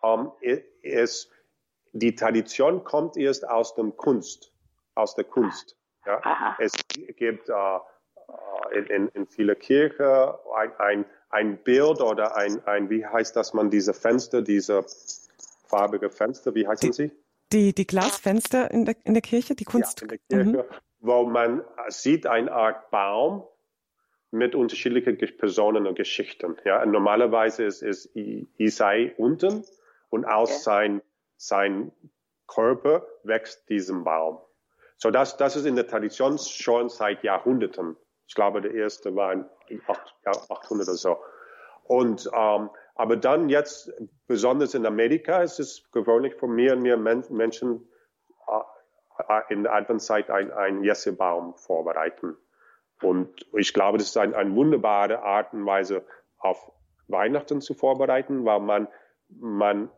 Ähm, 0.03 0.33
es, 0.83 1.31
die 1.93 2.13
Tradition 2.13 2.83
kommt 2.83 3.15
erst 3.15 3.47
aus 3.47 3.73
dem 3.75 3.95
Kunst, 3.95 4.51
aus 4.95 5.15
der 5.15 5.23
Kunst. 5.23 5.77
Ja. 6.05 6.57
Es 6.59 6.73
gibt 7.15 7.49
uh, 7.49 7.79
in, 8.73 8.85
in, 8.87 9.07
in 9.09 9.27
viele 9.27 9.55
Kirchen 9.55 10.33
ein, 10.53 10.77
ein, 10.77 11.05
ein 11.35 11.57
Bild 11.57 12.01
oder 12.01 12.35
ein, 12.37 12.65
ein, 12.65 12.89
wie 12.89 13.05
heißt 13.05 13.35
das 13.35 13.53
man, 13.53 13.69
diese 13.69 13.93
Fenster, 13.93 14.41
diese 14.41 14.85
farbige 15.67 16.09
Fenster, 16.09 16.55
wie 16.55 16.65
heißen 16.65 16.91
die, 16.91 16.95
sie? 16.95 17.11
Die, 17.51 17.75
die 17.75 17.85
Glasfenster 17.85 18.71
in 18.71 18.85
der, 18.85 18.95
in 19.03 19.13
der 19.13 19.21
Kirche, 19.21 19.53
die 19.53 19.65
Kunst. 19.65 19.99
Ja, 19.99 20.03
in 20.03 20.07
der 20.09 20.17
Kirche, 20.17 20.63
mhm. 20.63 20.75
wo 21.01 21.25
man 21.25 21.61
sieht 21.89 22.25
eine 22.25 22.51
Art 22.51 22.89
Baum 22.89 23.43
mit 24.31 24.55
unterschiedlichen 24.55 25.17
Personen 25.37 25.85
und 25.87 25.95
Geschichten. 25.95 26.55
Ja, 26.63 26.85
normalerweise 26.85 27.65
ist, 27.65 27.81
ist 27.81 28.09
Isai 28.57 29.13
unten 29.17 29.65
und 30.09 30.25
aus 30.25 30.51
okay. 30.51 30.59
sein, 30.61 31.01
sein 31.37 31.91
Körper 32.47 33.05
wächst 33.23 33.67
diesem 33.69 34.03
Baum. 34.05 34.39
So 34.97 35.11
das, 35.11 35.35
das 35.35 35.57
ist 35.57 35.65
in 35.65 35.75
der 35.75 35.87
Tradition 35.87 36.37
schon 36.37 36.87
seit 36.87 37.23
Jahrhunderten. 37.23 37.97
Ich 38.27 38.35
glaube, 38.35 38.61
der 38.61 38.73
erste 38.73 39.15
war 39.15 39.33
in 39.33 39.45
800 39.87 40.87
oder 40.87 40.97
so. 40.97 41.17
Und 41.83 42.29
ähm, 42.33 42.69
aber 42.95 43.17
dann 43.17 43.49
jetzt, 43.49 43.91
besonders 44.25 44.73
in 44.73 44.85
Amerika, 44.85 45.43
ist 45.43 45.59
es 45.59 45.83
gewöhnlich 45.91 46.35
für 46.35 46.47
mehr 46.47 46.73
und 46.73 46.81
mehr 46.81 46.97
Men 46.97 47.23
Menschen 47.29 47.87
äh, 48.47 49.41
in 49.49 49.63
der 49.63 49.73
Adventszeit 49.73 50.29
ein, 50.29 50.51
ein 50.51 50.83
Jessebaum 50.83 51.55
vorbereiten. 51.55 52.37
Und 53.01 53.45
ich 53.53 53.73
glaube, 53.73 53.97
das 53.97 54.07
ist 54.07 54.17
ein, 54.17 54.33
eine 54.33 54.55
wunderbare 54.55 55.21
Art 55.23 55.53
und 55.53 55.65
Weise, 55.65 56.05
auf 56.37 56.71
Weihnachten 57.07 57.59
zu 57.59 57.73
vorbereiten, 57.73 58.45
weil 58.45 58.61
man, 58.61 58.87
man 59.29 59.91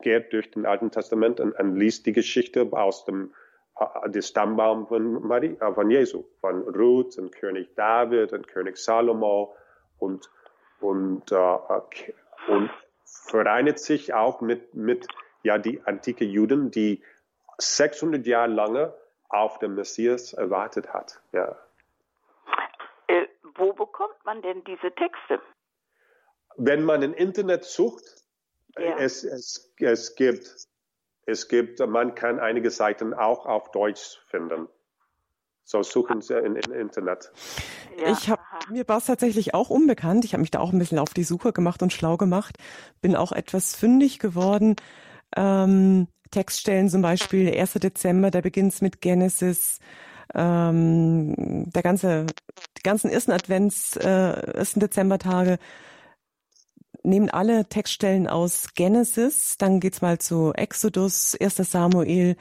geht 0.00 0.32
durch 0.32 0.50
den 0.50 0.66
Alten 0.66 0.90
Testament 0.90 1.38
und, 1.40 1.52
und 1.52 1.76
liest 1.76 2.06
die 2.06 2.12
Geschichte 2.12 2.68
aus 2.72 3.04
dem 3.04 3.32
äh, 3.78 4.10
des 4.10 4.28
Stammbaum 4.28 4.86
von, 4.86 5.26
Marie, 5.26 5.56
äh, 5.60 5.72
von 5.72 5.90
Jesu, 5.90 6.24
von 6.40 6.62
Ruth 6.62 7.18
und 7.18 7.32
König 7.32 7.74
David 7.74 8.32
und 8.32 8.48
König 8.48 8.76
Salomo 8.76 9.54
und, 9.98 10.30
und, 10.80 11.30
äh, 11.32 11.58
und 12.48 12.70
vereinigt 13.04 13.78
sich 13.78 14.14
auch 14.14 14.40
mit, 14.40 14.74
mit 14.74 15.06
ja, 15.42 15.58
die 15.58 15.80
antike 15.84 16.24
Juden, 16.24 16.70
die 16.70 17.02
600 17.58 18.26
Jahre 18.26 18.50
lange 18.50 18.94
auf 19.28 19.58
den 19.58 19.74
Messias 19.74 20.32
erwartet 20.32 20.92
hat. 20.92 21.20
Ja. 21.32 21.56
Äh, 23.06 23.26
wo 23.56 23.72
bekommt 23.72 24.24
man 24.24 24.42
denn 24.42 24.62
diese 24.64 24.92
Texte? 24.94 25.40
Wenn 26.56 26.84
man 26.84 27.02
im 27.02 27.14
Internet 27.14 27.64
sucht, 27.64 28.04
ja. 28.76 28.96
es, 28.98 29.24
es, 29.24 29.72
es 29.78 30.14
gibt, 30.14 30.68
es 31.26 31.48
gibt, 31.48 31.78
man 31.86 32.14
kann 32.14 32.40
einige 32.40 32.70
Seiten 32.70 33.14
auch 33.14 33.46
auf 33.46 33.70
Deutsch 33.70 34.20
finden. 34.26 34.68
So 35.64 35.82
suchen 35.82 36.20
Sie 36.20 36.34
im 36.34 36.56
Internet. 36.56 37.30
Ja. 37.96 38.12
Ich 38.12 38.28
habe 38.28 38.42
mir 38.70 38.86
war 38.88 38.98
es 38.98 39.06
tatsächlich 39.06 39.54
auch 39.54 39.70
unbekannt. 39.70 40.24
Ich 40.24 40.34
habe 40.34 40.40
mich 40.40 40.50
da 40.50 40.58
auch 40.58 40.72
ein 40.72 40.78
bisschen 40.78 40.98
auf 40.98 41.14
die 41.14 41.24
Suche 41.24 41.52
gemacht 41.52 41.82
und 41.82 41.92
schlau 41.92 42.16
gemacht. 42.16 42.58
Bin 43.00 43.16
auch 43.16 43.32
etwas 43.32 43.76
fündig 43.76 44.18
geworden. 44.18 44.76
Ähm, 45.36 46.08
Textstellen 46.30 46.88
zum 46.88 47.02
Beispiel 47.02 47.48
1. 47.56 47.74
Dezember, 47.74 48.30
da 48.30 48.40
beginnt's 48.40 48.80
mit 48.80 49.00
Genesis. 49.00 49.78
Ähm, 50.34 51.70
der 51.70 51.82
ganze, 51.82 52.26
die 52.78 52.82
ganzen 52.82 53.10
ersten 53.10 53.32
Advents, 53.32 53.96
äh, 53.96 54.08
ersten 54.08 54.80
Dezembertage 54.80 55.58
nehmen 57.02 57.30
alle 57.30 57.68
Textstellen 57.68 58.28
aus 58.28 58.74
Genesis. 58.74 59.56
Dann 59.58 59.80
geht's 59.80 60.02
mal 60.02 60.18
zu 60.18 60.52
Exodus, 60.54 61.36
1. 61.40 61.56
Samuel, 61.56 62.36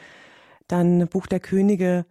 dann 0.68 1.08
Buch 1.08 1.28
der 1.28 1.40
Könige 1.40 2.06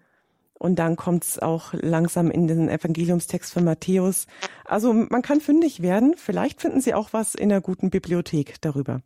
und 0.59 0.79
dann 0.79 0.97
kommt's 0.97 1.39
auch 1.39 1.73
langsam 1.73 2.31
in 2.31 2.47
den 2.47 2.69
Evangeliumstext 2.69 3.53
von 3.53 3.65
Matthäus. 3.65 4.27
Also 4.67 4.93
man 4.93 5.23
kann 5.23 5.41
fündig 5.41 5.83
werden. 5.83 6.15
Vielleicht 6.17 6.61
finden 6.61 6.81
Sie 6.81 6.95
auch 6.95 7.13
was 7.13 7.35
in 7.35 7.49
der 7.49 7.63
guten 7.63 7.91
Bibliothek 7.91 8.61
darüber. 8.61 9.01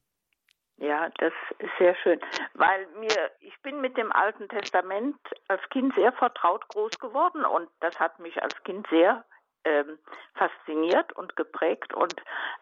Ja, 0.78 1.08
das 1.18 1.32
ist 1.60 1.70
sehr 1.78 1.94
schön, 2.02 2.18
weil 2.54 2.86
mir 2.98 3.30
ich 3.40 3.54
bin 3.62 3.80
mit 3.80 3.96
dem 3.96 4.10
Alten 4.10 4.48
Testament 4.48 5.16
als 5.46 5.62
Kind 5.70 5.94
sehr 5.94 6.12
vertraut 6.12 6.66
groß 6.68 6.98
geworden 6.98 7.44
und 7.44 7.68
das 7.80 7.98
hat 8.00 8.18
mich 8.18 8.42
als 8.42 8.60
Kind 8.64 8.86
sehr 8.90 9.24
ähm, 9.64 9.98
fasziniert 10.34 11.12
und 11.12 11.36
geprägt 11.36 11.94
und 11.94 12.14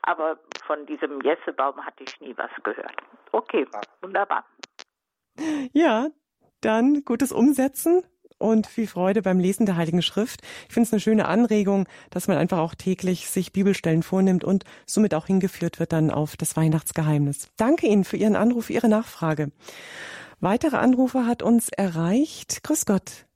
aber 0.03 0.39
von 0.67 0.87
diesem 0.87 1.21
Jessebaum 1.23 1.85
hatte 1.85 2.05
ich 2.05 2.21
nie 2.21 2.37
was 2.37 2.51
gehört. 2.63 2.97
Okay, 3.33 3.67
wunderbar. 4.01 4.45
Ja, 5.73 6.09
dann 6.61 7.05
gutes 7.05 7.33
Umsetzen 7.33 8.05
und 8.39 8.67
viel 8.67 8.87
Freude 8.87 9.23
beim 9.23 9.39
Lesen 9.39 9.67
der 9.67 9.77
Heiligen 9.77 10.03
Schrift. 10.03 10.43
Ich 10.69 10.75
finde 10.75 10.87
es 10.89 10.93
eine 10.93 11.01
schöne 11.01 11.27
Anregung, 11.27 11.89
dass 12.11 12.29
man 12.29 12.37
einfach 12.37 12.59
auch 12.59 12.75
täglich 12.75 13.31
sich 13.31 13.53
Bibelstellen 13.53 14.03
vornimmt 14.03 14.45
und 14.45 14.65
somit 14.85 15.15
auch 15.15 15.27
hingeführt 15.27 15.81
wird 15.81 15.93
dann 15.93 16.11
auf 16.11 16.37
das 16.37 16.57
Weihnachtsgeheimnis. 16.57 17.49
Danke 17.57 17.87
Ihnen 17.87 18.05
für 18.05 18.17
Ihren 18.17 18.37
Anruf, 18.37 18.69
Ihre 18.69 18.89
Nachfrage. 18.89 19.53
Weitere 20.41 20.77
Anrufer 20.77 21.27
hat 21.27 21.43
uns 21.43 21.69
erreicht. 21.69 22.65
Grüß 22.65 22.85
Gott. 22.85 23.27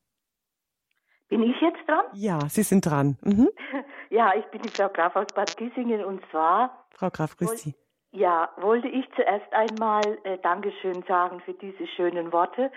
Bin 1.29 1.43
ich 1.43 1.61
jetzt 1.61 1.87
dran? 1.89 2.05
Ja, 2.12 2.39
Sie 2.49 2.62
sind 2.62 2.87
dran. 2.87 3.16
Mhm. 3.22 3.49
Ja, 4.09 4.33
ich 4.37 4.45
bin 4.47 4.62
die 4.62 4.68
Frau 4.68 4.89
Graf 4.89 5.16
aus 5.16 5.27
Bad 5.35 5.57
Kissingen 5.57 6.05
und 6.05 6.22
zwar. 6.31 6.87
Frau 6.91 7.11
Graf, 7.11 7.37
grüß 7.37 7.61
Sie. 7.61 7.74
Ja, 8.12 8.51
wollte 8.59 8.87
ich 8.87 9.05
zuerst 9.16 9.53
einmal 9.53 10.18
äh, 10.22 10.39
Dankeschön 10.39 11.03
sagen 11.09 11.41
für 11.41 11.55
diese 11.55 11.89
schönen 11.89 12.33
Worte. 12.33 12.70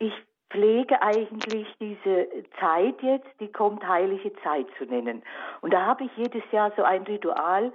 Ich 0.00 0.12
pflege 0.50 1.00
eigentlich 1.00 1.68
diese 1.80 2.28
Zeit 2.60 3.00
jetzt, 3.00 3.28
die 3.40 3.50
kommt 3.50 3.86
heilige 3.86 4.32
Zeit 4.42 4.66
zu 4.76 4.84
nennen. 4.84 5.22
Und 5.60 5.72
da 5.72 5.86
habe 5.86 6.04
ich 6.04 6.10
jedes 6.16 6.42
Jahr 6.50 6.72
so 6.76 6.82
ein 6.82 7.04
Ritual. 7.04 7.72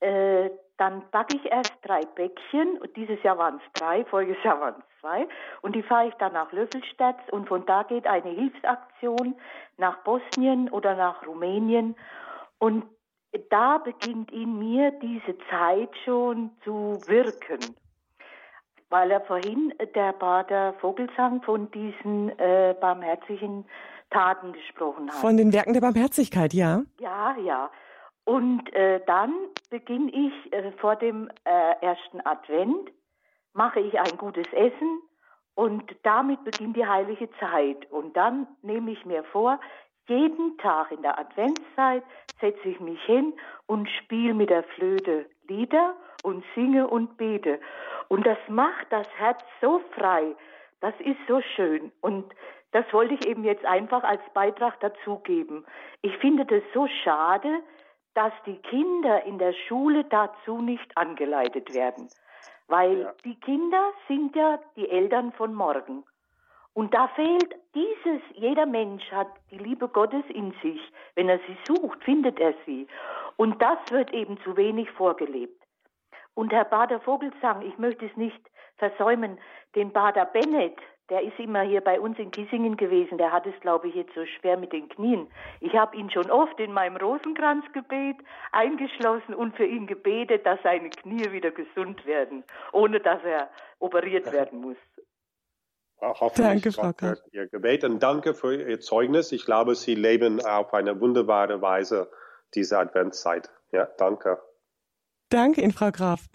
Äh, 0.00 0.50
dann 0.76 1.04
backe 1.12 1.36
ich 1.36 1.50
erst 1.50 1.72
drei 1.82 2.00
Bäckchen 2.00 2.78
und 2.78 2.96
dieses 2.96 3.22
Jahr 3.22 3.38
waren 3.38 3.56
es 3.64 3.80
drei, 3.80 4.04
voriges 4.06 4.42
Jahr 4.42 4.60
waren 4.60 4.74
es 4.78 5.00
zwei. 5.00 5.28
Und 5.62 5.76
die 5.76 5.82
fahre 5.82 6.08
ich 6.08 6.14
dann 6.14 6.32
nach 6.32 6.50
Löffelstadt 6.52 7.16
und 7.30 7.48
von 7.48 7.64
da 7.66 7.84
geht 7.84 8.06
eine 8.06 8.30
Hilfsaktion 8.30 9.36
nach 9.76 9.98
Bosnien 9.98 10.68
oder 10.70 10.96
nach 10.96 11.24
Rumänien. 11.26 11.94
Und 12.58 12.84
da 13.50 13.78
beginnt 13.78 14.32
in 14.32 14.58
mir 14.58 14.90
diese 14.92 15.38
Zeit 15.48 15.90
schon 16.04 16.50
zu 16.64 16.98
wirken 17.06 17.60
weil 18.94 19.10
er 19.10 19.20
vorhin, 19.22 19.72
äh, 19.78 19.88
der 19.88 20.12
Pater 20.12 20.74
Vogelsang, 20.74 21.42
von 21.42 21.68
diesen 21.72 22.30
äh, 22.38 22.76
barmherzigen 22.80 23.64
Taten 24.10 24.52
gesprochen 24.52 25.10
hat. 25.10 25.16
Von 25.16 25.36
den 25.36 25.52
Werken 25.52 25.72
der 25.72 25.80
Barmherzigkeit, 25.80 26.54
ja? 26.54 26.82
Ja, 27.00 27.36
ja. 27.44 27.70
Und 28.24 28.72
äh, 28.72 29.00
dann 29.06 29.34
beginne 29.70 30.10
ich 30.10 30.52
äh, 30.52 30.72
vor 30.72 30.96
dem 30.96 31.30
äh, 31.44 31.74
ersten 31.80 32.24
Advent, 32.24 32.90
mache 33.52 33.80
ich 33.80 33.98
ein 33.98 34.16
gutes 34.16 34.50
Essen 34.52 35.02
und 35.54 35.94
damit 36.02 36.42
beginnt 36.44 36.76
die 36.76 36.86
heilige 36.86 37.28
Zeit. 37.38 37.90
Und 37.90 38.16
dann 38.16 38.46
nehme 38.62 38.90
ich 38.90 39.04
mir 39.04 39.24
vor, 39.24 39.60
jeden 40.06 40.58
Tag 40.58 40.90
in 40.90 41.02
der 41.02 41.18
Adventszeit 41.18 42.02
setze 42.40 42.68
ich 42.68 42.80
mich 42.80 43.00
hin 43.04 43.32
und 43.66 43.88
spiele 43.88 44.34
mit 44.34 44.50
der 44.50 44.64
Flöte 44.64 45.26
Lieder 45.48 45.94
und 46.22 46.44
singe 46.54 46.88
und 46.88 47.16
bete. 47.16 47.60
Und 48.08 48.26
das 48.26 48.38
macht 48.48 48.86
das 48.90 49.06
Herz 49.16 49.40
so 49.60 49.80
frei. 49.96 50.34
Das 50.80 50.94
ist 51.00 51.18
so 51.28 51.40
schön. 51.54 51.92
Und 52.00 52.34
das 52.72 52.84
wollte 52.92 53.14
ich 53.14 53.26
eben 53.26 53.44
jetzt 53.44 53.64
einfach 53.64 54.02
als 54.02 54.20
Beitrag 54.34 54.80
dazugeben. 54.80 55.64
Ich 56.02 56.16
finde 56.18 56.44
das 56.44 56.62
so 56.74 56.86
schade, 57.04 57.60
dass 58.14 58.32
die 58.46 58.56
Kinder 58.58 59.24
in 59.24 59.38
der 59.38 59.52
Schule 59.52 60.04
dazu 60.04 60.60
nicht 60.60 60.96
angeleitet 60.96 61.74
werden. 61.74 62.08
Weil 62.68 63.00
ja. 63.00 63.14
die 63.24 63.34
Kinder 63.40 63.92
sind 64.08 64.34
ja 64.34 64.58
die 64.76 64.88
Eltern 64.88 65.32
von 65.32 65.52
morgen. 65.54 66.04
Und 66.72 66.92
da 66.92 67.08
fehlt 67.08 67.54
dieses, 67.74 68.20
jeder 68.34 68.66
Mensch 68.66 69.04
hat 69.12 69.28
die 69.50 69.58
Liebe 69.58 69.88
Gottes 69.88 70.24
in 70.28 70.52
sich. 70.62 70.80
Wenn 71.14 71.28
er 71.28 71.38
sie 71.46 71.56
sucht, 71.64 72.02
findet 72.02 72.40
er 72.40 72.54
sie. 72.66 72.86
Und 73.36 73.60
das 73.62 73.78
wird 73.90 74.12
eben 74.12 74.38
zu 74.42 74.56
wenig 74.56 74.90
vorgelebt. 74.92 75.62
Und 76.34 76.52
Herr 76.52 76.64
Bader 76.64 77.00
Vogelsang, 77.00 77.62
ich 77.62 77.78
möchte 77.78 78.06
es 78.06 78.16
nicht 78.16 78.40
versäumen, 78.76 79.38
den 79.76 79.92
Bader 79.92 80.24
Bennett, 80.24 80.78
der 81.10 81.22
ist 81.22 81.38
immer 81.38 81.62
hier 81.62 81.82
bei 81.82 82.00
uns 82.00 82.18
in 82.18 82.30
Kissingen 82.30 82.76
gewesen, 82.76 83.18
der 83.18 83.30
hat 83.30 83.46
es, 83.46 83.54
glaube 83.60 83.88
ich, 83.88 83.94
jetzt 83.94 84.14
so 84.14 84.24
schwer 84.24 84.56
mit 84.56 84.72
den 84.72 84.88
Knien. 84.88 85.28
Ich 85.60 85.74
habe 85.74 85.96
ihn 85.96 86.10
schon 86.10 86.30
oft 86.30 86.58
in 86.58 86.72
meinem 86.72 86.96
Rosenkranzgebet 86.96 88.16
eingeschlossen 88.52 89.34
und 89.34 89.54
für 89.56 89.66
ihn 89.66 89.86
gebetet, 89.86 90.46
dass 90.46 90.58
seine 90.62 90.88
Knie 90.90 91.30
wieder 91.30 91.50
gesund 91.50 92.06
werden, 92.06 92.44
ohne 92.72 93.00
dass 93.00 93.22
er 93.22 93.50
operiert 93.80 94.32
werden 94.32 94.60
muss. 94.60 94.76
Danke, 96.36 96.72
Frau 96.72 96.92
Kapp. 96.92 97.18
Ihr 97.32 97.48
Gebet 97.48 97.84
und 97.84 98.02
danke 98.02 98.34
für 98.34 98.54
Ihr 98.54 98.80
Zeugnis. 98.80 99.32
Ich 99.32 99.46
glaube, 99.46 99.74
Sie 99.74 99.94
leben 99.94 100.44
auf 100.44 100.74
eine 100.74 101.00
wunderbare 101.00 101.62
Weise 101.62 102.10
diese 102.54 102.78
Adventszeit. 102.78 103.50
Ja, 103.72 103.88
danke. 103.98 104.40
Danke 105.30 105.62
Ihnen, 105.62 105.72
Frau 105.72 105.90
Graf. 105.90 106.26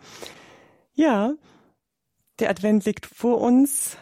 Ja, 0.93 1.33
der 2.39 2.49
Advent 2.49 2.85
liegt 2.85 3.05
vor 3.05 3.41
uns. 3.41 3.97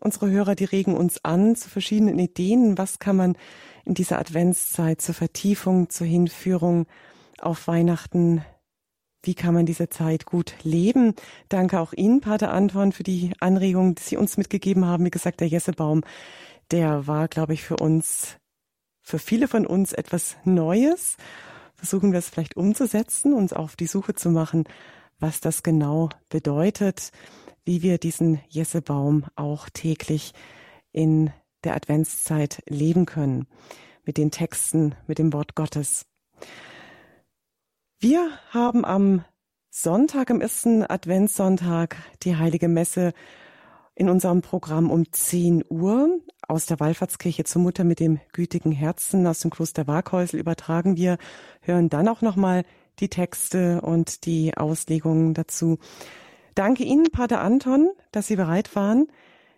Unsere 0.00 0.30
Hörer, 0.30 0.54
die 0.54 0.64
regen 0.64 0.96
uns 0.96 1.24
an 1.24 1.56
zu 1.56 1.68
verschiedenen 1.70 2.18
Ideen. 2.18 2.76
Was 2.78 2.98
kann 2.98 3.16
man 3.16 3.36
in 3.84 3.94
dieser 3.94 4.18
Adventszeit 4.18 5.00
zur 5.00 5.14
Vertiefung, 5.14 5.90
zur 5.90 6.06
Hinführung 6.06 6.86
auf 7.38 7.66
Weihnachten 7.66 8.44
wie 9.26 9.34
kann 9.34 9.54
man 9.54 9.64
diese 9.64 9.88
Zeit 9.88 10.26
gut 10.26 10.54
leben? 10.64 11.14
Danke 11.48 11.80
auch 11.80 11.94
Ihnen, 11.94 12.20
Pater 12.20 12.52
Anton, 12.52 12.92
für 12.92 13.04
die 13.04 13.32
Anregung, 13.40 13.94
die 13.94 14.02
Sie 14.02 14.16
uns 14.18 14.36
mitgegeben 14.36 14.84
haben. 14.84 15.06
Wie 15.06 15.10
gesagt, 15.10 15.40
der 15.40 15.48
Jessebaum, 15.48 16.02
der 16.70 17.06
war, 17.06 17.28
glaube 17.28 17.54
ich, 17.54 17.62
für 17.62 17.78
uns, 17.78 18.36
für 19.00 19.18
viele 19.18 19.48
von 19.48 19.66
uns 19.66 19.94
etwas 19.94 20.36
Neues 20.44 21.16
versuchen 21.74 22.12
wir 22.12 22.18
es 22.18 22.28
vielleicht 22.28 22.56
umzusetzen, 22.56 23.34
uns 23.34 23.52
auf 23.52 23.76
die 23.76 23.86
Suche 23.86 24.14
zu 24.14 24.30
machen, 24.30 24.64
was 25.18 25.40
das 25.40 25.62
genau 25.62 26.08
bedeutet, 26.28 27.10
wie 27.64 27.82
wir 27.82 27.98
diesen 27.98 28.40
Jessebaum 28.48 29.24
auch 29.36 29.68
täglich 29.70 30.32
in 30.92 31.30
der 31.64 31.74
Adventszeit 31.74 32.62
leben 32.68 33.06
können, 33.06 33.46
mit 34.04 34.18
den 34.18 34.30
Texten, 34.30 34.94
mit 35.06 35.18
dem 35.18 35.32
Wort 35.32 35.54
Gottes. 35.54 36.06
Wir 37.98 38.30
haben 38.50 38.84
am 38.84 39.24
Sonntag, 39.70 40.30
am 40.30 40.40
ersten 40.40 40.82
Adventssonntag, 40.88 41.96
die 42.22 42.36
Heilige 42.36 42.68
Messe 42.68 43.12
in 43.94 44.08
unserem 44.08 44.42
Programm 44.42 44.90
um 44.90 45.10
10 45.10 45.64
Uhr 45.68 46.20
aus 46.46 46.66
der 46.66 46.80
Wallfahrtskirche 46.80 47.44
zur 47.44 47.62
Mutter 47.62 47.84
mit 47.84 48.00
dem 48.00 48.20
gütigen 48.32 48.72
Herzen 48.72 49.26
aus 49.26 49.40
dem 49.40 49.50
Kloster 49.50 49.86
Waghäusel 49.86 50.40
übertragen 50.40 50.96
wir, 50.96 51.18
hören 51.60 51.88
dann 51.88 52.08
auch 52.08 52.20
nochmal 52.20 52.64
die 52.98 53.08
Texte 53.08 53.80
und 53.80 54.26
die 54.26 54.56
Auslegungen 54.56 55.34
dazu. 55.34 55.78
Danke 56.54 56.84
Ihnen, 56.84 57.10
Pater 57.10 57.40
Anton, 57.40 57.90
dass 58.12 58.28
Sie 58.28 58.36
bereit 58.36 58.74
waren. 58.76 59.08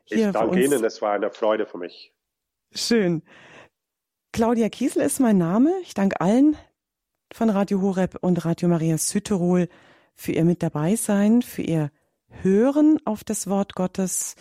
Hier 0.04 0.28
ich 0.28 0.32
danke 0.32 0.62
Ihnen, 0.62 0.84
es 0.84 1.02
war 1.02 1.12
eine 1.12 1.30
Freude 1.30 1.66
für 1.66 1.78
mich. 1.78 2.12
Schön. 2.72 3.22
Claudia 4.32 4.68
Kiesel 4.68 5.02
ist 5.02 5.20
mein 5.20 5.38
Name. 5.38 5.72
Ich 5.82 5.94
danke 5.94 6.20
allen 6.20 6.56
von 7.32 7.50
Radio 7.50 7.80
Horeb 7.80 8.18
und 8.20 8.44
Radio 8.44 8.68
Maria 8.68 8.98
Südtirol 8.98 9.68
für 10.14 10.32
ihr 10.32 10.44
mit 10.44 10.62
dabei 10.62 10.96
sein, 10.96 11.42
für 11.42 11.62
ihr 11.62 11.90
Hören 12.42 12.98
auf 13.04 13.24
das 13.24 13.46
Wort 13.48 13.74
Gottes, 13.74 14.34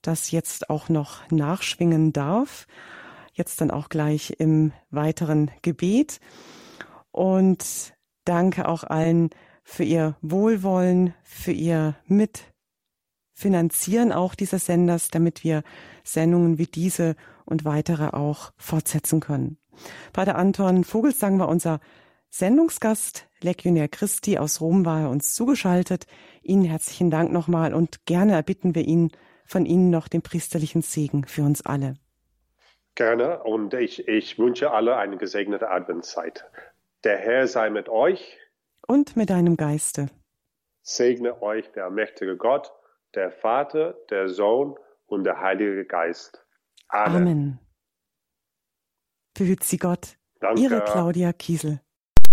das 0.00 0.30
jetzt 0.30 0.70
auch 0.70 0.88
noch 0.88 1.30
nachschwingen 1.30 2.12
darf. 2.12 2.66
Jetzt 3.32 3.60
dann 3.60 3.70
auch 3.70 3.88
gleich 3.88 4.34
im 4.38 4.72
weiteren 4.90 5.50
Gebet. 5.62 6.20
Und 7.10 7.94
danke 8.24 8.68
auch 8.68 8.84
allen 8.84 9.30
für 9.62 9.84
ihr 9.84 10.16
Wohlwollen, 10.22 11.14
für 11.22 11.52
ihr 11.52 11.94
Mitfinanzieren 12.06 14.10
auch 14.12 14.34
dieses 14.34 14.66
Senders, 14.66 15.08
damit 15.08 15.44
wir 15.44 15.62
Sendungen 16.04 16.58
wie 16.58 16.66
diese 16.66 17.16
und 17.44 17.64
weitere 17.64 18.08
auch 18.08 18.52
fortsetzen 18.56 19.20
können. 19.20 19.58
Pater 20.12 20.36
Anton 20.36 20.84
Vogelsang 20.84 21.38
war 21.38 21.48
unser 21.48 21.80
Sendungsgast. 22.28 23.28
Legionär 23.42 23.88
Christi 23.88 24.38
aus 24.38 24.60
Rom 24.60 24.86
war 24.86 25.02
er 25.02 25.10
uns 25.10 25.34
zugeschaltet. 25.34 26.06
Ihnen 26.42 26.64
herzlichen 26.64 27.10
Dank 27.10 27.32
nochmal 27.32 27.74
und 27.74 28.06
gerne 28.06 28.32
erbitten 28.32 28.74
wir 28.74 28.86
ihn 28.86 29.10
von 29.44 29.66
Ihnen 29.66 29.90
noch 29.90 30.08
den 30.08 30.22
priesterlichen 30.22 30.82
Segen 30.82 31.26
für 31.26 31.42
uns 31.42 31.66
alle. 31.66 31.94
Gerne 32.94 33.42
und 33.42 33.74
ich, 33.74 34.08
ich 34.08 34.38
wünsche 34.38 34.70
alle 34.70 34.96
eine 34.96 35.16
gesegnete 35.16 35.70
Adventszeit. 35.70 36.44
Der 37.04 37.18
Herr 37.18 37.48
sei 37.48 37.70
mit 37.70 37.88
euch. 37.88 38.38
Und 38.86 39.16
mit 39.16 39.30
deinem 39.30 39.56
Geiste. 39.56 40.08
Segne 40.82 41.40
euch 41.42 41.70
der 41.72 41.90
mächtige 41.90 42.36
Gott, 42.36 42.72
der 43.14 43.30
Vater, 43.30 43.94
der 44.10 44.28
Sohn 44.28 44.76
und 45.06 45.24
der 45.24 45.40
Heilige 45.40 45.84
Geist. 45.84 46.44
Amen. 46.88 47.16
Amen. 47.16 47.58
Behüt 49.34 49.62
sie 49.64 49.78
Gott. 49.78 50.18
Danke. 50.40 50.60
Ihre 50.60 50.82
Claudia 50.84 51.32
Kiesel. 51.32 51.80